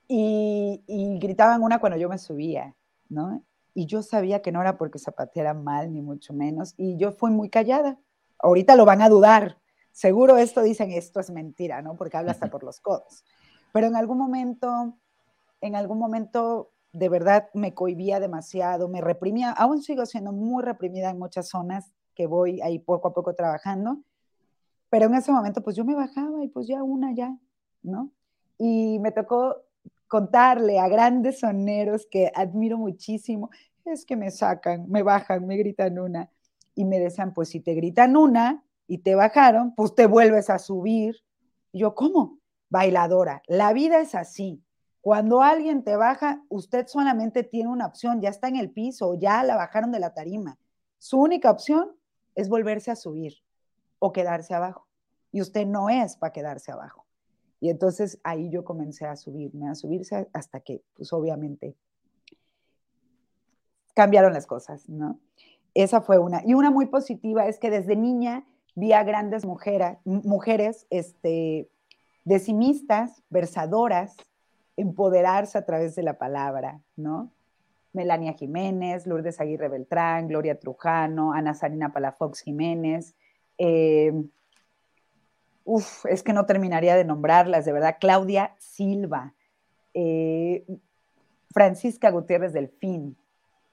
[0.08, 2.74] Y, y gritaban una cuando yo me subía,
[3.10, 3.42] ¿no?
[3.74, 7.30] Y yo sabía que no era porque zapateara mal, ni mucho menos, y yo fui
[7.30, 7.98] muy callada.
[8.38, 9.58] Ahorita lo van a dudar,
[9.92, 11.96] seguro esto dicen, esto es mentira, ¿no?
[11.96, 13.24] Porque habla hasta por los codos.
[13.72, 14.96] Pero en algún momento,
[15.60, 21.10] en algún momento de verdad me cohibía demasiado, me reprimía, aún sigo siendo muy reprimida
[21.10, 24.02] en muchas zonas que voy ahí poco a poco trabajando,
[24.90, 27.34] pero en ese momento pues yo me bajaba y pues ya una ya,
[27.82, 28.10] ¿no?
[28.58, 29.56] Y me tocó
[30.06, 33.48] contarle a grandes soneros que admiro muchísimo,
[33.86, 36.30] es que me sacan, me bajan, me gritan una
[36.74, 38.62] y me decían, pues si te gritan una
[38.92, 41.16] y te bajaron, pues te vuelves a subir.
[41.72, 42.40] Y yo, ¿cómo?
[42.68, 44.62] Bailadora, la vida es así,
[45.00, 49.42] cuando alguien te baja, usted solamente tiene una opción, ya está en el piso, ya
[49.44, 50.58] la bajaron de la tarima.
[50.98, 51.96] Su única opción
[52.34, 53.32] es volverse a subir
[53.98, 54.86] o quedarse abajo.
[55.30, 57.06] Y usted no es para quedarse abajo.
[57.60, 61.76] Y entonces ahí yo comencé a subirme, a subirse hasta que, pues obviamente,
[63.94, 65.18] cambiaron las cosas, ¿no?
[65.72, 66.42] Esa fue una.
[66.44, 68.44] Y una muy positiva es que desde niña
[68.74, 71.68] vi a grandes mujeres, mujeres este,
[72.24, 74.16] decimistas, versadoras,
[74.76, 77.30] empoderarse a través de la palabra, ¿no?
[77.92, 83.14] Melania Jiménez, Lourdes Aguirre Beltrán, Gloria Trujano, Ana Sarina Palafox Jiménez.
[83.58, 84.12] Eh,
[85.64, 87.96] uf, es que no terminaría de nombrarlas, de verdad.
[88.00, 89.34] Claudia Silva,
[89.92, 90.64] eh,
[91.52, 93.16] Francisca Gutiérrez Delfín.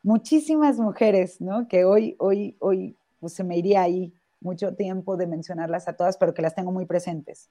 [0.03, 1.69] Muchísimas mujeres, ¿no?
[1.69, 6.17] Que hoy, hoy, hoy, pues se me iría ahí mucho tiempo de mencionarlas a todas,
[6.17, 7.49] pero que las tengo muy presentes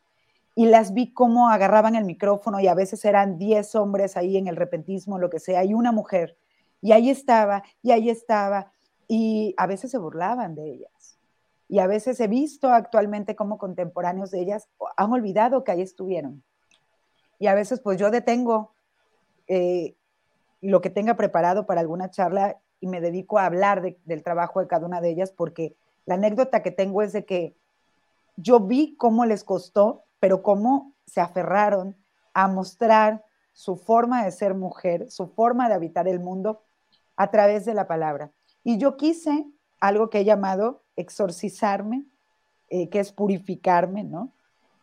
[0.59, 4.48] y las vi cómo agarraban el micrófono y a veces eran 10 hombres ahí en
[4.48, 6.36] el repentismo, lo que sea, y una mujer.
[6.81, 8.73] Y ahí estaba, y ahí estaba,
[9.06, 11.16] y a veces se burlaban de ellas.
[11.69, 16.43] Y a veces he visto actualmente como contemporáneos de ellas han olvidado que ahí estuvieron.
[17.39, 18.73] Y a veces pues yo detengo
[19.47, 19.94] eh,
[20.60, 24.66] lo que tenga preparado para alguna charla y me dedico a hablar del trabajo de
[24.66, 25.77] cada una de ellas porque
[26.09, 27.55] la anécdota que tengo es de que
[28.36, 31.97] yo vi cómo les costó pero cómo se aferraron
[32.32, 36.62] a mostrar su forma de ser mujer, su forma de habitar el mundo
[37.14, 38.32] a través de la palabra.
[38.64, 39.44] Y yo quise
[39.80, 42.06] algo que he llamado exorcizarme,
[42.70, 44.32] eh, que es purificarme, ¿no?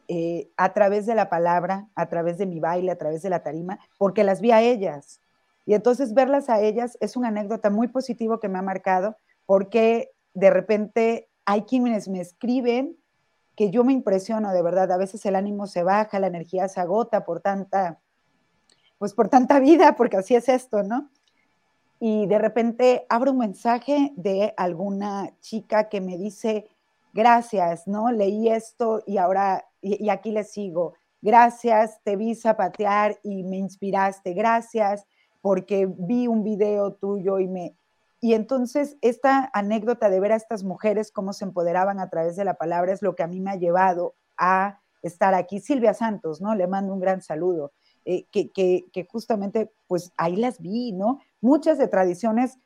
[0.08, 3.42] Eh, a través de la palabra, a través de mi baile, a través de la
[3.42, 5.22] tarima, porque las vi a ellas.
[5.66, 10.15] Y entonces verlas a ellas es una anécdota muy positiva que me ha marcado, porque
[10.36, 12.98] de repente hay quienes me escriben
[13.56, 14.92] que yo me impresiono de verdad.
[14.92, 18.00] A veces el ánimo se baja, la energía se agota por tanta,
[19.00, 21.10] pues por tanta vida, porque así es esto, ¿no?
[22.00, 26.68] Y de repente abro un mensaje de alguna chica que me dice,
[27.14, 28.12] gracias, ¿no?
[28.12, 30.96] Leí esto y ahora, y, aquí le sigo.
[31.22, 34.34] Gracias, te vi zapatear y me inspiraste.
[34.34, 35.08] Gracias
[35.42, 37.76] porque vi un video tuyo y me,
[38.26, 42.44] y entonces esta anécdota de ver a estas mujeres cómo se empoderaban a través de
[42.44, 45.60] la palabra es lo que a mí me ha llevado a estar aquí.
[45.60, 46.56] Silvia Santos, ¿no?
[46.56, 47.72] Le mando un gran saludo,
[48.04, 51.20] eh, que, que, justamente pues ahí las vi, ¿no?
[51.40, 52.58] Muchas de tradiciones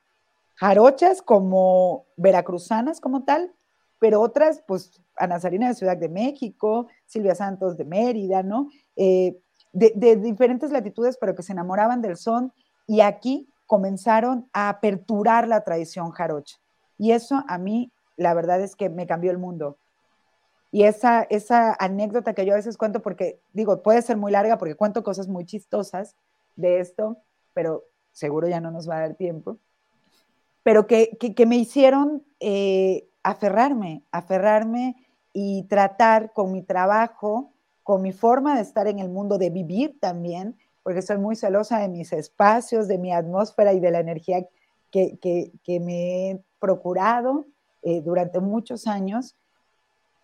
[0.56, 3.54] jarochas como veracruzanas como tal,
[4.00, 8.70] pero otras pues Ana Sarina de Ciudad de México, Silvia Santos de Mérida, ¿no?
[8.96, 9.38] Eh,
[9.74, 12.54] de, de diferentes latitudes, pero que se enamoraban del son
[12.88, 16.58] y aquí comenzaron a aperturar la tradición jarocha.
[16.98, 19.78] Y eso a mí, la verdad es que me cambió el mundo.
[20.72, 24.58] Y esa, esa anécdota que yo a veces cuento, porque digo, puede ser muy larga
[24.58, 26.16] porque cuento cosas muy chistosas
[26.56, 27.18] de esto,
[27.54, 29.60] pero seguro ya no nos va a dar tiempo,
[30.64, 34.96] pero que, que, me hicieron eh, aferrarme, aferrarme
[35.32, 40.00] y tratar con mi trabajo, con mi forma de estar en el mundo, de vivir
[40.00, 40.58] también,
[40.90, 44.44] porque soy muy celosa de mis espacios, de mi atmósfera y de la energía
[44.90, 47.46] que, me he procurado
[47.84, 49.36] eh, durante muchos años,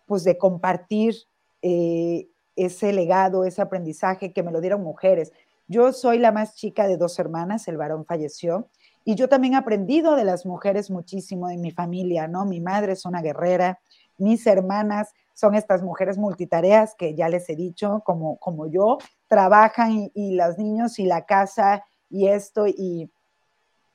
[0.06, 1.14] pues de compartir
[1.62, 2.26] eh,
[2.56, 5.32] ese legado, ese aprendizaje que me lo dieron mujeres.
[5.68, 8.68] Yo soy la más chica de dos hermanas, el varón falleció,
[9.04, 12.44] Y yo también he aprendido de las mujeres muchísimo en mi familia, ¿no?
[12.44, 13.78] Mi madre es una guerrera,
[14.18, 18.98] mis hermanas son estas mujeres multitareas que ya les he dicho, como yo,
[19.28, 22.66] trabajan y, y los niños y la casa y esto.
[22.66, 23.10] Y,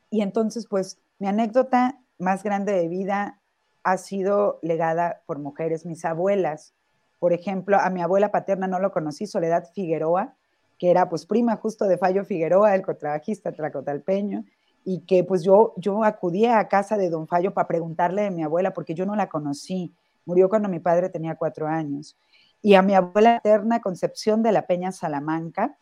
[0.10, 3.42] y entonces, pues, mi anécdota más grande de vida
[3.84, 6.74] ha sido legada por mujeres, mis abuelas.
[7.20, 10.36] Por ejemplo, a mi abuela paterna no lo conocí, Soledad Figueroa,
[10.78, 14.44] que era pues prima justo de Fallo Figueroa, el contrabajista tracotalpeño,
[14.84, 18.44] y que pues yo, yo acudía a casa de don Fallo para preguntarle de mi
[18.44, 19.94] abuela, porque yo no la conocí,
[20.26, 22.18] murió cuando mi padre tenía cuatro años.
[22.62, 25.78] Y a mi abuela eterna Concepción de la Peña Salamanca,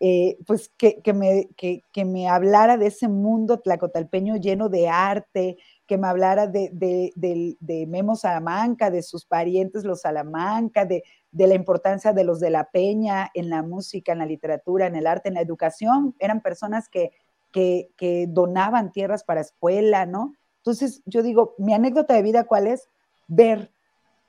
[0.00, 5.56] eh, pues que, me, que, me hablara de ese mundo tlacotalpeño lleno de arte,
[5.86, 12.12] que me hablara de, de, Memo Salamanca, de sus parientes los Salamanca, de, la importancia
[12.12, 15.36] de los de la Peña en la música, en la literatura, en el arte, en
[15.36, 16.14] la educación.
[16.18, 17.12] Eran personas que,
[17.52, 20.34] que, donaban tierras para escuela, ¿no?
[20.58, 22.88] Entonces, yo digo, mi anécdota de vida, ¿cuál es?
[23.28, 23.70] Ver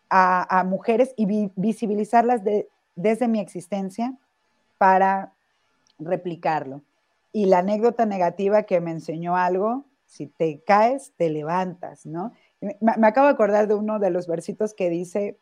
[0.10, 2.41] a, mujeres y visibilizarlas
[2.95, 4.18] desde mi existencia
[4.77, 5.34] para
[5.99, 6.82] replicarlo.
[7.32, 12.32] Y la anécdota negativa que me enseñó algo, si te caes, te levantas, ¿no?
[12.61, 15.38] Me, me, acabo de acordar de uno de los versitos que dice,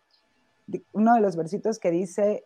[0.92, 2.46] uno de los versitos que dice,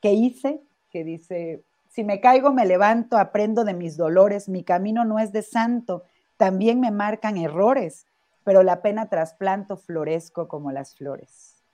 [0.00, 0.60] que hice,
[0.90, 1.64] que dice,
[1.94, 4.48] si me caigo, me levanto, aprendo de mis dolores.
[4.48, 6.02] Mi camino no es de santo.
[6.36, 8.06] También me marcan errores,
[8.44, 11.64] pero la pena trasplanto, florezco como las flores.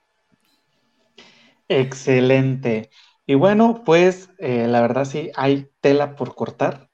[1.69, 2.91] Excelente.
[3.27, 6.91] Y bueno, pues eh, la verdad sí, hay tela por cortar,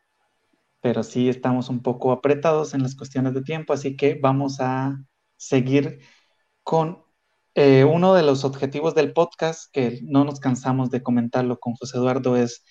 [0.80, 4.98] pero sí estamos un poco apretados en las cuestiones de tiempo, así que vamos a
[5.36, 6.00] seguir
[6.62, 7.04] con
[7.54, 11.98] eh, uno de los objetivos del podcast, que no nos cansamos de comentarlo con José
[11.98, 12.64] Eduardo, es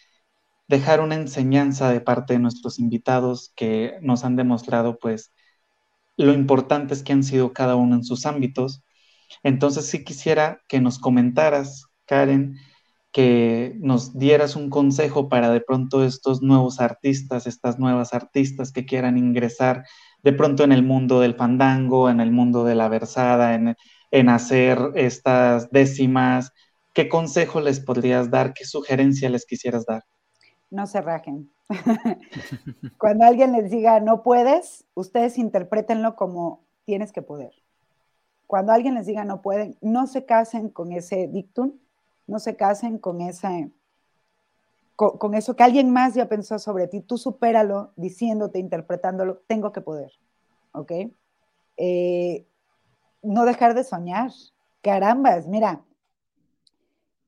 [0.68, 5.34] dejar una enseñanza de parte de nuestros invitados que nos han demostrado pues
[6.18, 8.84] lo importantes que han sido cada uno en sus ámbitos.
[9.44, 12.58] Entonces sí quisiera que nos comentaras, Karen,
[13.12, 18.86] que nos dieras un consejo para de pronto estos nuevos artistas, estas nuevas artistas que
[18.86, 19.86] quieran ingresar
[20.24, 23.76] de pronto en el mundo del fandango, en el mundo de la versada, en,
[24.12, 26.52] en hacer estas décimas.
[26.94, 28.54] ¿Qué consejo les podrías dar?
[28.54, 30.04] ¿Qué sugerencia les quisieras dar?
[30.70, 31.52] No se rajen.
[32.98, 37.54] Cuando alguien les diga no puedes, ustedes interpretenlo como tienes que poder.
[38.48, 41.74] Cuando alguien les diga no pueden, no se casen con ese dictum,
[42.28, 43.72] no se casen con ese
[44.96, 49.82] con, eso que alguien más ya pensó sobre ti, tú supéralo diciéndote, interpretándolo, tengo que
[49.82, 50.12] poder,
[50.72, 50.92] ¿ok?
[51.78, 52.48] Eh,
[53.22, 54.32] no dejar de soñar,
[54.82, 55.84] carambas, mira,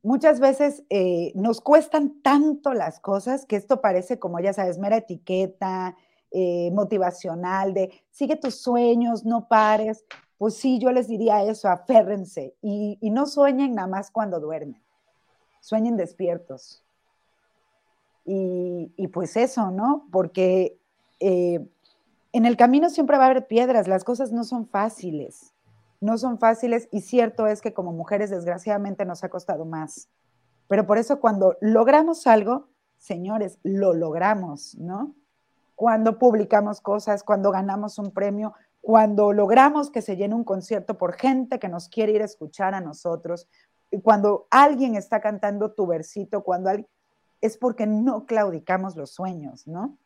[0.07, 4.95] muchas veces eh, nos cuestan tanto las cosas que esto parece como, ya sabes, mera
[4.95, 5.97] etiqueta
[6.31, 10.05] eh, motivacional de sigue tus sueños, no pares.
[10.37, 14.81] Pues sí, yo les diría eso, aférrense y, no sueñen nada más cuando duermen,
[15.59, 16.85] sueñen despiertos.
[18.23, 20.07] Y, pues eso, ¿no?
[20.11, 20.77] Porque
[21.19, 21.65] eh,
[22.31, 25.53] en el camino siempre va a haber piedras, las cosas no son fáciles
[25.99, 30.09] no son fáciles y cierto es que como mujeres desgraciadamente nos ha costado más.
[30.67, 32.67] Pero por eso cuando logramos algo,
[32.97, 35.15] señores, lo logramos, ¿no?
[35.75, 41.13] Cuando publicamos cosas, cuando ganamos un premio, cuando logramos que se llene un concierto por
[41.13, 43.47] gente que nos quiere ir a escuchar a nosotros,
[44.03, 46.87] cuando alguien está cantando tu versito, cuando alguien,
[47.41, 49.97] es porque no claudicamos los sueños, ¿no?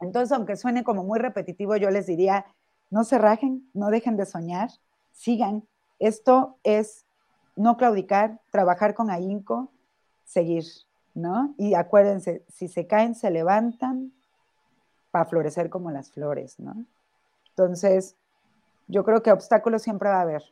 [0.00, 2.46] Entonces, aunque suene como muy repetitivo, yo les diría,
[2.90, 4.70] no se rajen, no dejen de soñar,
[5.16, 5.66] sigan.
[5.98, 7.04] Esto es
[7.56, 9.72] no claudicar, trabajar con ahínco,
[10.24, 10.64] seguir,
[11.14, 11.54] ¿no?
[11.56, 14.12] Y acuérdense, si se caen, se levantan
[15.10, 16.84] para florecer como las flores, ¿no?
[17.48, 18.14] Entonces,
[18.86, 20.42] yo creo que obstáculos siempre va a haber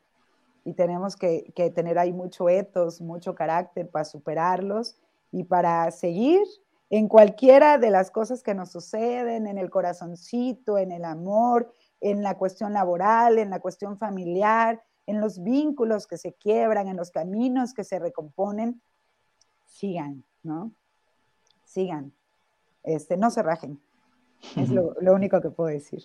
[0.64, 4.96] y tenemos que, tener ahí mucho etos, mucho carácter para superarlos
[5.30, 6.42] y para seguir
[6.88, 11.70] en cualquiera de las cosas que nos suceden, en el corazoncito, en el amor,
[12.04, 16.98] en la cuestión laboral, en la cuestión familiar, en los vínculos que se quiebran, en
[16.98, 18.82] los caminos que se recomponen,
[19.64, 20.70] sigan, ¿no?
[21.64, 22.12] Sigan.
[22.82, 23.80] Este, no se rajen.
[24.54, 26.02] Es lo, único que puedo decir.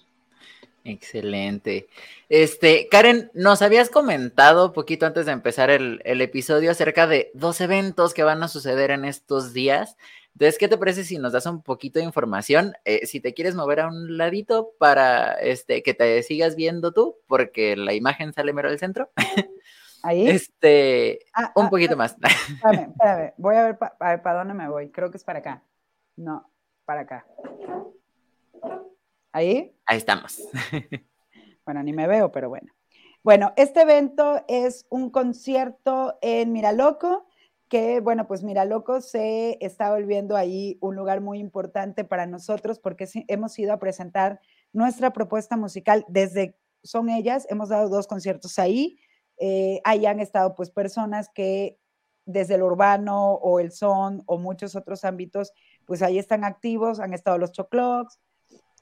[0.85, 1.89] Excelente.
[2.29, 7.59] Este, Karen, nos habías comentado poquito antes de empezar el, el, episodio acerca de dos
[7.59, 9.97] eventos que van a suceder en estos días.
[10.39, 12.73] Entonces, ¿qué te parece si nos das un poquito de información?
[12.85, 17.17] Eh, si te quieres mover a un ladito para este, que te sigas viendo tú,
[17.27, 19.11] porque la imagen sale mero del centro.
[20.01, 20.29] Ahí.
[20.29, 22.15] Este, ah, un ah, poquito ah, más.
[22.53, 23.33] Espérame, espérame.
[23.35, 24.91] Voy a ver, para dónde me voy.
[24.91, 25.61] Creo que es para acá.
[26.15, 26.49] No,
[26.85, 27.27] para acá.
[29.33, 29.75] ¿Ahí?
[29.85, 30.41] Ahí estamos.
[31.65, 32.73] Bueno, ni me veo, pero bueno.
[33.21, 37.27] Bueno, este evento es un concierto en Miraloco,
[37.69, 43.07] que bueno, pues Miraloco se está volviendo ahí un lugar muy importante para nosotros porque
[43.27, 44.41] hemos ido a presentar
[44.73, 48.99] nuestra propuesta musical desde, son ellas, hemos dado dos conciertos ahí,
[49.37, 51.77] eh, ahí han estado pues personas que
[52.25, 55.53] desde el urbano o el son o muchos otros ámbitos,
[55.85, 58.19] pues ahí están activos, han estado los Choclocs,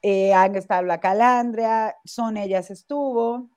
[0.01, 3.49] eh, han estado la Calandria, Son Ellas estuvo.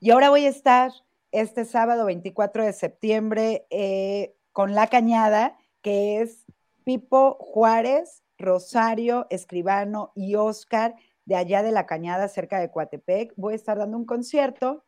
[0.00, 0.92] Y ahora voy a estar
[1.30, 6.44] este sábado 24 de septiembre eh, con La Cañada, que es
[6.84, 13.32] Pipo Juárez, Rosario, Escribano y Oscar de allá de La Cañada, cerca de Coatepec.
[13.36, 14.84] Voy a estar dando un concierto.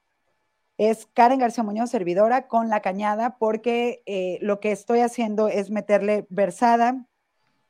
[0.76, 5.70] Es Karen García Muñoz, servidora, con La Cañada, porque eh, lo que estoy haciendo es
[5.70, 7.06] meterle versada,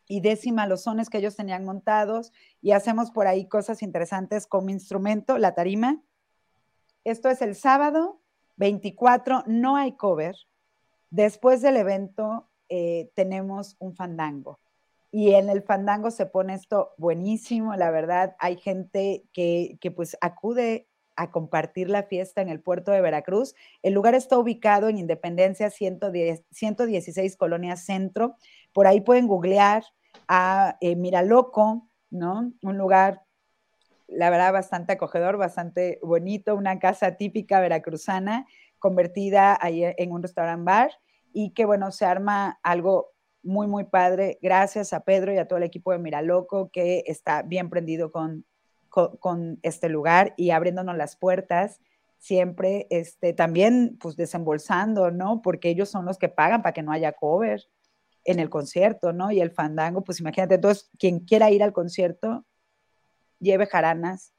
[0.06, 4.70] y décima los sones que ellos tenían montados y hacemos por ahí cosas interesantes como
[4.70, 6.02] instrumento, la tarima.
[7.04, 8.20] Esto es el sábado
[8.56, 10.36] 24, no hay cover.
[11.14, 14.58] Después del evento eh, tenemos un fandango
[15.12, 20.88] y en el fandango se pone esto buenísimo, la verdad, hay gente que, pues acude
[21.14, 23.54] a compartir la fiesta en el puerto de Veracruz.
[23.84, 28.34] El lugar está ubicado en Independencia 110, 116 Colonia Centro.
[28.72, 29.84] Por ahí pueden googlear
[30.26, 32.52] a eh, Miraloco, ¿no?
[32.60, 33.22] Un lugar,
[34.08, 38.48] la verdad, bastante acogedor, bastante bonito, una casa típica veracruzana
[38.84, 40.90] convertida ahí en un restaurant bar
[41.32, 44.38] y que, bueno, se arma algo muy, muy padre.
[44.42, 48.44] Gracias a Pedro y a todo el equipo de Miraloco que está bien prendido con,
[48.90, 51.80] con, este lugar y abriéndonos las puertas
[52.18, 55.40] siempre, este, también pues desembolsando, ¿no?
[55.40, 57.62] Porque ellos son los que pagan para que no haya cover
[58.24, 59.30] en el concierto, ¿no?
[59.30, 62.44] Y el fandango, pues imagínate, entonces, quien quiera ir al concierto,
[63.40, 64.34] lleve jaranas,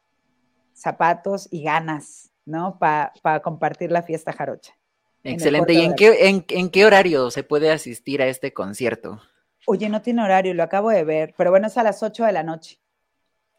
[0.75, 2.79] zapatos y ganas, ¿no?
[2.79, 4.73] Para compartir la fiesta jarocha.
[5.23, 5.73] Excelente.
[5.73, 9.21] ¿Y en qué, en, qué horario se puede asistir a este concierto?
[9.65, 12.31] Oye, no tiene horario, lo acabo de ver, pero bueno, es a las 8 de
[12.31, 12.79] la noche.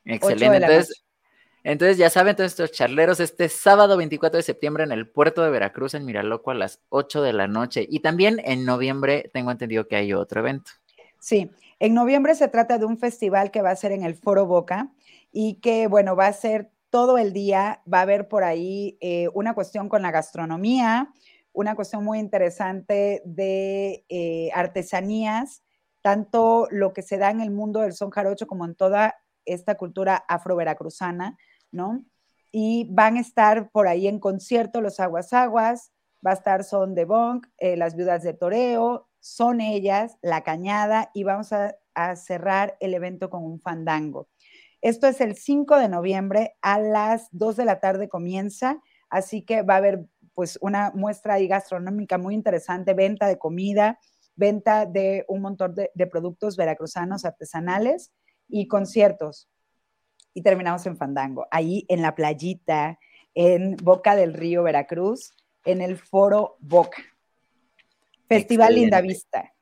[0.05, 0.59] Excelente.
[0.59, 1.07] Entonces,
[1.67, 5.51] entonces, ya saben, todos estos charleros, este sábado 24 de septiembre en el puerto de
[5.51, 7.85] Veracruz, en Miraloco, a las 8 de la noche.
[7.91, 10.71] Y también en noviembre tengo entendido que hay otro evento.
[11.19, 11.51] Sí,
[11.81, 14.93] en noviembre se trata de un festival que va a ser en el Foro Boca
[15.33, 17.83] y que, bueno, va a ser todo el día.
[17.93, 21.13] Va a haber por ahí eh, una cuestión con la gastronomía,
[21.53, 25.63] una cuestión muy interesante de eh, artesanías,
[26.01, 29.15] tanto lo que se da en el mundo del son jarocho como en toda
[29.45, 31.37] esta cultura afro-veracruzana
[31.71, 32.03] ¿no?
[32.51, 35.93] Y van a estar por ahí en concierto los Aguas Aguas,
[36.27, 41.11] va a estar Son de Bonk, eh, las Viudas de Toreo, son ellas, La Cañada,
[41.13, 41.77] y vamos a,
[42.17, 44.29] cerrar el evento con un fandango.
[44.83, 49.63] Esto es el 5 de noviembre a las 2 de la tarde comienza, así que
[49.63, 50.05] va a haber
[50.35, 53.99] pues una muestra ahí gastronómica muy interesante, venta de comida,
[54.35, 58.13] venta de un montón de productos veracruzanos artesanales
[58.49, 59.49] y conciertos
[60.37, 62.99] y terminamos en Fandango, ahí en la playita,
[63.35, 67.03] en Boca del Río, Veracruz, en el Foro Boca.
[68.29, 69.56] Festival Linda Vista.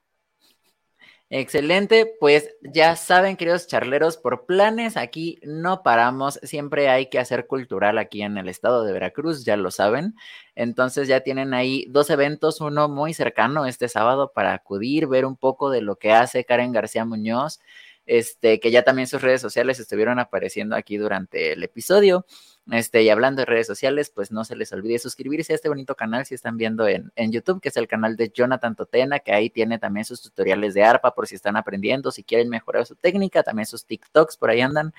[1.31, 7.47] Excelente, pues ya saben, queridos charleros, por planes aquí no paramos, siempre hay que hacer
[7.47, 10.15] cultural aquí en el estado de Veracruz, ya lo saben.
[10.55, 15.37] Entonces ya tienen ahí dos eventos, uno muy cercano este sábado para acudir, ver un
[15.37, 17.59] poco de lo que hace Karen García Muñoz
[18.07, 22.27] este, que ya también sus redes sociales estuvieron apareciendo aquí durante el episodio.
[22.70, 25.95] Este, y hablando de redes sociales, pues no se les olvide suscribirse a este bonito
[25.95, 29.32] canal si están viendo en, en, YouTube, que es el canal de Jonathan Totena, que
[29.32, 32.97] ahí tiene también sus tutoriales de arpa por si están aprendiendo, si quieren mejorar su
[32.97, 34.95] técnica, también sus TikToks por ahí andan.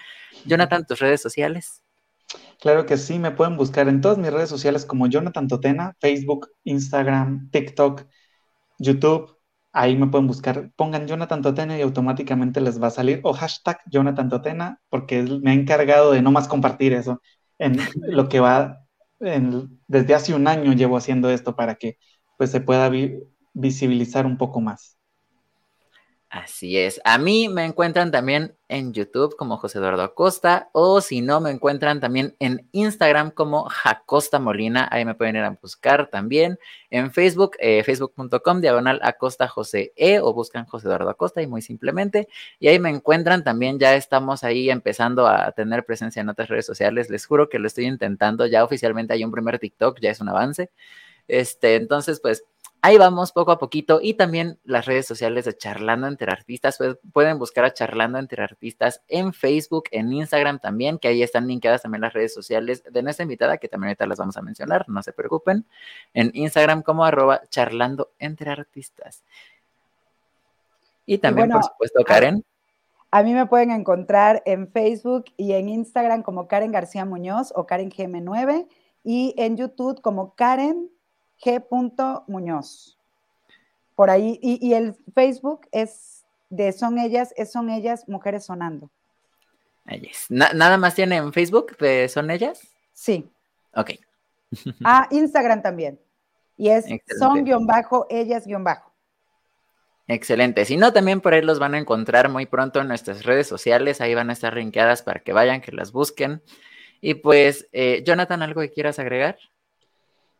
[0.45, 1.81] Jonathan, tus redes sociales.
[2.59, 6.51] Claro que sí, me pueden buscar en todas mis redes sociales como Jonathan Totena, Facebook,
[6.65, 8.03] Instagram, TikTok,
[8.77, 9.35] YouTube,
[9.77, 13.77] Ahí me pueden buscar, pongan Jonathan Totena y automáticamente les va a salir, o hashtag
[13.87, 17.21] Jonathan Totena, porque me ha encargado de no más compartir eso
[17.59, 17.77] en
[18.07, 18.85] lo que va,
[19.87, 21.97] desde hace un año llevo haciendo esto para que
[22.37, 22.89] pues se pueda
[23.53, 24.97] visibilizar un poco más.
[26.29, 26.99] Así es.
[27.05, 31.51] A mí me encuentran también en YouTube como José Eduardo Acosta o si no, me
[31.51, 34.87] encuentran también en Instagram como Jacosta Molina.
[34.91, 36.59] Ahí me pueden ir a buscar también.
[36.89, 41.61] En Facebook, eh, facebook.com diagonal Acosta José E o buscan José Eduardo Acosta y muy
[41.61, 42.27] simplemente.
[42.59, 43.79] Y ahí me encuentran también.
[43.79, 47.09] Ya estamos ahí empezando a tener presencia en otras redes sociales.
[47.09, 48.45] Les juro que lo estoy intentando.
[48.47, 50.69] Ya oficialmente hay un primer TikTok, ya es un avance.
[51.27, 52.43] Este, entonces, pues
[52.85, 56.97] ahí vamos poco a poquito y también las redes sociales de Charlando entre Artistas, pues,
[57.11, 61.81] pueden buscar a Charlando entre Artistas en Facebook, en Instagram también, que ahí están linkadas
[61.81, 65.01] también las redes sociales de nuestra invitada, que también ahorita las vamos a mencionar, no
[65.01, 65.65] se preocupen,
[66.13, 69.23] en Instagram como arroba charlando entre artistas.
[71.07, 72.45] Y también, por supuesto, Karen.
[73.09, 77.65] A mí me pueden encontrar en Facebook y en Instagram como Karen García Muñoz o
[77.65, 78.67] Karen GM9
[79.03, 80.91] y en YouTube como Karen
[81.43, 82.23] G.
[82.27, 82.97] Muñoz.
[83.95, 88.89] Por ahí, y, el Facebook es de Son Ellas, es Son Ellas Mujeres Sonando.
[90.29, 92.67] ¿Nada más tiene en Facebook de Son Ellas?
[92.93, 93.29] Sí.
[93.73, 93.91] Ok.
[94.83, 95.99] ah, Instagram también.
[96.57, 96.85] Y es
[97.19, 98.91] son-ellas-bajo.
[100.07, 100.65] Excelente.
[100.65, 104.01] Si no, también por ahí los van a encontrar muy pronto en nuestras redes sociales.
[104.01, 106.41] Ahí van a estar linkeadas para que vayan, que las busquen.
[107.01, 109.37] Y pues, eh, Jonathan, ¿algo que quieras agregar?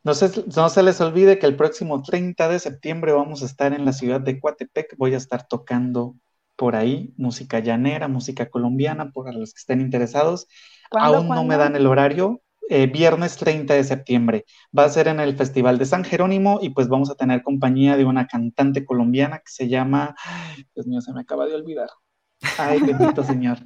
[0.06, 3.74] No se, no se les olvide que el próximo 30 de septiembre vamos a estar
[3.74, 4.96] en la ciudad de Coatepec.
[4.98, 6.16] Voy a estar tocando
[6.56, 10.48] por ahí música llanera, música colombiana, para los que estén interesados.
[10.92, 12.44] Aún no me dan el horario.
[12.70, 14.46] Eh, viernes 30 de septiembre.
[14.78, 17.98] Va a ser en el Festival de San Jerónimo y pues vamos a tener compañía
[17.98, 20.16] de una cantante colombiana que se llama,
[20.76, 21.90] Dios mío, se me acaba de olvidar.
[22.58, 23.60] Ay, bendito Señor.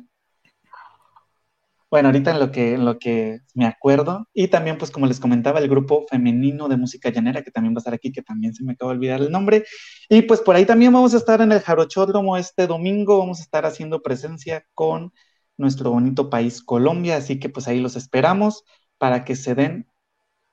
[1.91, 4.27] Bueno, ahorita en lo que, en lo que me acuerdo.
[4.33, 7.77] Y también, pues como les comentaba, el grupo femenino de música llanera, que también va
[7.77, 9.65] a estar aquí, que también se me acaba de olvidar el nombre.
[10.07, 13.17] Y pues por ahí también vamos a estar en el Jarochódromo este domingo.
[13.19, 15.13] Vamos a estar haciendo presencia con
[15.57, 17.17] nuestro bonito país Colombia.
[17.17, 18.63] Así que pues ahí los esperamos
[18.99, 19.87] para que se den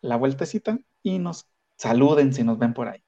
[0.03, 1.49] la vueltecita y nos
[1.79, 3.06] saluden si nos ven por ahí.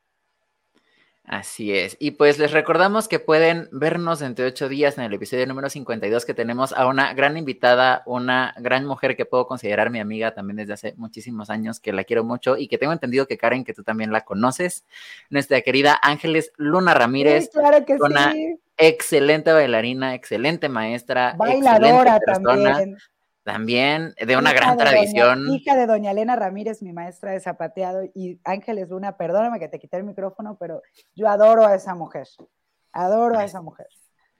[1.28, 1.94] Así es.
[2.00, 5.68] Y pues les recordamos que pueden vernos dentro de ocho días en el episodio número
[5.68, 10.32] 52 que tenemos a una gran invitada, una gran mujer que puedo considerar mi amiga
[10.32, 13.62] también desde hace muchísimos años, que la quiero mucho y que tengo entendido que Karen,
[13.62, 14.86] que tú también la conoces,
[15.28, 17.50] nuestra querida Ángeles Luna Ramírez.
[17.52, 18.32] claro que una
[18.78, 21.34] excelente bailarina, excelente maestra.
[21.36, 22.96] Bailadora también
[23.48, 25.50] también de una gran tradición.
[25.50, 29.78] hija de doña Elena Ramírez, mi maestra de zapateado, y Ángeles Luna, perdóname que te
[29.78, 30.82] quité el micrófono, pero
[31.16, 32.28] yo adoro a esa mujer,
[32.92, 33.86] adoro a esa mujer.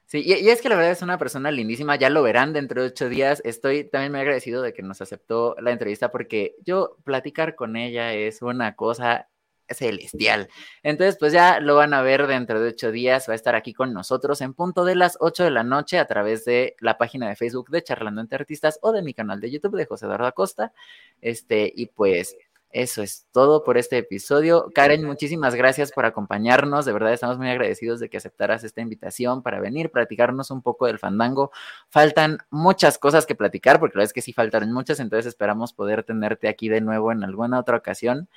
[0.05, 2.82] Sí, y, y, es que la verdad es una persona lindísima, ya lo verán dentro
[2.82, 3.40] de ocho días.
[3.47, 8.12] Estoy también muy agradecido de que nos aceptó la entrevista porque yo platicar con ella
[8.12, 9.30] es una cosa
[9.70, 10.49] celestial.
[10.82, 13.28] Entonces, pues ya lo van a ver dentro de ocho días.
[13.28, 16.07] Va a estar aquí con nosotros en punto de las ocho de la noche a
[16.07, 19.51] través de la página de Facebook de Charlando entre Artistas o de mi canal de
[19.51, 20.73] YouTube de José Eduardo Acosta.
[21.20, 22.36] Este, y pues
[22.70, 24.70] eso es todo por este episodio.
[24.74, 26.85] Karen, muchísimas gracias por acompañarnos.
[26.85, 30.86] De verdad estamos muy agradecidos de que aceptaras esta invitación para venir, platicarnos un poco
[30.86, 31.51] del fandango.
[31.89, 35.73] Faltan muchas cosas que platicar, porque la verdad es que sí faltaron muchas, entonces esperamos
[35.73, 38.28] poder tenerte aquí de nuevo en alguna otra ocasión.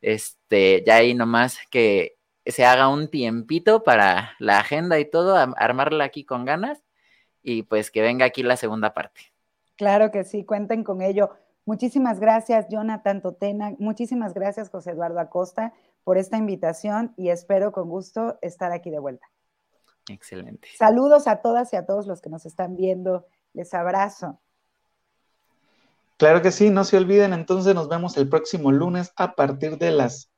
[0.00, 2.16] Este, ya ahí nomás que
[2.46, 6.82] se haga un tiempito para la agenda y todo, armarla aquí con ganas
[7.42, 9.20] y pues que venga aquí la segunda parte.
[9.76, 11.30] Claro que sí, cuenten con ello.
[11.64, 13.74] Muchísimas gracias, Jonathan Totena.
[13.78, 15.72] Muchísimas gracias, José Eduardo Acosta,
[16.04, 19.30] por esta invitación y espero con gusto estar aquí de vuelta.
[20.08, 20.68] Excelente.
[20.76, 23.26] Saludos a todas y a todos los que nos están viendo.
[23.52, 24.40] Les abrazo.
[26.20, 29.90] Claro que sí, no se olviden, entonces nos vemos el próximo lunes a partir de
[29.90, 30.30] las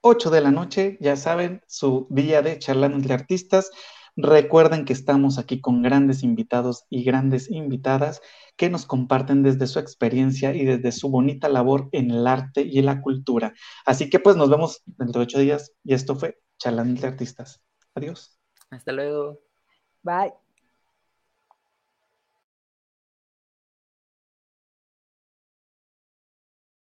[0.00, 3.72] 8 de la noche, ya saben, su día de charlando entre artistas.
[4.14, 8.20] Recuerden que estamos aquí con grandes invitados y grandes invitadas
[8.56, 12.78] que nos comparten desde su experiencia y desde su bonita labor en el arte y
[12.78, 13.52] en la cultura.
[13.84, 17.60] Así que pues nos vemos dentro de ocho días y esto fue Charlando entre Artistas.
[17.96, 18.38] Adiós.
[18.70, 19.40] Hasta luego.
[20.04, 20.45] Bye.